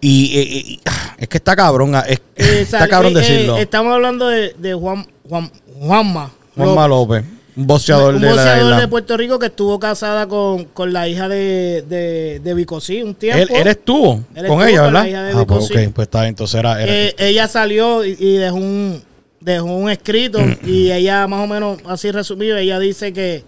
y, 0.00 0.34
eh, 0.34 0.42
eh, 0.42 0.78
ah, 0.86 1.14
es 1.18 1.28
que 1.28 1.36
está 1.36 1.54
cabrón 1.54 1.94
ah, 1.94 2.04
es- 2.08 2.22
Eh, 2.36 2.60
está 2.62 2.88
cabrón 2.88 3.12
decirlo 3.12 3.58
eh, 3.58 3.62
estamos 3.62 3.92
hablando 3.92 4.28
de, 4.28 4.54
de 4.58 4.72
Juan, 4.72 5.06
Juan, 5.28 5.50
Juanma. 5.78 6.30
Juanma 6.56 6.88
López 6.88 7.22
un 7.56 7.66
boxeador 7.66 8.14
un 8.16 8.20
de 8.20 8.28
boxeador 8.28 8.90
Puerto 8.90 9.16
Rico 9.16 9.38
que 9.38 9.46
estuvo 9.46 9.78
casada 9.80 10.26
con, 10.28 10.64
con 10.66 10.92
la 10.92 11.08
hija 11.08 11.28
de, 11.28 11.82
de, 11.88 12.40
de 12.44 12.54
Vicosí 12.54 13.02
un 13.02 13.14
tiempo. 13.14 13.54
él 13.54 13.66
estuvo 13.66 14.22
Él 14.34 14.46
con 14.46 14.60
estuvo 14.60 14.64
ella 14.64 14.84
con 14.84 14.92
la 14.94 15.00
¿verdad? 15.02 15.06
hija 15.10 15.22
de 15.22 15.30
ah, 15.30 15.44
pues, 15.46 15.68
Vico, 15.68 15.80
sí. 15.80 15.86
ok, 15.86 15.94
pues 15.94 16.06
está 16.06 16.28
entonces 16.28 16.58
era, 16.60 16.82
era- 16.82 16.92
Eh, 16.92 17.14
ella 17.18 17.48
salió 17.48 18.04
y, 18.04 18.16
y 18.18 18.36
dejó 18.36 18.56
un 18.56 19.02
dejó 19.40 19.64
un 19.66 19.90
escrito 19.90 20.38
y 20.64 20.90
ella 20.92 21.26
más 21.28 21.40
o 21.42 21.46
menos 21.46 21.78
así 21.88 22.10
resumido 22.10 22.56
ella 22.56 22.78
dice 22.78 23.12
que 23.12 23.44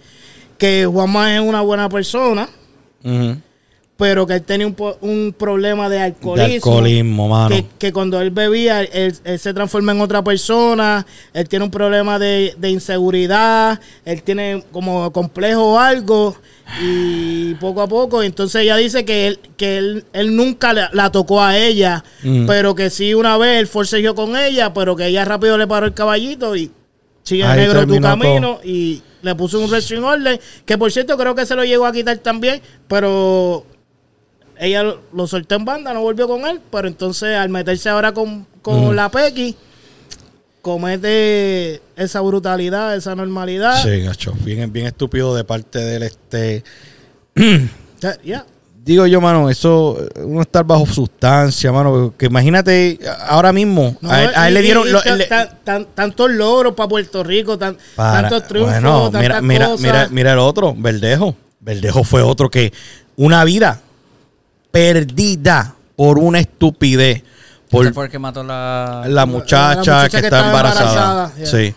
que 0.56 0.86
Juanma 0.86 1.36
es 1.36 1.40
una 1.40 1.60
buena 1.60 1.88
persona. 1.88 2.48
Pero 3.98 4.28
que 4.28 4.34
él 4.34 4.42
tenía 4.42 4.64
un, 4.64 4.76
un 5.00 5.34
problema 5.36 5.88
de 5.88 5.98
alcoholismo, 5.98 6.46
de 6.48 6.54
alcoholismo 6.54 7.28
mano. 7.28 7.48
Que, 7.48 7.64
que 7.78 7.92
cuando 7.92 8.20
él 8.20 8.30
bebía 8.30 8.82
él, 8.82 9.12
él 9.24 9.38
se 9.40 9.52
transforma 9.52 9.90
en 9.90 10.00
otra 10.00 10.22
persona 10.22 11.04
él 11.34 11.48
tiene 11.48 11.64
un 11.64 11.70
problema 11.72 12.16
de, 12.18 12.54
de 12.56 12.70
inseguridad 12.70 13.80
él 14.04 14.22
tiene 14.22 14.62
como 14.70 15.12
complejo 15.12 15.72
o 15.72 15.78
algo 15.80 16.36
y 16.80 17.54
poco 17.54 17.82
a 17.82 17.88
poco 17.88 18.22
entonces 18.22 18.62
ella 18.62 18.76
dice 18.76 19.04
que 19.04 19.26
él 19.26 19.40
que 19.56 19.78
él, 19.78 20.04
él 20.12 20.36
nunca 20.36 20.72
la, 20.72 20.90
la 20.92 21.10
tocó 21.10 21.42
a 21.42 21.58
ella 21.58 22.04
Mm. 22.22 22.46
pero 22.46 22.74
que 22.74 22.90
sí 22.90 23.14
una 23.14 23.36
vez 23.36 23.58
él 23.60 23.66
forcejeó 23.66 24.14
con 24.14 24.36
ella 24.36 24.72
pero 24.72 24.94
que 24.96 25.06
ella 25.06 25.24
rápido 25.24 25.58
le 25.58 25.66
paró 25.66 25.86
el 25.86 25.94
caballito 25.94 26.54
y 26.56 26.70
sigue 27.24 27.44
Ahí 27.44 27.60
negro 27.60 27.86
tu 27.86 28.00
camino 28.00 28.60
y 28.64 29.02
le 29.22 29.34
puso 29.34 29.58
un 29.58 29.70
restriction 29.70 30.04
order 30.04 30.40
que 30.64 30.78
por 30.78 30.92
cierto 30.92 31.16
creo 31.16 31.34
que 31.34 31.46
se 31.46 31.54
lo 31.56 31.64
llegó 31.64 31.84
a 31.86 31.92
quitar 31.92 32.16
también 32.18 32.60
pero 32.86 33.64
ella 34.60 34.82
lo, 35.12 35.26
soltó 35.26 35.54
en 35.56 35.64
banda, 35.64 35.92
no 35.94 36.00
volvió 36.02 36.26
con 36.28 36.46
él, 36.46 36.60
pero 36.70 36.88
entonces 36.88 37.36
al 37.36 37.48
meterse 37.48 37.88
ahora 37.88 38.12
con, 38.12 38.46
con 38.62 38.88
Mm. 38.90 38.94
la 38.94 39.10
Pequi, 39.10 39.56
comete 40.62 41.80
esa 41.96 42.20
brutalidad, 42.20 42.94
esa 42.96 43.14
normalidad. 43.14 43.82
sí 43.82 44.00
gacho 44.00 44.32
bien, 44.44 44.72
bien 44.72 44.86
estúpido 44.86 45.34
de 45.34 45.44
parte 45.44 45.78
del 45.78 46.02
este 46.04 46.64
Ya, 48.24 48.44
digo 48.84 49.06
yo 49.06 49.20
mano 49.20 49.50
eso 49.50 49.98
uno 50.22 50.42
estar 50.42 50.64
bajo 50.64 50.86
sustancia 50.86 51.72
mano 51.72 52.14
que 52.16 52.26
imagínate 52.26 52.98
ahora 53.28 53.52
mismo 53.52 53.96
No, 54.00 54.10
a 54.10 54.22
él, 54.22 54.30
a 54.36 54.48
él 54.48 54.52
y- 54.52 54.54
le 54.54 54.62
dieron 54.62 54.86
y- 54.86 54.90
y 54.90 54.92
lo- 54.92 55.02
tan- 55.02 55.18
le- 55.18 55.24
tan- 55.26 55.58
tan- 55.64 55.86
tantos 55.94 56.30
logros 56.30 56.74
para 56.74 56.88
Puerto 56.88 57.22
Rico, 57.24 57.58
tan- 57.58 57.76
Para- 57.96 58.28
tantos 58.28 58.48
triunfos, 58.48 58.72
bueno, 58.74 59.02
tantas 59.10 59.20
mira, 59.22 59.40
mira, 59.42 59.66
cosas. 59.66 59.80
mira, 59.80 60.08
mira 60.10 60.32
el 60.32 60.38
otro, 60.38 60.74
Verdejo. 60.76 61.34
Verdejo 61.60 62.04
fue 62.04 62.22
otro 62.22 62.50
que 62.50 62.72
una 63.16 63.42
vida 63.44 63.80
perdida 64.70 65.74
por 65.96 66.18
una 66.18 66.40
estupidez. 66.40 67.22
Por 67.70 67.84
Ese 67.84 67.94
fue 67.94 68.06
el 68.06 68.10
que 68.10 68.18
mató 68.18 68.42
la... 68.42 69.04
la 69.06 69.26
muchacha, 69.26 69.78
muchacha 69.78 70.08
que, 70.08 70.20
que 70.20 70.26
está 70.26 70.46
embarazada. 70.46 71.32
embarazada. 71.32 71.46
Sí. 71.46 71.74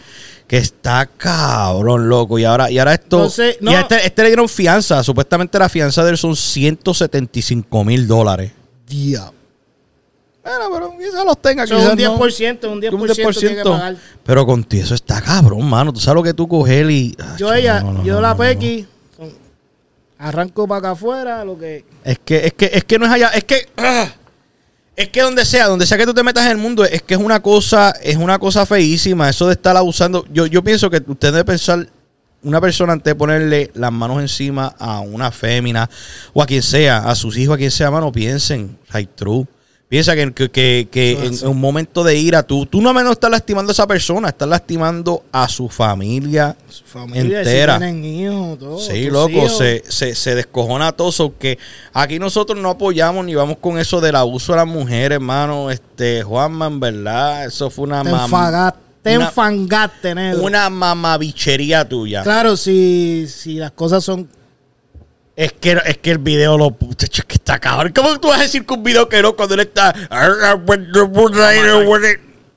Que 0.48 0.58
está 0.58 1.06
cabrón, 1.06 2.08
loco. 2.08 2.38
Y 2.39 2.46
ahora, 2.46 2.70
y 2.72 2.80
ahora 2.80 2.94
esto. 2.94 3.18
Entonces, 3.18 3.58
no. 3.62 3.72
Y 3.72 3.76
a 3.76 3.82
este, 3.82 4.06
este 4.06 4.24
le 4.24 4.30
dieron 4.30 4.48
fianza. 4.48 5.04
Supuestamente 5.04 5.58
la 5.60 5.70
fianza 5.70 6.04
de 6.04 6.12
él 6.12 6.18
son 6.18 6.36
175 6.36 7.84
mil 7.84 8.08
dólares. 8.08 8.52
Diablo. 8.88 9.42
Bueno, 10.44 10.66
pero 10.74 10.98
quizás 10.98 11.26
los 11.26 11.42
tenga. 11.42 11.68
Son 11.68 11.78
quizás 11.78 11.94
un 11.94 12.20
10%, 12.20 12.62
no. 12.64 12.72
un 12.72 12.82
10%, 12.82 13.39
tiene 13.39 13.56
que 13.58 13.64
pagar. 13.64 13.96
Pero 14.24 14.46
contigo 14.46 14.84
eso 14.84 14.96
está 14.96 15.22
cabrón, 15.22 15.70
mano. 15.70 15.94
Tú 15.94 16.00
sabes 16.00 16.16
lo 16.16 16.24
que 16.24 16.34
tú 16.34 16.48
coges 16.48 16.89
y. 16.89 17.16
Yo 17.38 17.50
Acho, 17.50 17.54
ella, 17.54 17.82
no, 17.82 17.94
no, 17.94 18.04
yo 18.04 18.20
la. 18.20 18.36
Pequi, 18.36 18.88
arranco 20.22 20.68
para 20.68 20.80
acá 20.80 20.92
afuera, 20.92 21.44
lo 21.44 21.58
que... 21.58 21.84
Es 22.04 22.20
que, 22.20 22.46
es 22.46 22.54
que, 22.54 22.70
es 22.74 22.84
que 22.84 23.00
no 23.00 23.06
es 23.06 23.12
allá, 23.12 23.30
es 23.30 23.44
que, 23.44 23.68
ah, 23.78 24.08
es 24.96 25.10
que 25.10 25.22
donde 25.22 25.46
sea, 25.46 25.68
donde 25.68 25.86
sea 25.86 25.98
que 25.98 26.06
tú 26.06 26.14
te 26.14 26.24
metas 26.24 26.46
en 26.46 26.52
el 26.52 26.58
mundo, 26.58 26.86
es 26.86 27.02
que 27.02 27.16
es 27.16 27.20
una 27.20 27.42
cosa, 27.42 27.92
es 28.04 28.18
una 28.18 28.38
cosa 28.38 28.66
feísima, 28.66 29.30
eso 29.30 29.48
de 29.48 29.54
estar 29.54 29.76
abusando. 29.76 30.26
Yo, 30.32 30.46
yo 30.46 30.64
pienso 30.64 30.90
que 30.90 31.02
usted 31.06 31.32
debe 31.32 31.46
pensar 31.46 31.88
una 32.44 32.62
persona 32.62 32.94
antes 32.94 33.12
de 33.12 33.16
ponerle 33.16 33.72
las 33.74 33.92
manos 33.92 34.22
encima 34.22 34.76
a 34.78 35.00
una 35.00 35.32
fémina 35.32 35.90
o 36.34 36.42
a 36.42 36.46
quien 36.46 36.62
sea, 36.62 37.00
a 37.00 37.16
sus 37.16 37.38
hijos, 37.38 37.56
a 37.56 37.58
quien 37.58 37.72
sea, 37.72 37.90
mano, 37.90 38.12
piensen, 38.12 38.78
right 38.94 39.10
true. 39.16 39.48
Piensa 39.92 40.16
que, 40.16 40.32
que, 40.34 40.50
que- 40.50 40.88
que 40.89 41.12
Eso 41.26 41.46
en, 41.48 41.52
un 41.52 41.60
momento 41.60 42.02
de 42.06 42.16
ira, 42.18 42.44
tú, 42.44 42.66
tú 42.66 42.82
no 42.82 42.94
menos 42.94 43.12
estás 43.12 43.30
lastimando 43.30 43.72
a 43.72 43.74
esa 43.74 43.86
persona, 43.86 44.30
estás 44.30 44.48
lastimando 44.48 45.26
a 45.34 45.50
su 45.50 45.68
familia, 45.68 46.56
Su 46.70 46.86
familia, 46.86 47.39
entera. 47.39 47.74
si 47.74 47.80
tienen 47.80 48.06
hijos, 48.06 48.58
todo. 48.58 48.80
Sí, 48.80 49.10
loco, 49.10 49.30
hijos. 49.32 49.58
se, 49.58 49.84
se, 49.89 50.16
se 50.16 50.34
descojona 50.36 50.94
todo. 50.94 51.12
so 51.12 51.38
que 51.38 51.60
aquí 51.92 52.20
nosotros 52.20 52.58
no 52.58 52.70
apoyamos 52.70 53.26
ni 53.26 53.36
vamos 53.36 53.58
con 53.60 53.78
eso 53.78 54.00
del 54.00 54.16
abuso 54.16 54.54
de 54.54 54.60
las 54.60 54.68
mujeres, 54.68 55.18
hermano. 55.18 55.70
Este, 55.70 56.24
Juanma, 56.24 56.68
en 56.68 56.80
verdad, 56.80 57.46
eso 57.46 57.70
fue 57.70 57.84
una 57.84 58.02
Te 58.02 58.12
mam- 58.12 58.24
enfagaste, 58.24 58.80
te 59.02 59.14
enfangaste, 59.16 60.16
negro. 60.16 60.44
una 60.44 60.70
mamabichería 60.70 61.88
tuya. 61.89 62.24
Claro, 62.24 62.56
si, 62.56 63.26
si 63.28 63.56
las 63.56 63.72
cosas 63.72 64.04
son... 64.06 64.30
Es 65.36 65.54
que, 65.54 65.80
es 65.86 65.98
que 65.98 66.12
el 66.12 66.18
video 66.18 66.58
lo 66.58 66.76
muchacho, 66.80 67.22
es 67.22 67.26
que 67.26 67.36
está 67.36 67.58
cabrón. 67.60 67.94
¿Cómo 67.96 68.20
tú 68.20 68.28
vas 68.28 68.40
a 68.40 68.44
decir 68.44 68.66
que 68.66 68.74
un 68.74 68.84
video 68.84 69.08
que 69.08 69.22
no 69.22 69.36
cuando 69.36 69.56
él 69.56 69.62
está. 69.62 69.94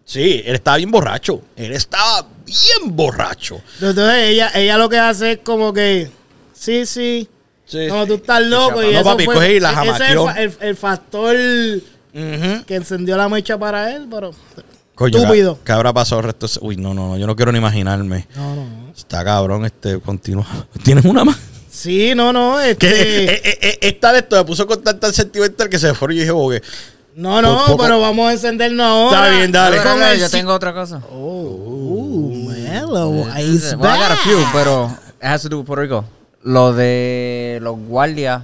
Sí, 0.04 0.42
él 0.44 0.54
estaba 0.56 0.76
bien 0.76 0.90
borracho. 0.90 1.40
Él 1.56 1.72
estaba 1.72 2.26
bien 2.44 2.94
borracho. 2.96 3.60
Entonces 3.80 4.28
ella, 4.28 4.50
ella 4.54 4.76
lo 4.76 4.88
que 4.88 4.98
hace 4.98 5.32
es 5.32 5.38
como 5.38 5.72
que... 5.72 6.10
Sí, 6.52 6.84
sí. 6.84 7.28
Sí, 7.64 7.86
No, 7.86 8.02
sí. 8.02 8.08
tú 8.08 8.14
estás 8.16 8.42
loco. 8.42 8.82
Y 8.82 8.92
No, 8.92 9.00
eso 9.00 9.04
papi, 9.04 9.24
fue, 9.24 9.34
coge 9.34 9.54
y 9.54 9.60
la 9.60 9.70
ese 9.84 10.04
es 10.04 10.10
el, 10.10 10.18
el- 10.36 10.56
el 10.60 10.76
factor 10.76 11.34
que 12.66 12.74
encendió 12.74 13.16
la 13.16 13.28
mecha 13.28 13.56
para 13.58 13.94
él, 13.94 14.06
pero... 14.10 14.32
Coño, 14.94 15.18
Estúpido. 15.18 15.58
¿qué, 15.64 15.72
habrá 15.72 15.92
pasado 15.92 16.20
el 16.20 16.26
resto? 16.26 16.46
ese- 16.46 16.60
Uy, 16.62 16.76
no, 16.76 16.92
no, 16.94 17.08
no. 17.08 17.16
Yo 17.18 17.26
no 17.26 17.34
quiero 17.34 17.50
ni 17.50 17.58
imaginarme. 17.58 18.28
No, 18.36 18.54
no. 18.54 18.92
Está 18.96 19.24
cabrón, 19.24 19.64
este, 19.64 19.98
continúa. 20.00 20.46
¿Tienes 20.84 21.04
una 21.04 21.24
más? 21.24 21.36
Sí, 21.74 22.14
no, 22.14 22.32
no. 22.32 22.58
Que 22.58 22.70
Este, 22.70 23.24
eh, 23.24 23.42
eh, 23.44 23.58
eh, 23.60 23.78
esta 23.80 24.12
de 24.12 24.20
esto 24.20 24.36
me 24.36 24.44
puso 24.44 24.64
con 24.64 24.80
tanta 24.82 25.12
sentimental 25.12 25.68
que 25.68 25.78
se 25.78 25.88
me 25.88 25.94
fueron 25.94 26.16
y 26.16 26.20
dije, 26.20 26.30
que, 26.32 26.62
no, 27.16 27.42
no, 27.42 27.66
por 27.66 27.78
pero 27.78 28.00
vamos 28.00 28.28
a 28.28 28.32
encendernos 28.32 28.86
ahora. 28.86 29.26
Está 29.26 29.38
bien, 29.38 29.52
dale. 29.52 30.18
Yo 30.18 30.30
tengo 30.30 30.52
otra 30.52 30.72
cosa. 30.72 31.02
Oh, 31.10 32.30
mellow. 32.48 33.24
This 33.24 33.36
He's 33.36 33.64
is- 33.64 33.74
well, 33.74 33.90
I 33.92 33.98
got 33.98 34.12
a 34.12 34.16
few, 34.16 34.38
pero 34.52 34.96
it 35.20 35.24
has 35.26 35.42
to 35.42 35.48
do 35.48 35.58
with 35.58 35.66
Puerto 35.66 35.82
Rico. 35.82 36.04
Lo 36.44 36.72
de 36.72 37.58
los 37.60 37.76
guardias 37.76 38.42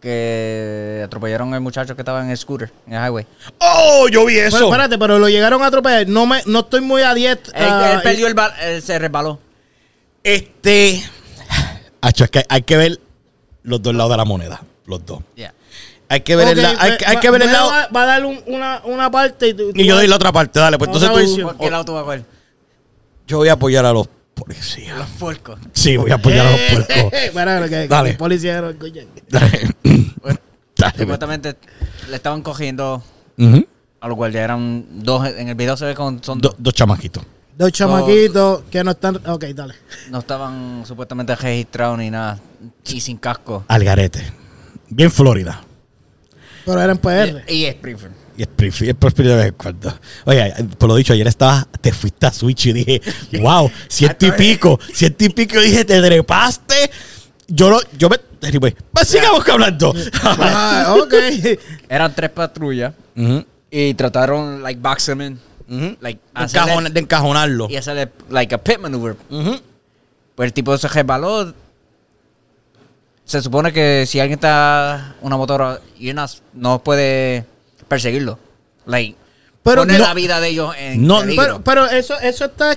que 0.00 1.02
atropellaron 1.06 1.54
al 1.54 1.60
muchacho 1.62 1.96
que 1.96 2.02
estaba 2.02 2.22
en 2.22 2.30
el 2.30 2.36
scooter, 2.36 2.70
en 2.86 2.94
el 2.94 3.04
highway. 3.06 3.26
¡Oh! 3.58 4.08
Yo 4.10 4.26
vi 4.26 4.34
Pero 4.34 4.48
eso. 4.48 4.64
espérate, 4.66 4.98
pero 4.98 5.18
lo 5.18 5.28
llegaron 5.30 5.62
a 5.62 5.66
atropellar. 5.66 6.06
No, 6.06 6.26
me, 6.26 6.42
no 6.44 6.60
estoy 6.60 6.82
muy 6.82 7.00
a 7.00 7.14
dieta. 7.14 7.50
Él, 7.54 7.92
él 7.94 8.02
perdió 8.02 8.26
el 8.26 8.34
bal, 8.34 8.52
él 8.62 8.82
se 8.82 8.98
resbaló. 8.98 9.38
Este. 10.22 11.02
Hacho, 12.00 12.24
es 12.24 12.30
que 12.30 12.44
hay 12.48 12.62
que 12.62 12.76
ver 12.76 13.00
los 13.62 13.82
dos 13.82 13.94
lados 13.94 14.10
de 14.12 14.16
la 14.16 14.24
moneda. 14.24 14.62
Los 14.86 15.04
dos. 15.04 15.20
Yeah. 15.34 15.52
Hay 16.08 16.20
que 16.22 16.36
ver 16.36 16.48
el, 16.48 16.62
la- 16.62 16.74
hay, 16.78 16.96
que- 16.96 17.06
hay 17.06 17.16
que 17.18 17.30
ver 17.30 17.42
el 17.42 17.52
lado. 17.52 17.70
Va, 17.70 17.88
va 17.88 18.02
a 18.04 18.06
dar 18.06 18.24
un- 18.24 18.42
una, 18.46 18.80
una 18.84 19.10
parte 19.10 19.48
y, 19.48 19.54
tú- 19.54 19.72
Y 19.74 19.84
yo 19.86 19.94
doy 19.96 20.06
la 20.06 20.16
otra 20.16 20.32
parte, 20.32 20.58
dale. 20.58 20.78
Pues 20.78 20.88
entonces 20.88 21.10
tú. 21.10 21.16
versión. 21.16 21.48
¿Por 21.48 21.58
qué 21.58 21.70
lado 21.70 21.84
tú 21.84 21.92
vas 21.92 22.02
a 22.02 22.04
coger? 22.06 22.24
Yo 23.26 23.36
voy 23.38 23.48
a 23.48 23.52
apoyar 23.52 23.84
a 23.84 23.92
los 23.92 24.08
policías. 24.34 24.96
Los 24.96 25.08
puercos. 25.10 25.58
Sí, 25.74 25.96
voy 25.98 26.10
a 26.10 26.14
apoyar 26.14 26.46
a 26.46 26.50
los 26.52 26.60
puercos. 26.72 26.96
Espera, 27.12 27.62
que- 27.64 27.68
que 27.70 27.88
Dale. 27.88 28.10
el 28.10 28.16
policía 28.16 28.60
no 28.62 28.70
escucha. 28.70 29.00
Dale. 29.28 29.70
Bueno, 29.82 30.38
Dale, 30.76 30.92
pues. 30.92 30.92
Supuestamente 30.98 31.56
le 32.08 32.16
estaban 32.16 32.40
cogiendo 32.42 33.02
a 34.00 34.08
los 34.08 34.16
guardias. 34.16 34.44
Eran 34.44 34.86
dos. 35.04 35.26
En 35.28 35.48
el 35.48 35.54
video 35.56 35.76
se 35.76 35.84
ve 35.84 35.94
con 35.94 36.22
son 36.24 36.40
Do- 36.40 36.48
dos. 36.50 36.56
dos 36.58 36.72
chamaquitos. 36.74 37.22
Dos 37.58 37.72
chamaquitos 37.72 38.62
que 38.70 38.84
no 38.84 38.92
están. 38.92 39.16
Ok, 39.26 39.46
dale. 39.46 39.74
No 40.10 40.20
estaban 40.20 40.84
supuestamente 40.86 41.34
registrados 41.34 41.98
ni 41.98 42.08
nada. 42.08 42.38
Y 42.86 43.00
sin 43.00 43.16
casco. 43.16 43.64
Algarete. 43.66 44.22
Bien 44.88 45.10
Florida. 45.10 45.60
Pero 46.64 46.80
eran 46.80 46.98
PR. 46.98 47.42
Y 47.48 47.64
Springfield. 47.64 48.14
Y 48.36 48.42
Springfield, 48.42 48.90
Springfield 48.90 49.30
de 49.30 49.36
vez 49.36 49.46
en 49.46 49.54
cuando. 49.54 49.98
Oye, 50.26 50.54
por 50.78 50.88
lo 50.88 50.94
dicho, 50.94 51.12
ayer 51.12 51.26
estaba, 51.26 51.66
te 51.80 51.92
fuiste 51.92 52.26
a 52.26 52.32
Switch 52.32 52.66
y 52.66 52.72
dije, 52.74 53.02
wow, 53.40 53.68
ciento 53.88 54.26
y 54.28 54.30
pico, 54.30 54.78
ciento 54.94 55.24
y 55.24 55.30
pico. 55.30 55.58
Dije, 55.60 55.84
te 55.84 56.00
trepaste. 56.00 56.92
Yo 57.48 57.70
lo, 57.70 57.80
yo 57.98 58.08
me, 58.08 58.18
pues, 58.60 58.76
pues 58.92 59.08
sigamos 59.08 59.42
que 59.42 59.50
hablando. 59.50 59.92
Ah, 60.22 60.94
ok. 60.96 61.14
Eran 61.88 62.14
tres 62.14 62.30
patrullas. 62.30 62.94
Y 63.68 63.94
trataron, 63.94 64.62
like, 64.62 64.80
box 64.80 65.08
Like, 66.00 66.20
de, 66.34 66.40
hacerle- 66.44 66.72
encajona- 66.72 66.90
de 66.90 67.00
encajonarlo. 67.00 67.66
Y 67.70 67.76
hacerle, 67.76 68.08
like, 68.30 68.54
a 68.54 68.58
pit 68.58 68.78
maneuver. 68.78 69.16
Ujú. 69.30 69.60
Pues 70.34 70.46
el 70.46 70.52
tipo 70.52 70.76
se 70.78 70.88
resbaló. 70.88 71.52
Se 73.24 73.42
supone 73.42 73.72
que 73.72 74.06
si 74.06 74.18
alguien 74.20 74.38
está 74.38 75.14
una 75.20 75.36
motora 75.36 75.80
y 75.98 76.10
una 76.10 76.26
no 76.54 76.82
puede 76.82 77.44
perseguirlo. 77.86 78.38
Like, 78.86 79.16
Pero 79.62 79.82
pone 79.82 79.98
no- 79.98 80.04
la 80.06 80.14
vida 80.14 80.40
de 80.40 80.48
ellos 80.48 80.74
en 80.78 81.06
No, 81.06 81.20
peligro. 81.20 81.44
Pero, 81.44 81.60
pero 81.62 81.86
eso, 81.90 82.18
eso 82.20 82.46
está. 82.46 82.72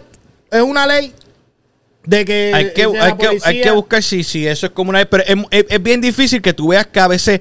Es 0.51 0.61
una 0.61 0.85
ley 0.85 1.13
de 2.03 2.25
que. 2.25 2.51
hay, 2.53 2.73
que, 2.73 2.83
hay, 2.99 3.15
que, 3.15 3.39
hay 3.45 3.61
que 3.61 3.71
buscar 3.71 4.03
si, 4.03 4.25
si 4.25 4.45
eso 4.45 4.65
es 4.65 4.71
como 4.73 4.89
una... 4.89 5.05
Pero 5.05 5.23
es, 5.25 5.37
es- 5.51 5.65
es 5.69 5.81
bien 5.81 6.01
difícil 6.01 6.41
que 6.41 6.51
tú 6.53 6.67
veas 6.69 6.87
que 6.87 6.99
a 6.99 7.07
veces 7.07 7.39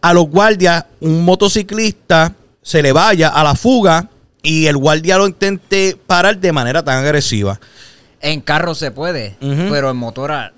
a 0.00 0.14
los 0.14 0.28
guardias 0.28 0.84
un 1.00 1.24
motociclista 1.24 2.32
se 2.62 2.80
le 2.82 2.92
vaya 2.92 3.30
a 3.30 3.42
la 3.42 3.56
fuga 3.56 4.08
y 4.46 4.66
el 4.66 4.76
guardia 4.76 5.18
lo 5.18 5.26
intente 5.26 5.96
parar 6.06 6.38
de 6.38 6.52
manera 6.52 6.82
tan 6.84 7.04
agresiva. 7.04 7.58
en 8.20 8.40
carro 8.40 8.74
se 8.74 8.90
puede, 8.90 9.36
pero 9.40 9.90
en 9.90 9.96
motora 9.96 10.52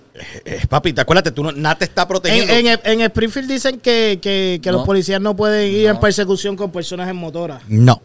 Eh, 0.44 0.66
papi, 0.68 0.92
te 0.92 1.00
acuérdate, 1.00 1.30
tú 1.30 1.44
no, 1.44 1.52
nada 1.52 1.76
te 1.78 1.84
está 1.84 2.02
En, 2.02 2.08
protegiendo. 2.08 2.52
en, 2.52 2.66
en 2.82 3.00
Springfield 3.02 3.48
dicen 3.48 3.78
que, 3.78 4.18
que, 4.20 4.58
que 4.60 4.72
los 4.72 4.84
policías 4.84 5.20
no 5.20 5.36
pueden 5.36 5.72
ir 5.72 5.86
en 5.86 6.00
persecución 6.00 6.56
con 6.56 6.72
personas 6.72 7.08
en 7.08 7.14
motora. 7.16 7.60
No, 7.68 8.02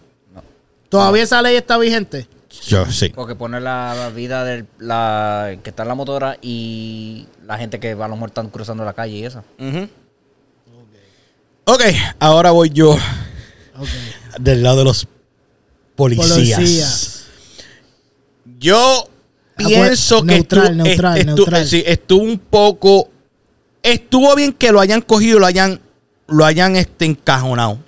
¿Todavía 0.90 1.24
esa 1.24 1.42
ley 1.42 1.56
está 1.56 1.78
vigente? 1.80 2.28
yo 2.68 2.86
sí. 2.86 3.10
porque 3.16 3.34
pone 3.34 3.60
la 3.60 4.12
vida 4.16 4.46
del 4.46 4.68
la 4.78 5.58
que 5.64 5.72
está 5.72 5.82
en 5.82 5.90
la 5.90 5.96
motora 5.96 6.38
y 6.40 7.26
la 7.48 7.58
gente 7.58 7.80
que 7.80 7.96
va 7.96 8.06
a 8.06 8.08
lo 8.10 8.14
mejor 8.16 8.30
están 8.30 8.50
cruzando 8.50 8.86
la 8.86 8.94
calle 8.94 9.16
y 9.18 9.26
eso. 9.26 9.44
Ujú. 9.58 9.90
Ok, 11.66 11.82
ahora 12.20 12.52
voy 12.52 12.70
yo 12.70 12.96
del 14.40 14.62
lado 14.62 14.78
de 14.80 14.84
los 14.84 15.08
policías. 15.96 16.58
Policías. 16.58 17.26
Yo 18.60 19.10
pues, 19.56 19.68
pienso 19.68 20.22
que 20.22 20.36
neutral, 20.36 20.68
estuvo, 20.68 20.84
neutral, 20.84 21.26
neutral. 21.26 21.68
sí, 21.68 21.84
estuvo 21.86 22.24
un 22.24 22.40
poco. 22.40 23.10
Estuvo 23.82 24.34
bien 24.36 24.54
que 24.54 24.72
lo 24.72 24.80
hayan 24.80 25.02
cogido 25.02 25.38
y 25.38 25.40
lo 25.42 25.46
hayan, 25.46 25.82
lo 26.28 26.46
hayan 26.46 26.76
este, 26.76 27.06
encajonado. 27.06 27.80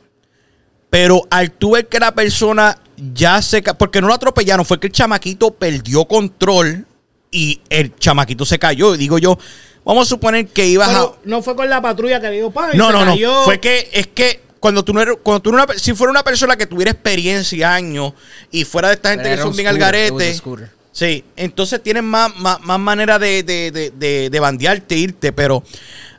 Pero 0.89 1.23
al 1.29 1.51
tú 1.51 1.71
ver 1.71 1.87
que 1.87 1.99
la 1.99 2.13
persona 2.13 2.77
ya 3.13 3.41
se. 3.41 3.61
Porque 3.61 4.01
no 4.01 4.07
lo 4.07 4.13
atropellaron, 4.13 4.65
fue 4.65 4.79
que 4.79 4.87
el 4.87 4.93
chamaquito 4.93 5.51
perdió 5.51 6.05
control 6.05 6.85
y 7.31 7.61
el 7.69 7.95
chamaquito 7.95 8.45
se 8.45 8.59
cayó. 8.59 8.95
Y 8.95 8.97
digo 8.97 9.17
yo, 9.17 9.37
vamos 9.83 10.07
a 10.07 10.09
suponer 10.09 10.47
que 10.47 10.67
ibas 10.67 10.89
a. 10.89 11.11
No 11.23 11.41
fue 11.41 11.55
con 11.55 11.69
la 11.69 11.81
patrulla 11.81 12.19
que 12.19 12.29
dijo, 12.29 12.51
pan, 12.51 12.71
No, 12.75 12.87
se 12.87 12.93
no, 12.93 13.05
no. 13.05 13.11
cayó. 13.11 13.43
Fue 13.43 13.59
que 13.59 13.89
es 13.93 14.07
que 14.07 14.41
cuando 14.65 14.83
tú 14.83 14.93
no 14.95 15.01
eres, 15.01 15.15
cuando 15.21 15.41
tú 15.43 15.51
no 15.51 15.59
eres 15.59 15.69
una- 15.69 15.79
si 15.79 15.93
fuera 15.93 16.09
una 16.09 16.23
persona 16.23 16.55
que 16.57 16.65
tuviera 16.65 16.89
experiencia 16.89 17.55
y 17.55 17.61
años 17.61 18.13
y 18.49 18.63
fuera 18.65 18.87
de 18.87 18.95
esta 18.95 19.09
gente 19.11 19.25
Pero 19.25 19.35
que 19.35 19.41
son 19.43 19.55
bien 19.55 19.67
al 19.67 19.77
garete, 19.77 20.41
sí, 20.91 21.23
entonces 21.35 21.83
tienen 21.83 22.03
más, 22.03 22.35
más, 22.37 22.59
más 22.61 22.79
manera 22.79 23.19
de, 23.19 23.43
de, 23.43 23.69
de, 23.69 23.91
de, 23.91 24.29
de 24.31 24.39
bandearte, 24.39 24.95
irte, 24.97 25.31
pero 25.31 25.61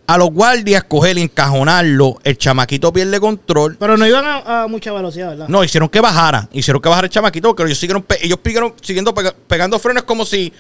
a 0.07 0.17
los 0.17 0.31
guardias 0.31 0.85
coger 0.85 1.19
y 1.19 1.23
encajonarlo, 1.23 2.21
el 2.23 2.39
chamaquito 2.39 2.93
pierde 2.93 3.19
control. 3.19 3.77
Pero 3.81 3.97
no 3.97 4.07
iban 4.07 4.25
a, 4.25 4.63
a 4.63 4.69
mucha 4.69 4.93
velocidad, 4.93 5.31
¿verdad? 5.31 5.49
No, 5.49 5.65
hicieron 5.65 5.89
que 5.89 6.01
bajara, 6.01 6.49
hicieron 6.53 6.81
que 6.81 6.89
bajara 6.89 7.07
el 7.07 7.13
chamaquito, 7.13 7.49
porque 7.49 7.65
ellos 7.65 7.79
siguieron, 7.79 8.07
ellos 8.21 8.39
siguieron 8.45 8.75
siguiendo 8.81 9.13
pega- 9.13 9.35
pegando 9.49 9.77
frenos 9.81 10.05
como 10.05 10.25
si 10.25 10.53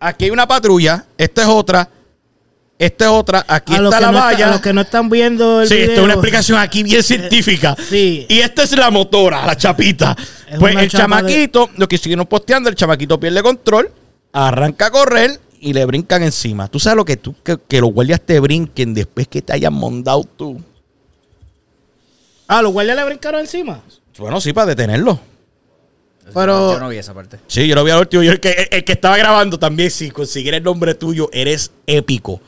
aquí 0.00 0.24
hay 0.24 0.30
una 0.30 0.48
patrulla, 0.48 1.04
esta 1.18 1.42
es 1.42 1.48
otra, 1.48 1.86
esta 2.78 3.04
es 3.04 3.10
otra, 3.10 3.44
aquí 3.48 3.72
a 3.74 3.76
está 3.76 3.96
que 3.98 4.02
la 4.04 4.10
no 4.12 4.18
está- 4.18 4.24
valla. 4.30 4.48
a 4.48 4.50
los 4.52 4.60
que 4.60 4.72
no 4.72 4.80
están 4.80 5.08
viendo 5.08 5.62
el 5.62 5.68
Sí, 5.68 5.74
video. 5.74 5.88
esta 5.90 6.00
es 6.00 6.04
una 6.04 6.12
explicación 6.14 6.58
aquí 6.58 6.82
bien 6.82 7.02
científica. 7.04 7.76
sí. 7.88 8.26
Y 8.28 8.40
esta 8.40 8.62
es 8.64 8.76
la 8.76 8.90
motora, 8.90 9.46
la 9.46 9.56
chapita. 9.56 10.16
Es 10.50 10.58
Pues 10.58 10.76
el 10.76 10.90
chamaquito, 10.90 11.70
lo 11.76 11.88
que 11.88 11.98
siguieron 11.98 12.26
posteando, 12.26 12.68
el 12.68 12.74
chamaquito 12.74 13.18
pierde 13.18 13.42
control, 13.42 13.90
arranca 14.32 14.86
a 14.86 14.90
correr 14.90 15.40
y 15.60 15.72
le 15.72 15.84
brincan 15.86 16.22
encima. 16.22 16.68
Tú 16.68 16.78
sabes 16.80 16.96
lo 16.96 17.04
que 17.04 17.16
tú, 17.16 17.34
que, 17.42 17.56
que 17.66 17.80
los 17.80 17.92
guardias 17.92 18.20
te 18.20 18.38
brinquen 18.40 18.92
después 18.92 19.28
que 19.28 19.40
te 19.40 19.52
hayan 19.52 19.72
mondado 19.72 20.24
tú. 20.36 20.60
Ah, 22.48 22.60
los 22.60 22.72
guardias 22.72 22.96
le 22.96 23.04
brincaron 23.04 23.40
encima. 23.40 23.80
Bueno, 24.18 24.40
sí, 24.40 24.52
para 24.52 24.66
detenerlo. 24.66 25.18
Pero- 26.32 26.72
yo 26.74 26.80
no 26.80 26.88
vi 26.88 26.96
esa 26.98 27.14
parte. 27.14 27.38
Sí, 27.46 27.66
yo 27.66 27.74
lo 27.74 27.84
vi 27.84 27.90
al 27.90 28.00
último. 28.00 28.22
Yo, 28.22 28.32
el, 28.32 28.40
que, 28.40 28.50
el- 28.50 28.68
el 28.70 28.84
que 28.84 28.92
estaba 28.92 29.16
grabando 29.16 29.58
también, 29.58 29.90
si 29.90 30.10
consiguiera 30.10 30.56
el 30.56 30.62
nombre 30.62 30.94
tuyo, 30.94 31.28
eres 31.32 31.70
épico. 31.86 32.40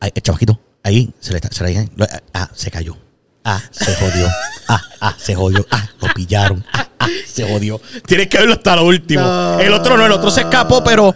El 0.00 0.22
chamaquito, 0.22 0.58
ahí, 0.82 1.10
se 1.20 1.32
le 1.32 1.38
está, 1.38 1.50
se 1.52 1.64
le, 1.64 1.88
lo- 1.96 2.06
ah, 2.34 2.48
se 2.54 2.70
cayó. 2.70 2.96
Ah, 3.44 3.60
se 3.70 3.94
jodió. 3.94 4.28
Ah, 4.68 4.80
ah, 5.00 5.14
se 5.18 5.34
jodió. 5.34 5.64
Ah, 5.70 5.88
lo 6.00 6.08
pillaron. 6.14 6.64
Ah, 6.72 6.88
ah, 6.98 7.06
se 7.26 7.48
jodió. 7.48 7.80
Tienes 8.06 8.28
que 8.28 8.38
verlo 8.38 8.54
hasta 8.54 8.74
lo 8.76 8.84
último. 8.84 9.22
No. 9.22 9.60
El 9.60 9.72
otro 9.72 9.96
no, 9.96 10.04
el 10.06 10.12
otro 10.12 10.30
se 10.30 10.40
escapó, 10.42 10.82
pero 10.82 11.14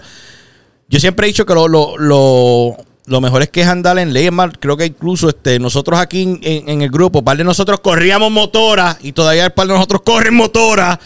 Yo 0.89 0.99
siempre 1.01 1.27
he 1.27 1.29
dicho 1.29 1.45
que 1.47 1.55
lo, 1.55 1.67
lo, 1.69 1.97
lo, 1.99 2.77
lo 3.07 3.21
mejor 3.21 3.43
es 3.43 3.51
que 3.51 3.61
es 3.63 3.69
andar 3.69 3.99
en 3.99 4.13
creo 4.59 4.77
que 4.77 4.87
incluso 4.87 5.29
este, 5.29 5.59
nosotros 5.61 5.99
aquí 6.01 6.23
en, 6.23 6.41
en- 6.43 6.69
en 6.69 6.83
el 6.83 6.91
grupo, 6.91 7.23
par 7.23 7.37
de 7.37 7.45
nosotros 7.45 7.79
corríamos 7.81 8.31
motora 8.31 8.97
y 9.01 9.13
todavía 9.13 9.45
el 9.47 9.53
par 9.53 9.67
de 9.69 9.75
nosotros 9.75 10.03
corren 10.05 10.35
motora. 10.35 10.99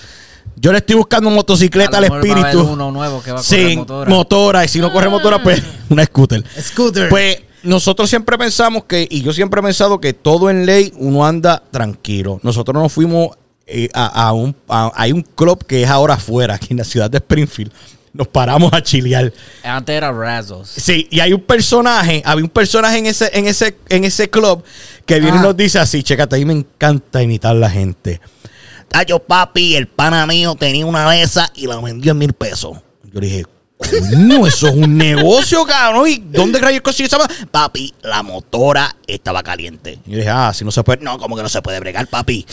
Yo 0.57 0.73
le 0.73 0.79
estoy 0.79 0.97
buscando 0.97 1.29
motocicleta 1.31 1.99
al 1.99 2.11
va 2.11 2.17
a 2.17 2.21
espíritu. 2.21 2.63
uno 2.65 2.91
nuevo 2.93 3.23
que 3.23 3.33
va 3.33 3.41
a 3.41 3.43
correr 3.43 3.71
Sí, 3.71 3.77
motora. 3.77 4.11
motora. 4.11 4.65
Y 4.65 4.69
si 4.69 4.79
no 4.81 4.93
corre 4.93 5.09
motora, 5.11 5.43
pues 5.43 5.63
una 5.91 6.05
scooter. 6.05 6.45
Scooter. 6.63 7.09
Pues 7.09 7.39
nosotros 7.65 8.09
siempre 8.11 8.39
pensamos 8.39 8.85
que, 8.85 9.07
y 9.11 9.23
yo 9.23 9.33
siempre 9.33 9.61
he 9.61 9.63
pensado 9.63 10.01
que 10.01 10.13
todo 10.13 10.51
en 10.51 10.67
ley 10.67 10.93
uno 10.97 11.27
anda 11.27 11.63
tranquilo. 11.71 12.41
Nosotros 12.43 12.81
nos 12.83 12.93
fuimos 12.93 13.37
eh, 13.67 13.89
a, 13.95 14.29
a 14.29 14.33
un, 14.33 14.55
a- 14.69 14.93
hay 14.95 15.13
un 15.13 15.23
club 15.23 15.65
que 15.67 15.83
es 15.83 15.89
ahora 15.89 16.15
afuera, 16.15 16.55
aquí 16.55 16.69
en 16.71 16.79
la 16.79 16.85
ciudad 16.85 17.11
de 17.11 17.19
Springfield. 17.19 17.73
Nos 18.13 18.29
paramos 18.29 18.73
a 18.73 18.81
chilear. 18.81 19.33
Antes 19.65 19.97
era 19.97 20.13
Razzles. 20.13 20.69
Sí, 20.69 21.09
y 21.11 21.19
hay 21.19 21.33
un 21.33 21.41
personaje, 21.41 22.23
había 22.25 22.45
un 22.45 22.51
personaje 22.51 22.99
en 22.99 23.07
ese, 23.07 23.29
en 23.37 23.47
ese, 23.49 23.77
en 23.89 24.05
ese 24.05 24.31
club 24.31 24.63
que 25.05 25.19
viene 25.19 25.39
y 25.39 25.41
Ah. 25.41 25.43
nos 25.43 25.57
dice 25.57 25.81
así, 25.81 26.03
checate, 26.05 26.37
a 26.37 26.39
mí 26.39 26.45
me 26.45 26.53
encanta 26.53 27.21
imitar 27.23 27.53
a 27.57 27.59
la 27.59 27.71
gente. 27.71 28.21
Tayo 28.89 29.19
papi, 29.19 29.75
el 29.75 29.89
pana 29.89 30.27
mío 30.27 30.55
tenía 30.55 30.87
una 30.87 31.11
de 31.11 31.23
esas 31.23 31.51
y 31.57 31.67
la 31.67 31.81
vendió 31.81 32.13
en 32.13 32.19
mil 32.19 32.33
pesos. 32.35 32.79
Yo 33.13 33.21
le 33.21 33.27
dije, 33.27 33.47
coño, 33.77 34.47
eso 34.47 34.69
es 34.69 34.75
un 34.75 34.97
negocio, 34.97 35.65
cabrón. 35.65 36.09
¿Y 36.09 36.19
dónde 36.19 36.59
rayos 36.61 36.83
consigues 36.83 37.13
esa? 37.13 37.19
ma-?" 37.19 37.29
Papi, 37.51 37.95
la 38.03 38.23
motora 38.23 38.95
estaba 39.07 39.43
caliente. 39.43 39.99
Y 40.07 40.13
yo 40.13 40.17
dije, 40.19 40.31
ah, 40.31 40.53
si 40.55 40.65
no 40.65 40.71
se 40.71 40.83
puede. 40.83 41.03
No, 41.03 41.19
como 41.19 41.37
que 41.37 41.43
no 41.43 41.49
se 41.49 41.61
puede 41.63 41.81
bregar, 41.81 42.07
papi. 42.07 42.47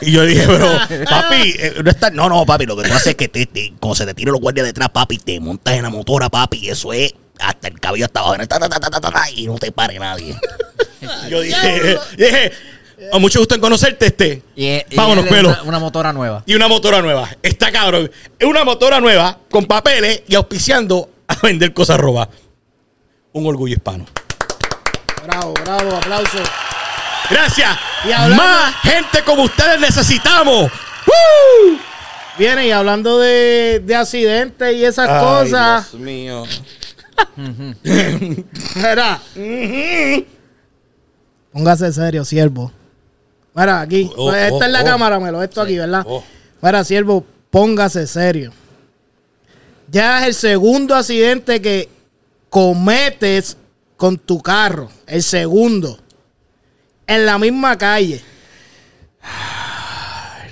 Y 0.00 0.12
yo 0.12 0.24
dije, 0.24 0.44
pero, 0.46 0.68
papi, 1.08 1.54
eh, 1.58 1.74
no 1.82 1.90
está. 1.90 2.10
No, 2.10 2.28
no, 2.28 2.44
papi, 2.44 2.66
lo 2.66 2.76
que 2.76 2.88
tú 2.88 2.92
haces 2.92 3.08
es 3.08 3.14
que 3.14 3.28
te, 3.28 3.46
te- 3.46 3.72
cuando 3.80 3.94
se 3.94 4.04
te 4.06 4.14
tire 4.14 4.30
los 4.30 4.40
guardias 4.40 4.66
detrás, 4.66 4.90
papi, 4.90 5.18
te 5.18 5.40
montas 5.40 5.74
en 5.74 5.82
la 5.82 5.90
motora, 5.90 6.28
papi, 6.28 6.58
y 6.58 6.68
eso 6.70 6.92
es 6.92 7.12
hasta 7.38 7.68
el 7.68 7.80
cabello 7.80 8.04
hasta 8.04 8.20
abajo, 8.20 8.36
y 9.34 9.46
no 9.46 9.56
te 9.58 9.72
pare 9.72 9.98
nadie. 9.98 10.36
yo 11.30 11.40
dije, 11.40 11.98
dije, 12.16 12.52
a 13.12 13.18
mucho 13.18 13.38
gusto 13.38 13.54
en 13.54 13.60
conocerte, 13.60 14.06
este. 14.06 14.42
Y, 14.56 14.66
y 14.66 14.84
Vámonos, 14.96 15.26
pelo. 15.26 15.48
Una, 15.50 15.62
una 15.62 15.78
motora 15.78 16.12
nueva. 16.12 16.42
Y 16.46 16.54
una 16.54 16.68
motora 16.68 17.02
nueva. 17.02 17.28
Está 17.42 17.70
cabrón. 17.72 18.10
Es 18.38 18.46
una 18.48 18.64
motora 18.64 19.00
nueva 19.00 19.38
con 19.50 19.66
papeles 19.66 20.22
y 20.26 20.34
auspiciando 20.34 21.08
a 21.28 21.34
vender 21.42 21.72
cosas 21.74 21.98
robadas. 21.98 22.28
Un 23.32 23.46
orgullo 23.46 23.74
hispano. 23.74 24.06
Bravo, 25.24 25.54
bravo, 25.64 25.96
aplauso. 25.96 26.38
Gracias. 27.30 27.76
Y 28.06 28.12
hablando- 28.12 28.36
Más 28.42 28.74
gente 28.82 29.22
como 29.24 29.42
ustedes 29.44 29.80
necesitamos. 29.80 30.70
¡Woo! 31.06 31.78
Viene 32.38 32.66
y 32.66 32.70
hablando 32.70 33.18
de, 33.18 33.80
de 33.84 33.94
accidentes 33.94 34.74
y 34.76 34.84
esas 34.84 35.08
Ay, 35.08 35.20
cosas. 35.24 35.90
Dios 35.92 36.02
mío. 36.02 36.44
Mira. 37.84 39.20
Póngase 41.52 41.92
serio, 41.92 42.24
siervo. 42.24 42.72
Mira, 43.54 43.80
aquí. 43.80 44.10
Oh, 44.16 44.30
Pues 44.30 44.42
esta 44.42 44.56
oh, 44.56 44.64
es 44.64 44.70
la 44.70 44.82
oh. 44.82 44.84
cámara, 44.84 45.20
Melo. 45.20 45.42
Esto 45.42 45.62
aquí, 45.62 45.78
¿verdad? 45.78 46.04
Oh. 46.06 46.24
Mira, 46.60 46.84
siervo, 46.84 47.24
póngase 47.50 48.06
serio. 48.06 48.52
Ya 49.88 50.20
es 50.20 50.26
el 50.28 50.34
segundo 50.34 50.94
accidente 50.94 51.60
que 51.62 51.88
cometes 52.48 53.56
con 53.96 54.18
tu 54.18 54.40
carro. 54.40 54.90
El 55.06 55.22
segundo. 55.22 55.98
En 57.06 57.26
la 57.26 57.38
misma 57.38 57.76
calle. 57.78 58.22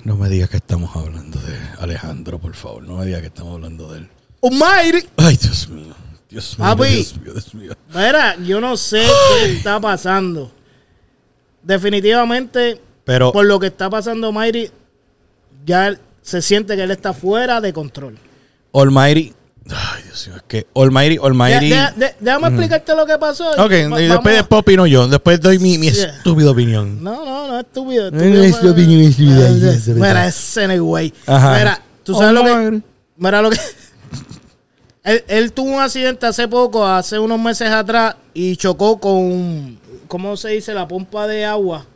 No 0.04 0.16
me 0.16 0.28
digas 0.28 0.50
que 0.50 0.56
estamos 0.56 0.94
hablando 0.96 1.40
de 1.40 1.56
Alejandro, 1.78 2.38
por 2.38 2.54
favor. 2.54 2.82
No 2.82 2.96
me 2.96 3.06
digas 3.06 3.20
que 3.20 3.28
estamos 3.28 3.54
hablando 3.54 3.92
de 3.92 4.00
él. 4.00 4.08
Almighty. 4.42 5.08
Ay, 5.16 5.36
Dios 5.36 5.68
mío. 5.68 5.94
Dios 6.28 6.58
mío. 6.58 6.68
Papi. 6.68 6.88
Dios 6.88 7.16
mío, 7.16 7.32
Dios 7.32 7.54
mío. 7.54 7.72
Mira, 7.88 8.36
yo 8.36 8.60
no 8.60 8.76
sé 8.76 9.06
qué 9.38 9.52
está 9.52 9.80
pasando. 9.80 10.50
Definitivamente, 11.62 12.80
Pero, 13.04 13.32
por 13.32 13.44
lo 13.46 13.58
que 13.58 13.66
está 13.68 13.90
pasando 13.90 14.30
Mayri, 14.32 14.70
ya 15.66 15.88
él- 15.88 15.98
se 16.22 16.40
siente 16.40 16.76
que 16.76 16.82
él 16.82 16.90
está 16.90 17.12
fuera 17.12 17.60
de 17.60 17.72
control. 17.72 18.16
Almighty. 18.72 19.32
Ay, 19.70 20.02
Dios 20.04 20.26
mío. 20.28 20.36
Es 20.36 20.42
que 20.48 20.66
Almighty, 20.74 21.18
Almighty. 21.22 21.68
Ya- 21.68 21.94
déjame 22.20 22.48
explicarte 22.48 22.94
lo 22.96 23.06
que 23.06 23.16
pasó. 23.18 23.48
Ok, 23.52 23.72
y 23.72 23.82
vamos 23.84 23.98
después, 24.00 24.34
a- 24.34 24.38
después 24.38 24.60
opino 24.60 24.86
yo. 24.86 25.06
Después 25.08 25.40
doy 25.40 25.58
mi, 25.58 25.74
estúpida 25.86 26.50
opinión. 26.50 27.02
No, 27.02 27.24
no, 27.24 27.48
no, 27.48 27.60
estúpido. 27.60 28.10
No, 28.10 28.18
no, 28.24 28.42
es 28.42 28.56
opinión, 28.64 29.00
es 29.02 29.16
tu 29.16 29.22
vida, 29.22 29.48
es 29.48 29.84
tu 29.84 29.94
vida. 29.94 30.06
Mira, 30.08 30.26
ese 30.26 30.64
anyway. 30.64 31.12
Ajá. 31.26 31.58
Mira, 31.58 31.82
tú 32.04 32.14
sabes 32.14 32.34
lo 32.34 32.44
que. 32.44 32.82
Mira 33.16 33.42
lo 33.42 33.50
que. 33.50 33.58
él, 35.04 35.24
él 35.28 35.52
tuvo 35.52 35.70
un 35.76 35.80
accidente 35.80 36.26
hace 36.26 36.46
poco, 36.48 36.86
hace 36.86 37.18
unos 37.18 37.38
meses 37.40 37.68
atrás, 37.70 38.16
y 38.34 38.56
chocó 38.56 38.98
con. 38.98 39.78
¿Cómo 40.08 40.36
se 40.36 40.50
dice? 40.50 40.74
La 40.74 40.86
pompa 40.86 41.26
de 41.26 41.44
agua. 41.44 41.86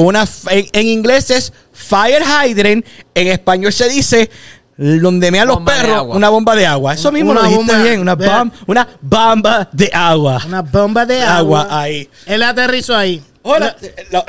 Una, 0.00 0.26
en, 0.50 0.66
en 0.72 0.86
inglés 0.86 1.30
es 1.30 1.52
fire 1.72 2.22
hydrant. 2.22 2.84
En 3.14 3.28
español 3.28 3.72
se 3.72 3.88
dice 3.88 4.30
donde 4.76 5.30
mean 5.30 5.46
los 5.46 5.56
Bomba 5.56 5.74
de 5.74 5.80
perros, 5.80 5.96
agua. 5.98 6.16
una 6.16 6.28
bomba 6.30 6.56
de 6.56 6.66
agua. 6.66 6.94
Eso 6.94 7.12
mismo 7.12 7.32
Una 7.32 7.40
lo 7.42 7.46
dijiste 7.48 7.72
bomba 7.72 7.82
bien. 7.84 8.00
Una, 8.00 8.16
de- 8.16 8.26
bom- 8.28 8.52
una 8.66 8.88
bomba 9.00 9.68
de 9.72 9.90
agua. 9.92 10.42
Una 10.46 10.62
bomba 10.62 11.04
de 11.06 11.22
Agua 11.22 11.60
agua. 11.62 11.80
ahí. 11.82 12.08
Él 12.26 12.42
aterrizó 12.42 12.96
ahí. 12.96 13.22
Hola. 13.42 13.76
La, 14.10 14.24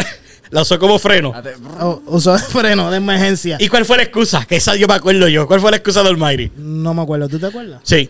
la 0.49 0.61
usó 0.63 0.77
como 0.77 0.99
freno. 0.99 1.33
Oh, 1.79 2.01
usó 2.07 2.37
freno 2.37 2.91
de 2.91 2.97
emergencia. 2.97 3.55
¿Y 3.59 3.69
cuál 3.69 3.85
fue 3.85 3.95
la 3.97 4.03
excusa? 4.03 4.43
Que 4.45 4.57
esa 4.57 4.75
yo 4.75 4.87
me 4.87 4.93
acuerdo 4.95 5.27
yo. 5.29 5.47
¿Cuál 5.47 5.61
fue 5.61 5.71
la 5.71 5.77
excusa 5.77 6.03
de 6.03 6.09
Almighty? 6.09 6.51
No 6.57 6.93
me 6.93 7.01
acuerdo, 7.03 7.29
¿tú 7.29 7.39
te 7.39 7.45
acuerdas? 7.45 7.79
Sí. 7.83 8.09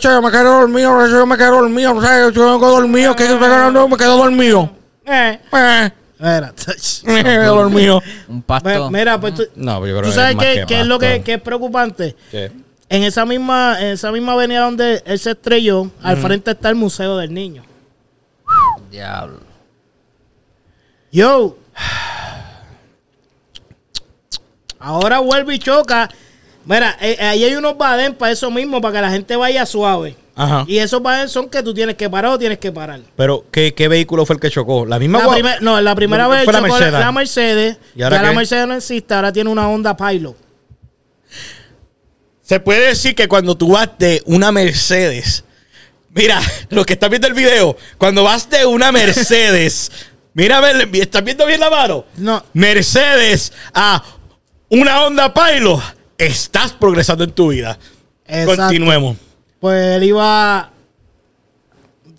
Yo 0.00 0.22
me 0.22 0.30
quedo 0.30 0.44
dormido, 0.60 1.06
yo 1.06 1.26
me 1.26 1.36
quedo 1.36 1.60
dormido, 1.60 1.94
o 1.94 2.00
sea, 2.00 2.30
yo 2.30 2.54
me 2.54 2.58
quedo 2.58 2.70
dormido, 2.70 3.14
que 3.14 3.28
yo 3.28 3.38
me 3.88 3.96
quedo 3.98 4.16
dormido. 4.16 4.70
Eh. 5.06 5.38
Eh, 5.52 5.90
Mira, 6.24 6.52
quedo 7.22 7.56
dormido. 7.56 8.02
Un 8.28 8.42
pasto. 8.42 8.90
mira, 8.90 9.20
pues 9.20 9.34
tú, 9.34 9.42
No, 9.54 9.78
yo 9.86 9.98
creo 9.98 10.02
tú 10.02 10.08
que 10.08 10.14
sabes 10.14 10.30
es 10.30 10.36
más 10.36 10.46
qué, 10.46 10.64
que 10.66 10.80
es 10.80 10.86
lo 10.86 10.98
que 10.98 11.22
es 11.24 11.40
preocupante. 11.40 12.16
¿Qué? 12.30 12.50
En 12.88 13.02
esa 13.02 13.24
misma, 13.24 13.76
en 13.80 13.88
esa 13.88 14.12
misma 14.12 14.32
avenida 14.32 14.60
donde 14.60 15.02
él 15.04 15.18
se 15.18 15.32
estrelló, 15.32 15.90
al 16.02 16.16
frente 16.16 16.52
está 16.52 16.68
el 16.68 16.76
Museo 16.76 17.16
del 17.16 17.32
Niño. 17.32 17.64
Diablo. 18.90 19.40
Yo. 21.10 21.58
Ahora 24.78 25.18
vuelve 25.20 25.54
y 25.54 25.58
choca. 25.58 26.10
Mira, 26.64 26.96
eh, 27.00 27.16
ahí 27.20 27.44
hay 27.44 27.54
unos 27.56 27.76
badén 27.76 28.14
para 28.14 28.32
eso 28.32 28.50
mismo, 28.50 28.80
para 28.80 28.94
que 28.94 29.00
la 29.02 29.10
gente 29.10 29.36
vaya 29.36 29.66
suave. 29.66 30.16
Ajá. 30.36 30.64
Y 30.66 30.78
esos 30.78 31.00
badén 31.00 31.28
son 31.28 31.48
que 31.48 31.62
tú 31.62 31.72
tienes 31.72 31.94
que 31.94 32.10
parar 32.10 32.32
o 32.32 32.38
tienes 32.38 32.58
que 32.58 32.72
parar. 32.72 33.00
Pero, 33.16 33.44
¿qué, 33.52 33.72
qué 33.74 33.86
vehículo 33.88 34.26
fue 34.26 34.34
el 34.34 34.40
que 34.40 34.50
chocó? 34.50 34.84
¿La 34.84 34.98
misma 34.98 35.18
La 35.18 35.24
guagua? 35.26 35.40
primer- 35.42 35.62
no, 35.62 35.80
la 35.80 35.94
primera 35.94 36.26
vez 36.28 36.44
fue 36.44 36.52
la 36.52 36.58
chocó 36.60 36.72
Mercedes. 36.72 36.92
la 37.00 37.12
Mercedes. 37.12 37.76
¿Y 37.94 38.02
ahora 38.02 38.16
ya 38.16 38.22
la? 38.22 38.32
Mercedes 38.32 38.66
no 38.66 38.74
existe, 38.74 39.14
ahora 39.14 39.32
tiene 39.32 39.50
una 39.50 39.68
Honda 39.68 39.96
Pilot. 39.96 40.36
Se 42.42 42.60
puede 42.60 42.88
decir 42.88 43.14
que 43.14 43.26
cuando 43.28 43.56
tú 43.56 43.72
vas 43.72 43.90
de 43.98 44.22
una 44.26 44.52
Mercedes, 44.52 45.44
mira, 46.10 46.40
lo 46.68 46.84
que 46.84 46.92
estás 46.94 47.08
viendo 47.08 47.26
el 47.26 47.34
video, 47.34 47.76
cuando 47.96 48.22
vas 48.24 48.50
de 48.50 48.66
una 48.66 48.92
Mercedes, 48.92 49.90
mira, 50.34 50.60
¿estás 50.92 51.24
viendo 51.24 51.46
bien 51.46 51.60
la 51.60 51.70
mano? 51.70 52.04
No. 52.16 52.44
Mercedes 52.52 53.52
a 53.72 54.02
una 54.68 55.04
Honda 55.04 55.32
Pilot, 55.32 55.80
estás 56.18 56.72
progresando 56.72 57.24
en 57.24 57.30
tu 57.32 57.48
vida. 57.48 57.78
Exacto. 58.26 58.56
Continuemos. 58.56 59.16
Pues 59.64 59.96
él 59.96 60.02
iba. 60.04 60.70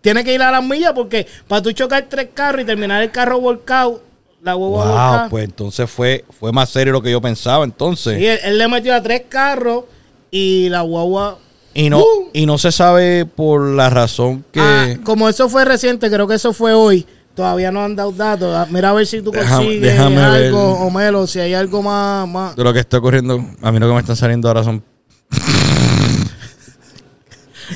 Tiene 0.01 0.23
que 0.23 0.33
ir 0.33 0.41
a 0.41 0.49
las 0.49 0.63
millas 0.63 0.93
porque 0.95 1.27
para 1.47 1.61
tú 1.61 1.71
chocar 1.73 2.03
tres 2.09 2.29
carros 2.33 2.63
y 2.63 2.65
terminar 2.65 3.03
el 3.03 3.11
carro 3.11 3.39
volcado, 3.39 4.01
la 4.41 4.55
huevo 4.55 4.83
Wow, 4.83 5.29
pues 5.29 5.45
entonces 5.45 5.87
fue, 5.87 6.25
fue 6.39 6.51
más 6.51 6.71
serio 6.71 6.91
lo 6.93 7.03
que 7.03 7.11
yo 7.11 7.21
pensaba 7.21 7.63
entonces. 7.63 8.19
él, 8.19 8.39
él 8.45 8.57
le 8.57 8.67
metió 8.67 8.95
a 8.95 9.03
tres 9.03 9.25
carros 9.29 9.83
y 10.31 10.69
la 10.69 10.81
guagua. 10.81 11.37
Y 11.75 11.91
no, 11.91 12.03
y 12.33 12.47
no 12.47 12.57
se 12.57 12.71
sabe 12.71 13.27
por 13.27 13.61
la 13.61 13.91
razón 13.91 14.43
que... 14.51 14.59
Ah, 14.59 14.95
como 15.03 15.29
eso 15.29 15.47
fue 15.47 15.65
reciente, 15.65 16.09
creo 16.09 16.27
que 16.27 16.33
eso 16.33 16.51
fue 16.51 16.73
hoy. 16.73 17.05
Todavía 17.35 17.71
no 17.71 17.83
han 17.83 17.95
dado 17.95 18.11
datos. 18.11 18.55
Ah, 18.55 18.65
Mira 18.71 18.89
a 18.89 18.93
ver 18.93 19.05
si 19.05 19.21
tú 19.21 19.31
Déjame- 19.31 19.49
consigues 19.65 19.81
déjame 19.83 20.15
ver. 20.15 20.45
algo, 20.47 20.79
Homero, 20.79 21.27
si 21.27 21.39
hay 21.41 21.53
algo 21.53 21.83
más. 21.83 22.27
más. 22.27 22.55
de 22.55 22.63
lo 22.63 22.73
que 22.73 22.79
está 22.79 22.97
ocurriendo, 22.97 23.39
a 23.61 23.71
mí 23.71 23.77
lo 23.77 23.87
que 23.87 23.93
me 23.93 23.99
están 23.99 24.15
saliendo 24.15 24.47
ahora 24.47 24.63
son... 24.63 24.83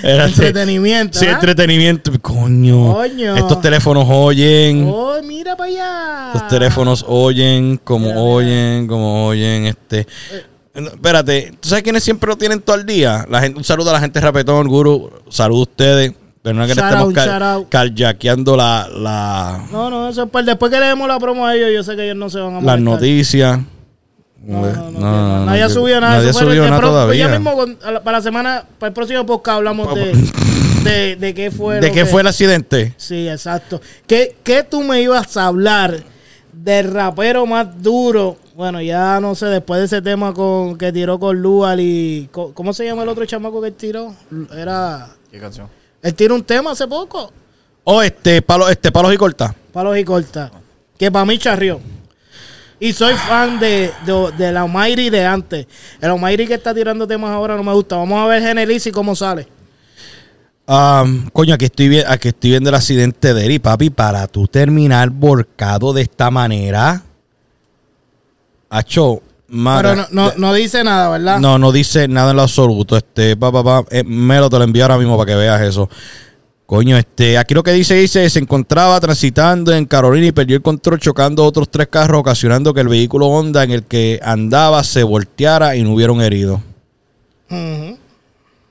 Entretenimiento. 0.03 1.17
Sí, 1.19 1.25
¿ah? 1.27 1.31
entretenimiento. 1.33 2.11
Coño. 2.21 2.93
Coño. 2.93 3.35
Estos 3.35 3.61
teléfonos 3.61 4.05
oyen. 4.09 4.87
Oh, 4.91 5.15
mira 5.23 5.55
para 5.55 5.69
allá. 5.69 6.31
Estos 6.33 6.47
teléfonos 6.49 7.05
oyen, 7.07 7.79
como 7.83 8.11
oyen, 8.33 8.87
como 8.87 9.27
oyen, 9.27 9.65
este. 9.65 10.07
No, 10.75 10.89
espérate, 10.89 11.53
¿tú 11.59 11.67
sabes 11.69 11.83
quiénes 11.83 12.03
siempre 12.03 12.27
lo 12.29 12.37
tienen 12.37 12.61
todo 12.61 12.75
el 12.77 12.85
día? 12.85 13.25
La 13.29 13.41
gente, 13.41 13.57
un 13.57 13.63
saludo 13.63 13.89
a 13.89 13.93
la 13.93 13.99
gente 13.99 14.19
de 14.19 14.25
Rapetón, 14.25 14.67
Guru. 14.67 15.09
Saludo 15.29 15.59
a 15.59 15.63
ustedes. 15.63 16.13
Pero 16.41 16.55
no 16.55 16.63
es 16.63 16.69
que 16.69 16.75
le 16.75 16.81
Shout 16.81 16.91
estemos 16.93 17.13
cal- 17.13 17.27
shout 17.29 17.41
out. 17.41 17.69
carjackeando 17.69 18.55
la, 18.55 18.87
la, 18.89 19.61
No, 19.73 19.89
no, 19.89 20.07
eso 20.07 20.23
es 20.23 20.29
para 20.29 20.45
después 20.45 20.71
que 20.71 20.79
le 20.79 20.85
demos 20.85 21.05
la 21.05 21.19
promo 21.19 21.45
a 21.45 21.53
ellos, 21.53 21.69
yo 21.73 21.83
sé 21.83 21.97
que 21.97 22.05
ellos 22.05 22.15
no 22.15 22.29
se 22.29 22.39
van 22.39 22.55
a 22.55 22.61
las 22.61 22.79
noticias. 22.79 23.59
No, 24.43 24.61
no, 24.61 24.67
no, 24.67 24.91
No, 24.91 24.91
que 24.91 24.99
no, 24.99 25.45
nadie 25.45 25.63
ha 25.63 25.69
subido 25.69 25.99
nada. 26.01 26.15
nadie 26.21 26.31
de 26.31 26.59
nada 26.61 26.77
pro- 26.77 26.87
todavía. 26.89 27.27
Ya 27.27 27.33
mismo, 27.39 27.55
con- 27.55 27.77
a 27.83 27.91
la- 27.91 28.03
para 28.03 28.17
la 28.19 28.23
semana, 28.23 28.63
para 28.79 28.87
el 28.89 28.93
próximo 28.93 29.25
podcast 29.25 29.57
hablamos 29.57 29.93
de, 29.95 30.13
de, 30.83 31.15
de 31.17 31.33
qué 31.33 31.51
fue. 31.51 31.79
¿De 31.81 31.89
qué 31.91 31.99
que- 32.01 32.05
fue 32.05 32.21
el 32.21 32.27
accidente? 32.27 32.93
Sí, 32.97 33.27
exacto. 33.27 33.81
¿Qué, 34.07 34.35
¿Qué 34.43 34.63
tú 34.63 34.81
me 34.83 35.01
ibas 35.01 35.35
a 35.37 35.47
hablar 35.47 36.03
del 36.53 36.91
rapero 36.91 37.45
más 37.45 37.81
duro? 37.81 38.37
Bueno, 38.55 38.81
ya 38.81 39.19
no 39.21 39.35
sé, 39.35 39.45
después 39.47 39.79
de 39.79 39.85
ese 39.85 40.01
tema 40.01 40.33
con 40.33 40.77
que 40.77 40.91
tiró 40.91 41.17
con 41.19 41.41
Lual 41.41 41.79
y... 41.79 42.27
¿Cómo 42.31 42.73
se 42.73 42.85
llama 42.85 43.03
el 43.03 43.09
otro 43.09 43.25
chamaco 43.25 43.61
que 43.61 43.67
él 43.69 43.73
tiró? 43.73 44.13
Era... 44.55 45.07
¿Qué 45.31 45.39
canción? 45.39 45.67
Él 46.01 46.13
tiró 46.13 46.35
un 46.35 46.43
tema 46.43 46.71
hace 46.71 46.87
poco. 46.87 47.31
Oh, 47.85 48.01
este, 48.01 48.41
palo, 48.41 48.67
este, 48.69 48.91
palos 48.91 49.13
y 49.13 49.17
corta. 49.17 49.55
Palos 49.71 49.97
y 49.97 50.03
corta. 50.03 50.51
Que 50.97 51.09
para 51.11 51.25
mí 51.25 51.37
charrió. 51.37 51.79
Y 52.79 52.93
soy 52.93 53.13
fan 53.15 53.59
de, 53.59 53.91
de, 54.05 54.31
de 54.37 54.51
la 54.51 54.61
Almighty 54.61 55.09
de 55.09 55.25
antes. 55.25 55.67
El 55.99 56.11
Almighty 56.11 56.47
que 56.47 56.53
está 56.53 56.73
tirando 56.73 57.05
temas 57.05 57.31
ahora 57.31 57.55
no 57.57 57.63
me 57.63 57.73
gusta. 57.73 57.97
Vamos 57.97 58.17
a 58.19 58.27
ver 58.27 58.41
Genelisi 58.41 58.91
cómo 58.91 59.15
sale. 59.15 59.47
Am, 60.65 61.29
coño, 61.33 61.55
aquí 61.55 61.65
estoy, 61.65 61.99
aquí 62.07 62.27
estoy 62.29 62.51
viendo 62.51 62.69
el 62.69 62.75
accidente 62.75 63.33
de 63.33 63.43
Eri, 63.43 63.59
papi. 63.59 63.89
Para 63.89 64.27
tú 64.27 64.47
terminar 64.47 65.09
volcado 65.09 65.91
de 65.93 66.03
esta 66.03 66.29
manera. 66.29 67.01
Hacho, 68.69 69.23
Pero 69.47 69.95
no, 69.95 70.07
no, 70.11 70.33
no 70.37 70.53
dice 70.53 70.83
nada, 70.83 71.09
¿verdad? 71.09 71.39
No, 71.39 71.57
no 71.57 71.71
dice 71.71 72.07
nada 72.07 72.31
en 72.31 72.37
lo 72.37 72.43
absoluto. 72.43 72.95
Este, 72.95 73.35
pa, 73.35 73.51
pa, 73.51 73.63
pa, 73.63 73.85
eh, 73.89 74.03
Melo 74.03 74.47
te 74.49 74.59
lo 74.59 74.63
envío 74.63 74.83
ahora 74.83 74.99
mismo 74.99 75.17
para 75.17 75.25
que 75.31 75.35
veas 75.35 75.59
eso. 75.61 75.89
Coño, 76.69 76.97
este, 76.97 77.35
aquí 77.39 77.55
lo 77.55 77.63
que 77.63 77.71
dice, 77.71 77.95
dice, 77.95 78.29
se 78.29 78.37
encontraba 78.37 78.99
transitando 78.99 79.73
en 79.73 79.85
Carolina 79.87 80.27
y 80.27 80.31
perdió 80.31 80.55
el 80.55 80.61
control 80.61 80.99
chocando 80.99 81.43
otros 81.43 81.67
tres 81.67 81.87
carros, 81.87 82.19
ocasionando 82.19 82.75
que 82.75 82.81
el 82.81 82.87
vehículo 82.87 83.25
Honda 83.25 83.63
en 83.63 83.71
el 83.71 83.85
que 83.85 84.19
andaba 84.21 84.83
se 84.83 85.01
volteara 85.01 85.75
y 85.75 85.81
no 85.81 85.93
hubieron 85.95 86.21
heridos. 86.21 86.61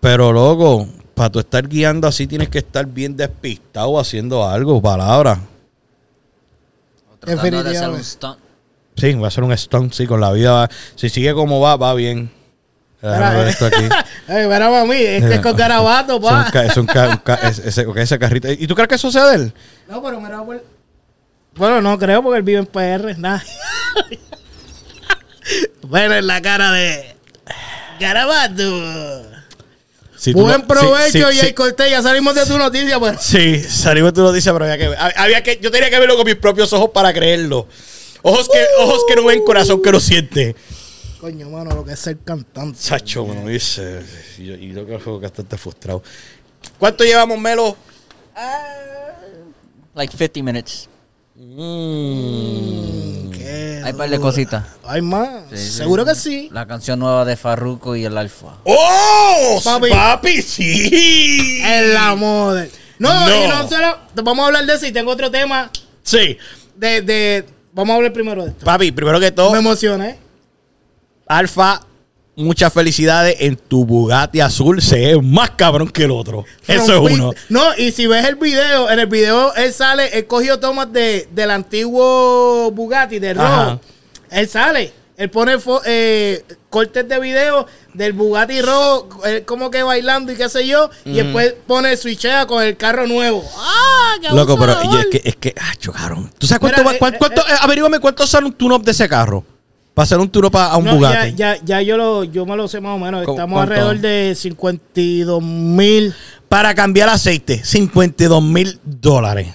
Pero, 0.01 0.33
loco, 0.33 0.87
para 1.15 1.31
tú 1.31 1.41
estar 1.41 1.67
guiando 1.69 2.07
así 2.07 2.29
tienes 2.29 2.49
que 2.49 2.59
estar 2.59 2.87
bien 2.87 3.17
despistado 3.17 3.99
haciendo 3.99 4.47
algo, 4.47 4.81
palabra. 4.81 5.41
Tratando 7.19 7.43
de 7.43 7.43
hacer 7.43 7.53
un 7.55 7.63
Definitivamente. 7.65 8.05
stunt. 8.05 8.39
Sí, 8.95 9.13
va 9.15 9.27
a 9.27 9.31
ser 9.33 9.43
un 9.43 9.59
stunt, 9.59 9.93
sí, 9.93 10.07
con 10.07 10.21
la 10.21 10.31
vida. 10.31 10.53
va- 10.53 10.71
Si 10.95 11.09
sigue 11.09 11.35
como 11.35 11.59
va, 11.59 11.75
va 11.77 11.95
bien. 11.95 12.31
Déjame 13.01 13.49
esto 13.49 13.67
aquí. 13.67 13.89
Este 14.29 15.35
es 15.35 15.41
con 15.41 15.57
garabato, 15.57 16.17
Es 16.17 16.23
un 16.23 16.23
pa. 16.23 16.51
ca- 16.51 16.65
es 16.65 16.77
un 16.77 16.87
ca- 16.87 17.09
un 17.09 17.17
ca- 17.19 17.35
es- 17.49 17.59
ese, 17.65 17.87
ok, 17.87 17.97
ese 17.99 18.19
carrito. 18.19 18.51
¿Y 18.51 18.67
tú 18.67 18.75
crees 18.75 18.89
que 18.89 18.95
eso 18.97 19.11
sea 19.13 19.27
de 19.27 19.37
él? 19.37 19.53
No, 19.89 20.03
pero 20.03 20.21
mira, 20.21 20.43
por- 20.45 20.63
Bueno, 21.55 21.81
no 21.81 21.99
creo 21.99 22.23
porque 22.23 22.39
él 22.39 22.43
vive 22.43 22.59
en 22.59 22.67
PR. 22.67 23.17
Nada. 23.19 23.43
bueno, 25.83 26.15
en 26.15 26.27
la 26.27 26.43
cara 26.43 26.73
de. 26.73 27.17
Garabato. 28.01 29.27
Si 30.17 30.33
Buen 30.33 30.61
no- 30.63 30.67
provecho, 30.67 31.31
sí, 31.31 31.39
sí, 31.39 31.53
Cortés. 31.53 31.91
Ya 31.91 32.03
salimos 32.03 32.35
de 32.35 32.45
tu 32.47 32.59
noticia, 32.59 32.99
pues. 32.99 33.21
Sí, 33.21 33.63
salimos 33.63 34.13
tú 34.13 34.23
lo 34.23 34.33
dices, 34.33 34.53
pero 34.53 34.65
había 34.65 34.77
que 34.79 34.89
ver. 34.89 34.99
Había 35.17 35.43
que, 35.43 35.59
yo 35.63 35.71
tenía 35.71 35.91
que 35.91 35.99
verlo 35.99 36.17
con 36.17 36.27
mis 36.27 36.35
propios 36.37 36.73
ojos 36.73 36.91
para 36.93 37.13
creerlo. 37.13 37.69
Ojos 38.23 38.49
que, 38.53 38.61
ojos 38.81 38.99
que 39.09 39.15
no 39.15 39.25
ven, 39.25 39.45
corazón 39.45 39.81
que 39.81 39.93
no 39.93 40.01
siente. 40.01 40.57
Coño, 41.21 41.51
mano, 41.51 41.75
lo 41.75 41.85
que 41.85 41.93
es 41.93 41.99
ser 41.99 42.19
cantante. 42.19 42.79
Sacho, 42.79 43.25
bueno, 43.25 43.47
dice. 43.49 44.03
Y 44.39 44.45
yo, 44.47 44.55
y 44.55 44.73
yo 44.73 44.85
creo 44.87 45.01
que 45.19 45.27
bastante 45.27 45.57
frustrado. 45.59 46.03
¿Cuánto 46.79 47.03
llevamos, 47.05 47.39
Melo? 47.39 47.77
Like 49.95 50.17
50 50.17 50.43
minutes. 50.43 50.89
Qué 53.33 53.83
Hay 53.85 53.93
un 53.93 53.99
par 53.99 54.09
de 54.11 54.17
duro. 54.17 54.29
cositas. 54.29 54.65
Hay 54.85 55.03
más. 55.03 55.45
Sí, 55.51 55.57
sí. 55.57 55.71
Seguro 55.71 56.05
que 56.05 56.15
sí. 56.15 56.49
La 56.53 56.67
canción 56.67 56.99
nueva 57.01 57.25
de 57.25 57.37
Farruko 57.37 57.97
y 57.97 58.05
el 58.05 58.17
Alfa. 58.17 58.59
¡Oh! 58.65 59.61
Papi. 59.65 59.91
¡Papi, 59.91 60.43
sí! 60.43 61.61
En 61.65 61.95
la 61.95 62.15
moda. 62.15 62.67
No, 62.99 63.27
No. 63.29 63.45
y 63.45 63.49
no 63.49 63.69
solo. 63.69 63.99
Vamos 64.23 64.43
a 64.45 64.47
hablar 64.47 64.67
de 64.67 64.75
eso 64.75 64.87
y 64.87 64.93
tengo 64.93 65.11
otro 65.13 65.31
tema. 65.31 65.71
Sí. 66.03 66.37
De, 66.77 67.03
de, 67.03 67.45
vamos 67.73 67.95
a 67.95 67.97
hablar 67.97 68.13
primero 68.13 68.45
de 68.45 68.51
esto. 68.51 68.65
Papi, 68.65 68.93
primero 68.93 69.19
que 69.21 69.31
todo, 69.33 69.51
Me 69.53 69.59
emocioné. 69.59 70.19
Alfa, 71.29 71.83
muchas 72.37 72.73
felicidades 72.73 73.37
en 73.41 73.57
tu 73.57 73.85
Bugatti 73.85 74.41
azul. 74.41 74.81
Se 74.81 74.97
ve 74.97 75.21
más 75.23 75.51
cabrón 75.51 75.89
que 75.89 76.05
el 76.05 76.11
otro. 76.11 76.45
Eso 76.67 77.07
es 77.07 77.13
uno. 77.13 77.33
No, 77.49 77.75
y 77.77 77.93
si 77.93 78.07
ves 78.07 78.25
el 78.27 78.37
video, 78.37 78.91
en 78.91 78.99
el 79.01 79.07
video 79.07 79.55
él 79.55 79.73
sale, 79.73 80.07
él 80.17 80.27
cogió 80.27 80.59
tomas 80.59 80.93
de, 80.93 81.29
del 81.33 81.51
antiguo 81.51 82.71
Bugatti, 82.73 83.19
del 83.19 83.39
Ajá. 83.41 83.65
rojo. 83.65 83.81
Él 84.31 84.49
sale, 84.49 84.93
él 85.17 85.31
pone 85.31 85.57
fo- 85.59 85.81
eh, 85.85 86.45
cortes 86.71 87.09
de 87.09 87.19
video 87.19 87.67
del 87.95 88.13
Bugatti 88.13 88.61
rojo, 88.61 89.09
él 89.25 89.45
como 89.45 89.71
que 89.71 89.83
bailando 89.83 90.31
y 90.33 90.37
qué 90.37 90.49
sé 90.49 90.67
yo, 90.67 90.91
y 91.05 91.13
después 91.15 91.55
pone 91.67 91.97
switchea 91.97 92.47
con 92.47 92.63
el 92.63 92.77
carro 92.77 93.07
nuevo. 93.07 93.43
¡Ah, 93.57 94.15
qué 94.21 94.29
Loco, 94.31 94.57
pero 94.59 94.73
es 95.01 95.07
que, 95.07 95.23
es 95.25 95.37
que, 95.37 95.55
ah, 95.59 95.73
chocaron. 95.79 96.31
¿Tú 96.39 96.47
sabes 96.47 96.61
cuánto, 96.61 96.83
Mira, 96.83 96.99
va- 97.01 97.09
eh, 97.09 97.13
eh, 97.15 97.17
cuánto, 97.19 97.41
eh, 97.41 97.55
averígame 97.61 97.99
cuánto 97.99 98.27
sale 98.27 98.47
un 98.47 98.53
tune-up 98.53 98.85
de 98.85 98.91
ese 98.93 99.09
carro? 99.09 99.45
Para 99.99 100.05
hacer 100.05 100.19
un 100.21 100.29
tune-up 100.31 100.57
a, 100.57 100.67
a 100.67 100.77
un 100.77 100.85
No, 100.85 100.95
Bugatti. 100.95 101.35
ya, 101.35 101.57
ya, 101.57 101.65
ya 101.65 101.83
yo, 101.83 101.97
lo, 101.97 102.23
yo 102.23 102.47
me 102.47 102.55
lo 102.55 102.69
sé 102.69 102.81
más 102.81 102.95
o 102.95 102.99
menos. 103.05 103.25
¿Cu- 103.25 103.33
Estamos 103.33 103.57
cuánto? 103.57 103.73
alrededor 103.75 103.99
de 103.99 104.33
52 104.37 105.43
mil. 105.43 106.15
Para 106.49 106.73
cambiar 106.73 107.09
aceite, 107.09 107.65
52 107.65 108.41
mil 108.41 108.79
dólares. 108.85 109.49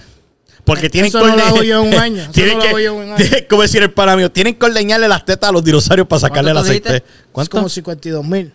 Porque 0.65 0.89
tienen 0.89 1.07
Eso 1.07 1.25
no 1.25 1.33
lo 1.37 1.43
hago 1.47 1.63
yo 1.63 1.81
en 1.81 1.87
un 1.87 1.93
año. 1.97 2.21
Eso 2.23 2.31
tienen 2.33 2.59
que, 2.59 3.47
como 3.49 3.61
decir 3.61 3.83
el 3.83 3.93
pana 3.93 4.17
mío, 4.17 4.29
tienen 4.29 4.55
que 4.55 4.65
ordeñarle 4.65 5.07
las 5.07 5.23
tetas 5.23 5.47
a 5.49 5.53
los 5.53 5.63
dinosaurios 5.63 6.09
para 6.09 6.19
sacarle 6.19 6.51
el 6.51 6.55
¿Cuánto 6.57 6.69
aceite. 6.71 6.89
dijiste? 6.89 7.13
Es 7.15 7.27
¿Cuánto? 7.31 7.51
como 7.59 7.69
52 7.69 8.25
mil. 8.25 8.51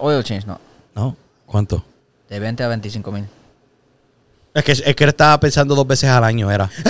Oil 0.00 0.22
change, 0.22 0.44
no. 0.46 0.60
No, 0.94 1.16
¿cuánto? 1.46 1.82
De 2.28 2.38
20 2.40 2.62
a 2.62 2.68
25 2.68 3.10
mil. 3.10 3.24
Es 4.52 4.64
que, 4.64 4.72
es 4.72 4.94
que 4.94 5.04
él 5.04 5.08
estaba 5.08 5.40
pensando 5.40 5.74
dos 5.74 5.86
veces 5.86 6.10
al 6.10 6.24
año, 6.24 6.50
era. 6.50 6.68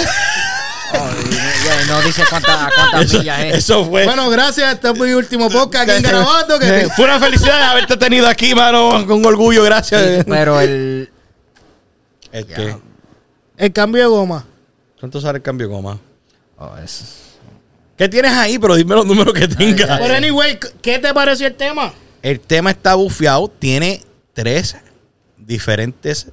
no 1.88 2.00
dice 2.02 2.22
cuántas 2.28 2.72
cuántas 2.74 3.02
Eso, 3.04 3.18
millas 3.18 3.40
es. 3.44 3.54
eso 3.56 3.84
fue. 3.84 4.04
Bueno, 4.04 4.30
gracias. 4.30 4.74
Este 4.74 4.90
es 4.90 4.98
mi 4.98 5.12
último 5.12 5.48
podcast 5.50 5.88
aquí 5.88 6.04
en. 6.04 6.58
Que 6.60 6.84
Eh, 6.84 6.88
Fue 6.94 7.04
una 7.04 7.18
felicidad 7.20 7.62
haberte 7.70 7.96
tenido 7.96 8.26
aquí, 8.28 8.54
mano, 8.54 9.06
con 9.06 9.24
orgullo, 9.24 9.62
gracias. 9.64 10.24
Pero 10.26 10.60
el. 10.60 11.10
Ya. 12.32 12.44
que, 12.44 12.76
El 13.56 13.72
cambio 13.72 14.02
de 14.02 14.08
goma. 14.08 14.46
¿Cuánto 14.98 15.20
sale 15.20 15.38
el 15.38 15.42
cambio 15.42 15.68
de 15.68 15.74
goma? 15.74 15.98
Oh, 16.58 16.70
¿Qué 17.96 18.08
tienes 18.08 18.32
ahí? 18.32 18.58
Pero 18.58 18.74
dime 18.76 18.94
los 18.94 19.06
números 19.06 19.34
que 19.34 19.48
tengas. 19.48 19.90
ay. 19.90 19.98
Pero 20.02 20.14
anyway, 20.14 20.58
¿qué 20.80 20.98
te 20.98 21.12
pareció 21.12 21.46
el 21.46 21.54
tema? 21.54 21.92
El 22.22 22.40
tema 22.40 22.70
está 22.70 22.94
bufiado, 22.94 23.48
tiene 23.48 24.02
tres 24.32 24.76
diferentes 25.36 26.28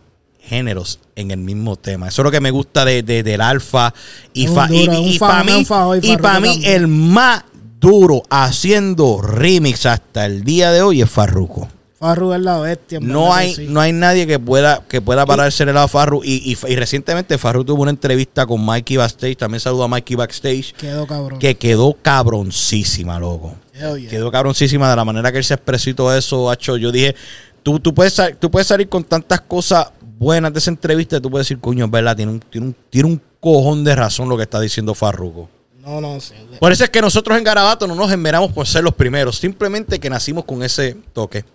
géneros 0.49 0.99
en 1.15 1.31
el 1.31 1.37
mismo 1.37 1.75
tema. 1.75 2.07
Eso 2.07 2.21
es 2.21 2.23
lo 2.23 2.31
que 2.31 2.41
me 2.41 2.51
gusta 2.51 2.83
de, 2.83 3.03
de- 3.03 3.23
del 3.23 3.41
alfa. 3.41 3.93
Y, 4.33 4.47
para 4.47 4.67
mí, 4.67 4.87
y 4.91 5.15
y 5.15 5.17
Farruko 5.17 6.21
pa' 6.21 6.39
mí 6.39 6.61
el 6.65 6.87
más 6.87 7.43
duro 7.79 8.23
haciendo 8.29 9.21
remix 9.21 9.85
hasta 9.85 10.25
el 10.25 10.43
día 10.43 10.71
de 10.71 10.81
hoy 10.81 11.01
es 11.01 11.09
Farruko. 11.09 11.67
Farru 11.99 12.31
es 12.31 12.39
la 12.39 12.57
bestia. 12.59 12.99
No 13.01 13.33
hay, 13.33 13.53
sí. 13.53 13.67
no 13.69 13.81
hay 13.81 13.91
nadie 13.91 14.25
que 14.25 14.39
pueda, 14.39 14.81
que 14.87 15.01
pueda 15.01 15.25
pararse 15.25 15.63
en 15.63 15.69
el 15.69 15.75
lado 15.75 15.87
de 15.87 15.91
Farru. 15.91 16.21
Y, 16.23 16.35
y, 16.53 16.71
y 16.71 16.75
recientemente 16.77 17.37
Farru 17.37 17.65
tuvo 17.65 17.81
una 17.81 17.91
entrevista 17.91 18.45
con 18.45 18.63
Mikey 18.63 18.95
Backstage. 18.95 19.35
También 19.35 19.59
saludo 19.59 19.83
a 19.83 19.87
Mikey 19.89 20.15
Backstage. 20.15 20.73
Quedó 20.75 21.05
cabrón. 21.05 21.39
Que 21.39 21.55
quedó 21.55 21.93
cabroncísima, 22.01 23.19
loco. 23.19 23.53
Yeah. 23.73 24.09
Quedó 24.09 24.31
cabroncísima 24.31 24.89
de 24.89 24.95
la 24.95 25.03
manera 25.05 25.31
que 25.31 25.39
él 25.39 25.43
se 25.43 25.53
expresó 25.55 25.89
y 25.89 25.93
todo 25.93 26.15
eso, 26.15 26.49
hacho. 26.49 26.77
Yo 26.77 26.91
dije, 26.91 27.15
tú, 27.63 27.79
tú, 27.81 27.93
puedes, 27.93 28.15
tú 28.39 28.49
puedes 28.49 28.67
salir 28.67 28.87
con 28.87 29.03
tantas 29.03 29.41
cosas 29.41 29.87
buenas 30.19 30.53
de 30.53 30.59
esa 30.59 30.69
entrevista 30.69 31.19
tú 31.19 31.31
puedes 31.31 31.47
decir, 31.47 31.59
coño, 31.59 31.85
es 31.85 31.91
verdad, 31.91 32.15
tiene 32.15 32.33
un, 32.33 32.39
tiene 32.41 32.67
un, 32.67 32.75
tiene 32.89 33.07
un 33.07 33.21
cojón 33.39 33.83
de 33.83 33.95
razón 33.95 34.29
lo 34.29 34.37
que 34.37 34.43
está 34.43 34.59
diciendo 34.59 34.93
Farruko. 34.93 35.49
No, 35.81 36.01
no, 36.01 36.19
sí. 36.19 36.35
Por 36.59 36.71
eso 36.71 36.83
es 36.83 36.89
que 36.89 37.01
nosotros 37.01 37.37
en 37.37 37.43
Garabato 37.43 37.87
no 37.87 37.95
nos 37.95 38.11
enmeramos 38.11 38.51
por 38.51 38.67
ser 38.67 38.83
los 38.83 38.93
primeros, 38.93 39.37
simplemente 39.37 39.99
que 39.99 40.09
nacimos 40.09 40.43
con 40.43 40.61
ese 40.61 40.97
toque. 41.13 41.45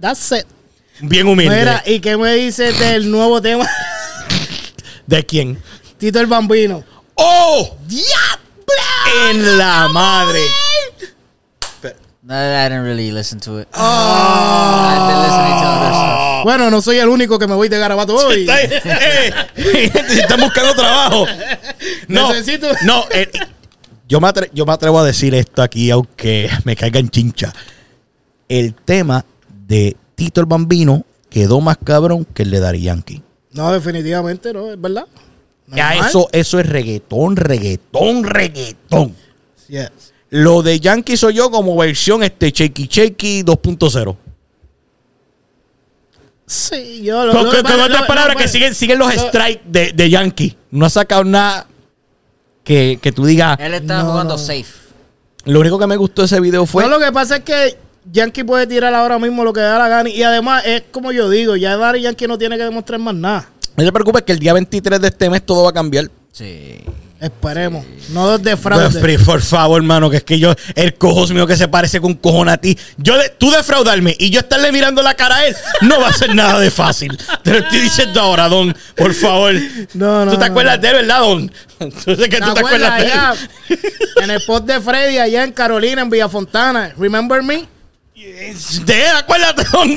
That's 0.00 0.32
it. 0.32 0.46
Bien 1.00 1.26
humilde. 1.26 1.56
Mira, 1.56 1.82
¿y 1.86 2.00
qué 2.00 2.16
me 2.16 2.34
dices 2.34 2.78
del 2.78 3.10
nuevo 3.10 3.40
tema? 3.42 3.68
¿De 5.06 5.24
quién? 5.24 5.62
Tito 5.98 6.18
el 6.18 6.26
Bambino. 6.26 6.82
¡Oh! 7.14 7.76
En 9.30 9.58
la 9.58 9.88
madre. 9.88 10.40
I 12.26 12.68
didn't 12.68 12.84
really 12.84 13.10
listen 13.10 13.38
to 13.40 13.58
it. 13.58 13.68
I've 13.74 15.08
been 15.08 15.20
listening 15.20 15.56
to 15.60 15.66
other 15.66 15.92
stuff. 15.92 16.44
Bueno, 16.44 16.70
no 16.70 16.80
soy 16.80 16.96
el 16.98 17.08
único 17.08 17.38
que 17.38 17.46
me 17.46 17.54
voy 17.54 17.68
de 17.68 17.78
Garabato 17.78 18.14
hoy. 18.16 18.46
Eh, 18.48 19.42
si 20.08 20.18
están 20.20 20.40
buscando 20.40 20.74
trabajo. 20.74 21.26
No, 22.08 22.32
Necesito- 22.32 22.74
no 22.84 23.04
eh, 23.10 23.28
yo, 24.08 24.20
me 24.20 24.28
atre- 24.28 24.50
yo 24.54 24.64
me 24.64 24.72
atrevo 24.72 24.98
a 25.00 25.04
decir 25.04 25.34
esto 25.34 25.62
aquí, 25.62 25.90
aunque 25.90 26.48
me 26.64 26.76
caiga 26.76 26.98
en 26.98 27.10
chincha. 27.10 27.52
El 28.48 28.74
tema 28.74 29.24
de 29.66 29.96
Tito 30.14 30.40
el 30.40 30.46
Bambino 30.46 31.04
quedó 31.28 31.60
más 31.60 31.76
cabrón 31.82 32.24
que 32.24 32.42
el 32.44 32.50
de 32.50 32.60
Dari 32.60 32.80
Yankee. 32.82 33.22
No, 33.52 33.70
definitivamente 33.72 34.52
no, 34.52 34.72
es 34.72 34.80
verdad. 34.80 35.06
Ya 35.68 35.90
Normal. 35.90 36.08
eso, 36.08 36.28
eso 36.32 36.58
es 36.60 36.66
reggaetón, 36.68 37.36
reggaetón, 37.36 38.24
reggaetón. 38.24 39.14
Yes. 39.68 39.90
Lo 40.30 40.62
de 40.62 40.80
Yankee 40.80 41.16
soy 41.16 41.34
yo 41.34 41.50
como 41.50 41.76
versión 41.76 42.22
este 42.22 42.50
Shaky 42.50 42.88
Shaky 42.90 43.42
2.0. 43.44 44.16
Sí, 46.46 47.02
yo 47.02 47.24
lo, 47.24 47.32
Con, 47.32 47.44
lo- 47.46 47.50
con- 47.52 47.62
con 47.62 47.76
lo- 47.78 47.84
otras 47.84 48.00
lo- 48.02 48.06
palabras, 48.06 48.36
que 48.36 48.48
siguen, 48.48 48.74
siguen 48.74 48.98
los 48.98 49.14
lo- 49.14 49.28
strikes 49.28 49.62
de, 49.66 49.92
de 49.92 50.10
Yankee. 50.10 50.56
No 50.70 50.84
ha 50.86 50.90
sacado 50.90 51.24
nada 51.24 51.66
que, 52.62 52.98
que 53.00 53.12
tú 53.12 53.24
digas. 53.24 53.56
Él 53.60 53.74
está 53.74 54.02
No, 54.02 54.10
jugando 54.10 54.34
no. 54.34 54.38
safe. 54.38 54.66
Lo 55.46 55.60
único 55.60 55.78
que 55.78 55.86
me 55.86 55.96
gustó 55.96 56.22
de 56.22 56.26
ese 56.26 56.40
video 56.40 56.66
fue. 56.66 56.82
No, 56.84 56.90
lo 56.90 56.98
que 56.98 57.12
pasa 57.12 57.36
es 57.36 57.44
que 57.44 57.78
Yankee 58.12 58.44
puede 58.44 58.66
tirar 58.66 58.92
ahora 58.94 59.18
mismo 59.18 59.42
lo 59.44 59.52
que 59.52 59.60
da 59.60 59.78
la 59.78 59.88
gana. 59.88 60.08
Y 60.10 60.22
además, 60.22 60.62
es 60.66 60.82
como 60.90 61.12
yo 61.12 61.30
digo, 61.30 61.56
ya 61.56 61.76
Daddy 61.76 62.02
Yankee 62.02 62.26
no 62.26 62.36
tiene 62.36 62.56
que 62.58 62.64
demostrar 62.64 63.00
más 63.00 63.14
nada. 63.14 63.48
No 63.76 63.84
te 63.84 63.92
preocupes 63.92 64.22
que 64.22 64.32
el 64.32 64.38
día 64.38 64.52
23 64.52 65.00
de 65.00 65.08
este 65.08 65.30
mes 65.30 65.44
todo 65.44 65.64
va 65.64 65.70
a 65.70 65.72
cambiar. 65.72 66.10
Sí. 66.32 66.76
Esperemos. 67.24 67.86
No 68.10 68.36
defraude. 68.36 68.90
Jeffrey, 68.90 69.16
por 69.16 69.40
favor, 69.40 69.80
hermano, 69.80 70.10
que 70.10 70.18
es 70.18 70.24
que 70.24 70.38
yo, 70.38 70.54
el 70.74 70.94
cojos 70.94 71.30
mío 71.32 71.46
que 71.46 71.56
se 71.56 71.68
parece 71.68 71.98
con 72.00 72.10
un 72.12 72.16
cojón 72.18 72.50
a 72.50 72.58
ti. 72.58 72.78
Yo 72.98 73.16
de- 73.16 73.30
tú 73.30 73.50
defraudarme 73.50 74.14
y 74.18 74.28
yo 74.28 74.40
estarle 74.40 74.70
mirando 74.72 75.02
la 75.02 75.14
cara 75.14 75.36
a 75.36 75.46
él, 75.46 75.56
no 75.80 76.00
va 76.00 76.08
a 76.08 76.12
ser 76.12 76.34
nada 76.34 76.60
de 76.60 76.70
fácil. 76.70 77.16
Te 77.42 77.52
lo 77.52 77.58
estoy 77.60 77.80
diciendo 77.80 78.20
ahora, 78.20 78.48
Don, 78.48 78.76
por 78.94 79.14
favor. 79.14 79.54
No, 79.94 80.26
no, 80.26 80.32
¿Tú 80.32 80.38
te 80.38 80.44
no, 80.46 80.52
acuerdas 80.52 80.76
no. 80.76 80.82
de 80.82 80.88
él, 80.88 80.94
verdad, 80.96 81.20
Don? 81.20 81.52
Yo 82.06 82.16
sé 82.16 82.28
que 82.28 82.40
tú 82.40 82.52
te 82.54 82.60
acuerdas 82.60 83.00
de 83.00 83.06
él. 83.06 83.80
en 84.22 84.30
el 84.30 84.42
post 84.46 84.66
de 84.66 84.80
Freddy, 84.80 85.18
allá 85.18 85.44
en 85.44 85.52
Carolina, 85.52 86.02
en 86.02 86.10
Villafontana. 86.10 86.92
¿Remember 86.98 87.42
me? 87.42 87.66
De 88.14 89.00
él, 89.06 89.16
acuérdate, 89.16 89.64
Don. 89.72 89.88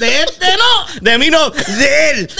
De 0.00 0.22
este 0.24 0.46
no. 0.58 1.00
De 1.00 1.16
mí 1.16 1.30
no, 1.30 1.48
de 1.50 2.10
él. 2.10 2.30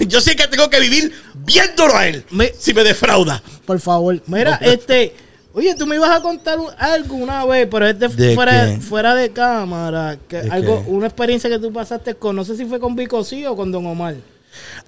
Yo 0.00 0.20
sé 0.20 0.34
que 0.36 0.46
tengo 0.48 0.68
que 0.68 0.80
vivir 0.80 1.14
viéndolo 1.48 1.96
a 1.96 2.06
él. 2.06 2.24
Me- 2.30 2.52
si 2.56 2.72
me 2.74 2.84
defrauda. 2.84 3.42
Por 3.66 3.80
favor. 3.80 4.20
Mira, 4.26 4.56
este. 4.62 5.14
Oye, 5.54 5.74
tú 5.74 5.86
me 5.86 5.96
ibas 5.96 6.10
a 6.10 6.22
contar 6.22 6.58
un- 6.60 6.70
algo 6.78 7.16
una 7.16 7.44
vez, 7.44 7.66
pero 7.70 7.88
es 7.88 7.98
de, 7.98 8.06
¿De 8.08 8.34
fuera, 8.34 8.66
qué? 8.66 8.80
fuera 8.80 9.14
de 9.14 9.30
cámara. 9.32 10.16
Que 10.28 10.42
¿De 10.42 10.50
algo, 10.50 10.84
qué? 10.84 10.90
una 10.90 11.06
experiencia 11.06 11.50
que 11.50 11.58
tú 11.58 11.72
pasaste 11.72 12.14
con, 12.14 12.36
no 12.36 12.44
sé 12.44 12.56
si 12.56 12.64
fue 12.66 12.78
con 12.78 12.94
Vico 12.94 13.24
sí 13.24 13.44
o 13.44 13.56
con 13.56 13.72
Don 13.72 13.84
Omar. 13.86 14.14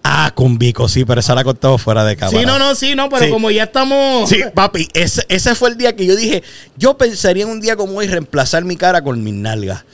Ah, 0.05 0.33
con 0.35 0.59
Vico, 0.59 0.89
sí, 0.89 1.05
pero 1.05 1.21
esa 1.21 1.35
la 1.35 1.43
contamos 1.45 1.81
fuera 1.83 2.05
de 2.05 2.17
cámara. 2.17 2.39
Sí, 2.39 2.47
no, 2.47 2.59
no, 2.59 2.75
sí, 2.75 2.95
no, 2.95 3.09
pero 3.09 3.25
Sí. 3.25 3.31
como 3.31 3.51
ya 3.51 3.65
estamos. 3.65 4.29
Sí, 4.29 4.41
papi, 4.55 4.89
ese, 4.95 5.25
ese 5.29 5.55
fue 5.55 5.71
el 5.71 5.77
día 5.77 5.95
que 5.97 6.07
yo 6.07 6.15
dije, 6.17 6.43
yo 6.77 6.97
pensaría 6.97 7.45
en 7.45 7.51
un 7.51 7.61
día 7.61 7.75
como 7.77 7.95
hoy 7.99 8.07
reemplazar 8.07 8.65
mi 8.65 8.77
cara 8.77 9.03
con 9.03 9.23
mis 9.25 9.35
nalgas. 9.35 9.85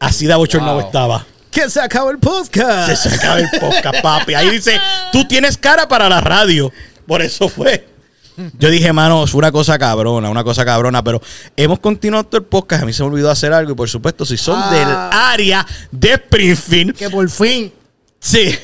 Así 0.00 0.26
de 0.26 0.32
abochornado 0.32 0.78
Wow. 0.78 0.86
estaba. 0.86 1.26
Que 1.50 1.68
se 1.70 1.80
acabó 1.80 2.10
el 2.10 2.18
podcast. 2.18 2.88
Se 2.94 3.10
sacaba 3.10 3.38
el 3.40 3.48
podcast, 3.58 4.00
papi. 4.02 4.34
Ahí 4.34 4.50
dice, 4.50 4.78
tú 5.12 5.24
tienes 5.26 5.56
cara 5.56 5.88
para 5.88 6.08
la 6.08 6.20
radio. 6.20 6.70
Por 7.06 7.22
eso 7.22 7.48
fue. 7.48 7.86
Yo 8.58 8.70
dije, 8.70 8.92
mano, 8.92 9.26
fue 9.26 9.38
una 9.38 9.50
cosa 9.50 9.76
cabrona, 9.78 10.30
una 10.30 10.44
cosa 10.44 10.64
cabrona, 10.64 11.02
pero 11.02 11.20
hemos 11.56 11.80
continuado 11.80 12.24
todo 12.24 12.40
el 12.40 12.46
podcast. 12.46 12.84
A 12.84 12.86
mí 12.86 12.92
se 12.92 13.02
me 13.02 13.08
olvidó 13.08 13.30
hacer 13.30 13.52
algo 13.52 13.72
y 13.72 13.74
por 13.74 13.88
supuesto, 13.88 14.24
si 14.24 14.36
son 14.36 14.60
Ah. 14.62 14.70
del 14.72 14.88
área 15.20 15.66
de 15.90 16.12
Springfield, 16.12 16.96
Que 16.96 17.10
por 17.10 17.28
fin. 17.28 17.72
Sí. 18.20 18.56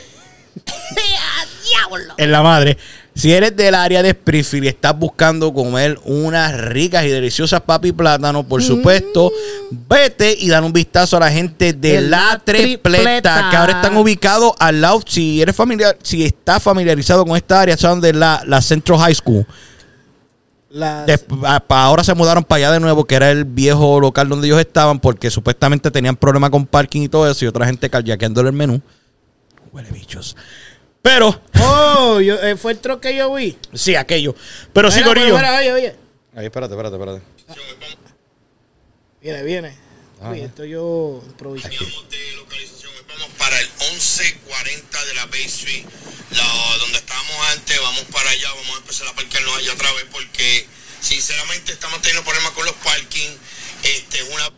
En 2.16 2.30
la 2.32 2.42
madre. 2.42 2.76
Si 3.14 3.32
eres 3.32 3.54
del 3.56 3.74
área 3.76 4.02
de 4.02 4.10
Springfield 4.10 4.64
y 4.64 4.68
estás 4.68 4.98
buscando 4.98 5.52
comer 5.54 5.98
unas 6.04 6.52
ricas 6.60 7.04
y 7.04 7.08
deliciosas 7.10 7.60
papi 7.60 7.92
plátano, 7.92 8.42
por 8.42 8.60
supuesto, 8.62 9.30
vete 9.70 10.36
y 10.38 10.48
dan 10.48 10.64
un 10.64 10.72
vistazo 10.72 11.16
a 11.16 11.20
la 11.20 11.30
gente 11.30 11.72
de 11.72 11.92
De 11.92 12.00
La 12.00 12.32
La 12.32 12.38
Tripleta, 12.40 13.02
Tripleta. 13.02 13.48
que 13.50 13.56
ahora 13.56 13.72
están 13.74 13.96
ubicados 13.96 14.52
al 14.58 14.80
lado. 14.80 15.00
Si 15.06 15.40
eres 15.40 15.54
familiar, 15.54 15.96
si 16.02 16.24
estás 16.24 16.60
familiarizado 16.62 17.24
con 17.24 17.36
esta 17.36 17.60
área, 17.60 17.76
son 17.76 18.00
de 18.00 18.12
la, 18.14 18.42
la 18.46 18.60
Central 18.60 18.98
High 18.98 19.14
School. 19.14 19.46
Las- 20.70 21.06
Des- 21.06 21.24
a- 21.44 21.60
pa- 21.60 21.84
ahora 21.84 22.02
se 22.02 22.14
mudaron 22.14 22.42
para 22.42 22.56
allá 22.58 22.72
de 22.72 22.80
nuevo, 22.80 23.04
que 23.04 23.14
era 23.14 23.30
el 23.30 23.44
viejo 23.44 24.00
local 24.00 24.28
donde 24.28 24.48
ellos 24.48 24.58
estaban, 24.58 24.98
porque 24.98 25.30
supuestamente 25.30 25.88
tenían 25.92 26.16
problemas 26.16 26.50
con 26.50 26.66
parking 26.66 27.02
y 27.02 27.08
todo 27.08 27.30
eso, 27.30 27.44
y 27.44 27.48
otra 27.48 27.64
gente 27.66 27.88
carjaqueándole 27.88 28.48
el 28.48 28.56
menú. 28.56 28.82
Huele 29.72 29.90
bichos. 29.92 30.36
Pero, 31.04 31.38
Oh, 31.60 32.18
yo- 32.18 32.40
eh, 32.42 32.56
fue 32.56 32.72
el 32.72 32.78
troc 32.78 33.00
que 33.02 33.14
yo 33.14 33.34
vi. 33.34 33.58
sí, 33.74 33.94
aquello. 33.94 34.34
Pero 34.72 34.90
sí, 34.90 35.02
Corillo. 35.02 35.36
mira, 35.36 35.54
oye, 35.58 35.70
oye. 35.72 35.96
Ahí, 36.34 36.46
espérate, 36.46 36.72
espérate, 36.72 36.96
espérate. 36.96 37.22
Viene, 39.20 39.42
viene. 39.42 39.76
Oye, 40.22 40.44
esto 40.44 40.64
yo 40.64 41.22
improviso. 41.26 41.68
De 41.68 42.32
localización, 42.36 42.90
vamos 43.06 43.28
para 43.36 43.60
el 43.60 43.68
1140 43.92 45.04
de 45.04 45.14
la 45.14 45.26
Bay 45.26 45.42
Street, 45.44 45.84
la- 46.30 46.76
donde 46.78 46.96
estábamos 46.98 47.36
antes, 47.52 47.78
vamos 47.82 48.04
para 48.10 48.30
allá, 48.30 48.48
vamos 48.54 48.74
a 48.76 48.78
empezar 48.78 49.06
a 49.08 49.12
parquearnos 49.14 49.58
allá 49.58 49.72
otra 49.74 49.92
vez 49.92 50.06
porque 50.10 50.66
sinceramente 51.00 51.72
estamos 51.72 52.00
teniendo 52.00 52.24
problemas 52.24 52.52
con 52.52 52.64
los 52.64 52.74
parking, 52.76 53.28
este, 53.82 54.22
una 54.32 54.50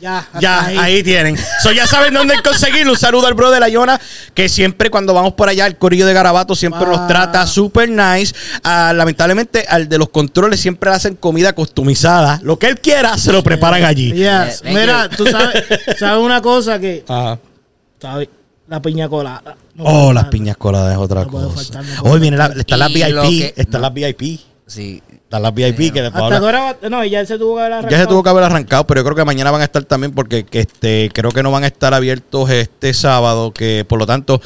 Ya, 0.00 0.26
Ya, 0.40 0.66
ahí. 0.66 1.02
tienen. 1.02 1.36
So, 1.62 1.72
ya 1.72 1.86
saben 1.86 2.12
dónde 2.14 2.34
conseguirlo. 2.42 2.92
Un 2.92 2.98
saludo 2.98 3.26
al 3.26 3.34
bro 3.34 3.50
de 3.50 3.60
la 3.60 3.68
Yona, 3.68 4.00
que 4.34 4.48
siempre 4.48 4.90
cuando 4.90 5.14
vamos 5.14 5.34
por 5.34 5.48
allá, 5.48 5.66
el 5.66 5.76
corillo 5.76 6.06
de 6.06 6.12
Garabato 6.12 6.54
siempre 6.54 6.86
nos 6.86 7.06
trata 7.06 7.46
super 7.46 7.88
nice. 7.88 8.34
Ah, 8.62 8.92
lamentablemente, 8.94 9.64
al 9.68 9.88
de 9.88 9.98
los 9.98 10.08
controles 10.10 10.60
siempre 10.60 10.90
le 10.90 10.96
hacen 10.96 11.14
comida 11.16 11.52
customizada. 11.54 12.40
Lo 12.42 12.58
que 12.58 12.68
él 12.68 12.80
quiera, 12.80 13.16
se 13.18 13.32
lo 13.32 13.42
preparan 13.42 13.84
allí. 13.84 14.12
Yes. 14.12 14.62
Mira, 14.64 15.08
you. 15.10 15.16
tú 15.16 15.26
sabes, 15.26 15.64
sabes 15.98 16.22
una 16.24 16.40
cosa 16.42 16.78
que. 16.78 17.04
Ajá. 17.08 17.38
¿sabes? 18.00 18.28
La 18.68 18.80
piña 18.80 19.08
colada. 19.08 19.56
No 19.74 19.84
Oh, 19.84 20.12
las 20.12 20.26
piñas 20.26 20.56
coladas 20.56 20.92
es 20.92 20.98
otra 20.98 21.24
No 21.24 21.30
cosa. 21.30 21.54
faltar, 21.54 21.84
no 21.84 22.00
puede 22.02 22.14
Hoy 22.14 22.20
viene 22.20 22.36
la, 22.36 22.46
están 22.46 22.78
las 22.78 22.90
Y 22.90 22.94
VIP. 22.94 23.68
no. 23.68 23.78
las 23.78 23.92
VIP. 23.94 24.40
Sí. 24.66 25.02
Están 25.34 25.42
las 25.42 25.52
VIP 25.52 25.92
que 25.92 26.00
les 26.00 26.12
puedo 26.12 26.26
Hasta 26.26 26.36
hablar. 26.36 26.54
ahora, 26.54 26.76
no, 26.88 27.04
ya 27.04 27.26
se 27.26 27.36
tuvo 27.38 27.56
que 27.56 27.62
haber 27.62 27.72
Ya 27.72 27.80
se 27.80 27.86
arrancado. 27.88 28.08
tuvo 28.08 28.22
que 28.22 28.28
haber 28.30 28.44
arrancado, 28.44 28.86
pero 28.86 29.00
yo 29.00 29.04
creo 29.04 29.16
que 29.16 29.24
mañana 29.24 29.50
van 29.50 29.62
a 29.62 29.64
estar 29.64 29.82
también 29.82 30.12
porque 30.12 30.44
que, 30.44 30.60
este, 30.60 31.10
creo 31.12 31.32
que 31.32 31.42
no 31.42 31.50
van 31.50 31.64
a 31.64 31.66
estar 31.66 31.92
abiertos 31.92 32.48
este 32.50 32.94
sábado, 32.94 33.50
que 33.52 33.84
por 33.88 33.98
lo 33.98 34.06
tanto 34.06 34.40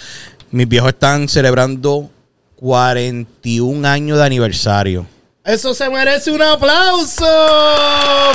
mis 0.51 0.67
viejos 0.67 0.89
están 0.89 1.29
celebrando 1.29 2.09
41 2.57 3.87
años 3.87 4.17
de 4.17 4.25
aniversario. 4.25 5.05
Eso 5.45 5.75
se 5.75 5.91
merece 5.91 6.31
un 6.31 6.41
aplauso. 6.41 7.27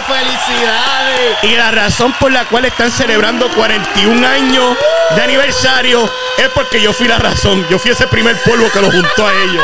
Felicidades. 0.05 1.37
Y 1.43 1.55
la 1.55 1.71
razón 1.71 2.13
por 2.19 2.31
la 2.31 2.47
cual 2.47 2.65
están 2.65 2.91
celebrando 2.91 3.47
41 3.55 4.27
años 4.27 4.77
de 5.15 5.21
aniversario 5.23 6.03
es 6.37 6.49
porque 6.53 6.79
yo 6.81 6.93
fui 6.93 7.07
la 7.07 7.17
razón. 7.17 7.65
Yo 7.69 7.79
fui 7.79 7.89
ese 7.91 8.05
primer 8.07 8.35
polvo 8.43 8.69
que 8.71 8.79
lo 8.81 8.91
juntó 8.91 9.25
a 9.27 9.33
ellos. 9.43 9.63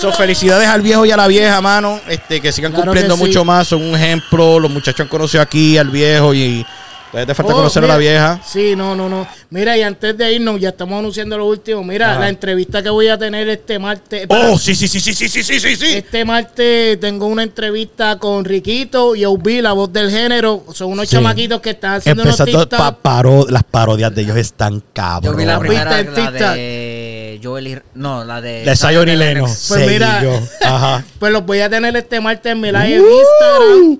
So, 0.00 0.12
felicidades 0.12 0.68
al 0.68 0.82
viejo 0.82 1.06
y 1.06 1.10
a 1.10 1.16
la 1.16 1.26
vieja, 1.26 1.60
mano. 1.60 1.98
Este, 2.08 2.40
que 2.40 2.52
sigan 2.52 2.72
Claro 2.72 2.86
cumpliendo 2.86 3.14
que 3.14 3.20
sí. 3.22 3.26
mucho 3.26 3.44
más. 3.44 3.66
Son 3.68 3.82
un 3.82 3.94
ejemplo. 3.94 4.60
Los 4.60 4.70
muchachos 4.70 5.00
han 5.00 5.08
conocido 5.08 5.42
aquí 5.42 5.78
al 5.78 5.88
viejo 5.88 6.34
y 6.34 6.64
todavía 7.10 7.26
te 7.26 7.34
falta 7.34 7.52
Oh, 7.54 7.56
conocer 7.56 7.82
a 7.84 7.86
la 7.86 7.96
vieja. 7.96 8.38
Sí, 8.46 8.76
no, 8.76 8.94
no, 8.94 9.08
no. 9.08 9.26
Mira, 9.48 9.76
y 9.78 9.82
antes 9.82 10.16
de 10.18 10.34
irnos, 10.34 10.60
ya 10.60 10.68
estamos 10.68 10.98
anunciando 10.98 11.38
lo 11.38 11.46
último. 11.46 11.82
Mira, 11.82 12.10
Ajá. 12.12 12.20
la 12.20 12.28
entrevista 12.28 12.82
que 12.82 12.90
voy 12.90 13.08
a 13.08 13.16
tener 13.16 13.48
este 13.48 13.78
martes. 13.78 14.26
Oh, 14.28 14.58
sí, 14.58 14.74
sí, 14.74 14.86
sí, 14.86 15.00
sí, 15.00 15.14
sí, 15.14 15.28
sí, 15.28 15.42
sí, 15.42 15.58
sí, 15.60 15.76
sí. 15.76 15.86
Este 15.96 16.24
martes 16.26 17.00
tengo 17.00 17.26
una 17.26 17.42
entrevista 17.42 18.18
con 18.18 18.44
Riquito 18.44 19.16
y 19.16 19.24
Obi, 19.24 19.62
la 19.62 19.72
voz 19.72 19.90
del 19.94 20.10
género. 20.10 20.62
Son 20.74 20.90
unos 20.92 21.08
Sí. 21.08 21.16
chamaquitos 21.16 21.60
que 21.62 21.70
están 21.70 21.94
haciendo 21.94 22.22
unos 22.22 22.38
Empezando 22.38 22.66
TikTok. 22.68 22.78
pa- 22.78 22.96
paro- 22.98 23.46
las 23.48 23.64
parodias 23.64 24.14
de 24.14 24.22
ellos 24.22 24.36
están 24.36 24.82
cabrones. 24.92 25.30
Yo 25.32 25.36
vi 25.38 25.44
la 25.46 25.58
primera, 25.58 25.96
¿Viste 26.02 26.20
en 26.20 26.24
la 26.24 26.30
TikTok? 26.32 26.56
De 27.38 27.46
Joel 27.46 27.68
y... 27.68 27.78
No, 27.94 28.24
la 28.24 28.40
de... 28.40 28.64
De 28.64 28.76
Zion 28.76 29.08
y 29.08 29.16
Leno. 29.16 29.44
Pues 29.44 29.56
Sí, 29.58 29.74
mira. 29.86 30.22
yo. 30.22 30.38
Ajá. 30.62 31.04
Pues 31.18 31.32
los 31.32 31.44
voy 31.46 31.60
a 31.60 31.68
tener 31.70 31.96
este 31.96 32.20
martes 32.20 32.52
en 32.52 32.60
mi 32.60 32.68
live 32.72 32.94
en 32.96 33.02
Instagram. 33.02 33.98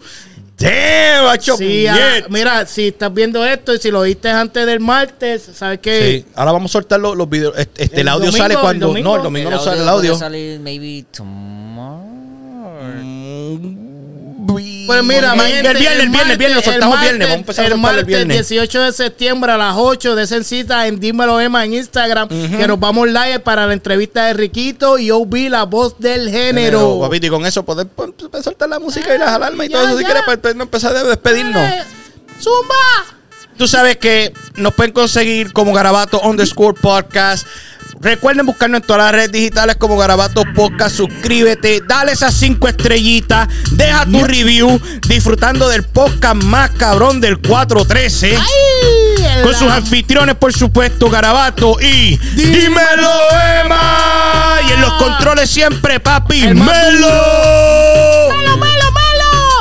Damn, 0.58 1.24
macho. 1.26 1.56
Sí, 1.58 1.86
ah, 1.86 1.96
mira, 2.30 2.64
si 2.64 2.88
estás 2.88 3.12
viendo 3.12 3.44
esto 3.44 3.74
y 3.74 3.78
si 3.78 3.90
lo 3.90 4.00
viste 4.02 4.30
antes 4.30 4.64
del 4.64 4.80
martes, 4.80 5.50
sabes 5.54 5.80
que 5.80 6.24
Sí, 6.24 6.24
ahora 6.34 6.52
vamos 6.52 6.70
a 6.70 6.72
soltar 6.72 6.98
los, 6.98 7.14
los 7.14 7.28
videos. 7.28 7.52
Este, 7.58 7.84
este, 7.84 7.96
el, 7.96 8.00
El 8.02 8.08
audio 8.08 8.26
domingo, 8.26 8.42
sale 8.42 8.56
cuando. 8.56 8.86
no, 8.96 9.16
el 9.16 9.22
domingo 9.22 9.50
no 9.50 9.58
sale 9.62 9.82
el 9.82 9.88
audio. 9.88 10.16
salir 10.16 10.58
maybe 10.60 11.04
tomorrow. 11.12 12.00
Pues 14.86 15.02
mira, 15.04 15.34
el, 15.34 15.40
gente, 15.40 15.70
el 15.70 15.76
viernes, 15.76 16.02
el 16.02 16.08
viernes, 16.10 16.32
el 16.32 16.38
viernes, 16.38 16.56
lo 16.56 16.62
soltamos 16.72 16.96
martes- 16.96 17.10
viernes. 17.10 17.28
Vamos 17.28 17.36
a 17.36 17.40
empezar 17.40 17.64
a 17.64 17.66
el 17.68 17.72
el 17.74 17.78
martes 17.80 18.06
viernes. 18.06 18.48
18 18.48 18.82
de 18.82 18.92
septiembre 18.92 19.52
a 19.52 19.56
las 19.56 19.74
8 19.76 20.14
de 20.14 20.22
esa 20.22 20.42
cita 20.44 20.86
en 20.86 21.00
Dímelo 21.00 21.40
Emma 21.40 21.64
en 21.64 21.74
Instagram, 21.74 22.28
que 22.28 22.66
nos 22.68 22.78
vamos 22.80 23.08
live 23.08 23.40
para 23.40 23.66
la 23.66 23.72
entrevista 23.72 24.26
de 24.26 24.34
Riquito 24.34 24.98
y 24.98 25.10
OB, 25.10 25.48
la 25.50 25.64
voz 25.64 25.98
del 25.98 26.30
género. 26.30 27.00
Papito, 27.00 27.26
y 27.26 27.30
con 27.30 27.44
eso 27.46 27.64
poder 27.64 27.86
pues, 27.88 28.10
pues, 28.30 28.44
soltar 28.44 28.68
la 28.68 28.78
música 28.78 29.14
y 29.14 29.18
las 29.18 29.30
alarmas 29.30 29.66
y 29.66 29.70
todo 29.70 29.86
eso. 29.86 29.98
Si 29.98 30.04
quieres, 30.04 30.22
pues, 30.24 30.38
pues, 30.38 30.54
no 30.56 30.62
empezar 30.64 30.94
a 30.96 31.02
despedirnos. 31.04 31.56
Eh, 31.62 31.82
¡Zumba! 32.40 33.16
Tú 33.56 33.66
sabes 33.66 33.96
que 33.96 34.34
nos 34.56 34.74
pueden 34.74 34.92
conseguir 34.92 35.52
como 35.54 35.72
Garabato 35.72 36.20
underscore 36.20 36.78
podcast. 36.78 37.46
Recuerden 38.00 38.46
buscarnos 38.46 38.80
en 38.80 38.86
todas 38.86 39.02
las 39.04 39.12
redes 39.12 39.32
digitales 39.32 39.76
como 39.76 39.96
Garabato 39.96 40.42
Podcast. 40.54 40.96
Suscríbete, 40.96 41.82
dale 41.86 42.12
esas 42.12 42.34
cinco 42.34 42.68
estrellitas, 42.68 43.48
deja 43.72 44.04
tu 44.04 44.22
review, 44.24 44.80
disfrutando 45.08 45.68
del 45.68 45.82
podcast 45.82 46.36
más 46.36 46.70
cabrón 46.70 47.20
del 47.20 47.38
413. 47.38 48.38
Con 49.42 49.54
sus 49.54 49.70
anfitriones, 49.70 50.34
por 50.34 50.52
supuesto, 50.52 51.08
Garabato 51.10 51.80
y 51.80 52.16
Dímelo, 52.16 53.12
Emma. 53.62 54.58
Y 54.68 54.72
en 54.72 54.80
los 54.80 54.92
controles 54.94 55.50
siempre, 55.50 56.00
papi, 56.00 56.48
Melo. 56.48 58.25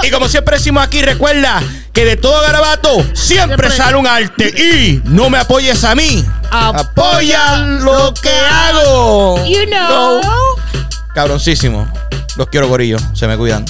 ¡Melo, 0.06 0.12
melo! 0.12 0.18
como 0.20 0.30
siempre 0.30 0.58
decimos 0.58 0.84
aquí, 0.84 1.02
recuerda 1.02 1.62
que 1.94 2.06
de 2.06 2.16
todo 2.18 2.42
garabato 2.42 2.96
siempre, 3.14 3.16
Siempre. 3.16 3.72
sale 3.72 3.98
un 3.98 4.08
arte. 4.08 4.48
Y 4.50 5.02
no 5.06 5.30
me 5.30 5.38
apoyes 5.38 5.84
a 5.84 5.96
mí. 5.96 6.26
Apoya 6.52 7.58
lo 7.58 8.14
que 8.14 8.30
hago. 8.30 9.46
You 9.46 9.66
know. 9.68 10.22
Cabroncísimo. 11.14 11.88
Los 12.36 12.48
quiero, 12.48 12.68
gorillo. 12.68 12.98
Se 13.14 13.28
me 13.28 13.38
cuidan. 13.38 13.66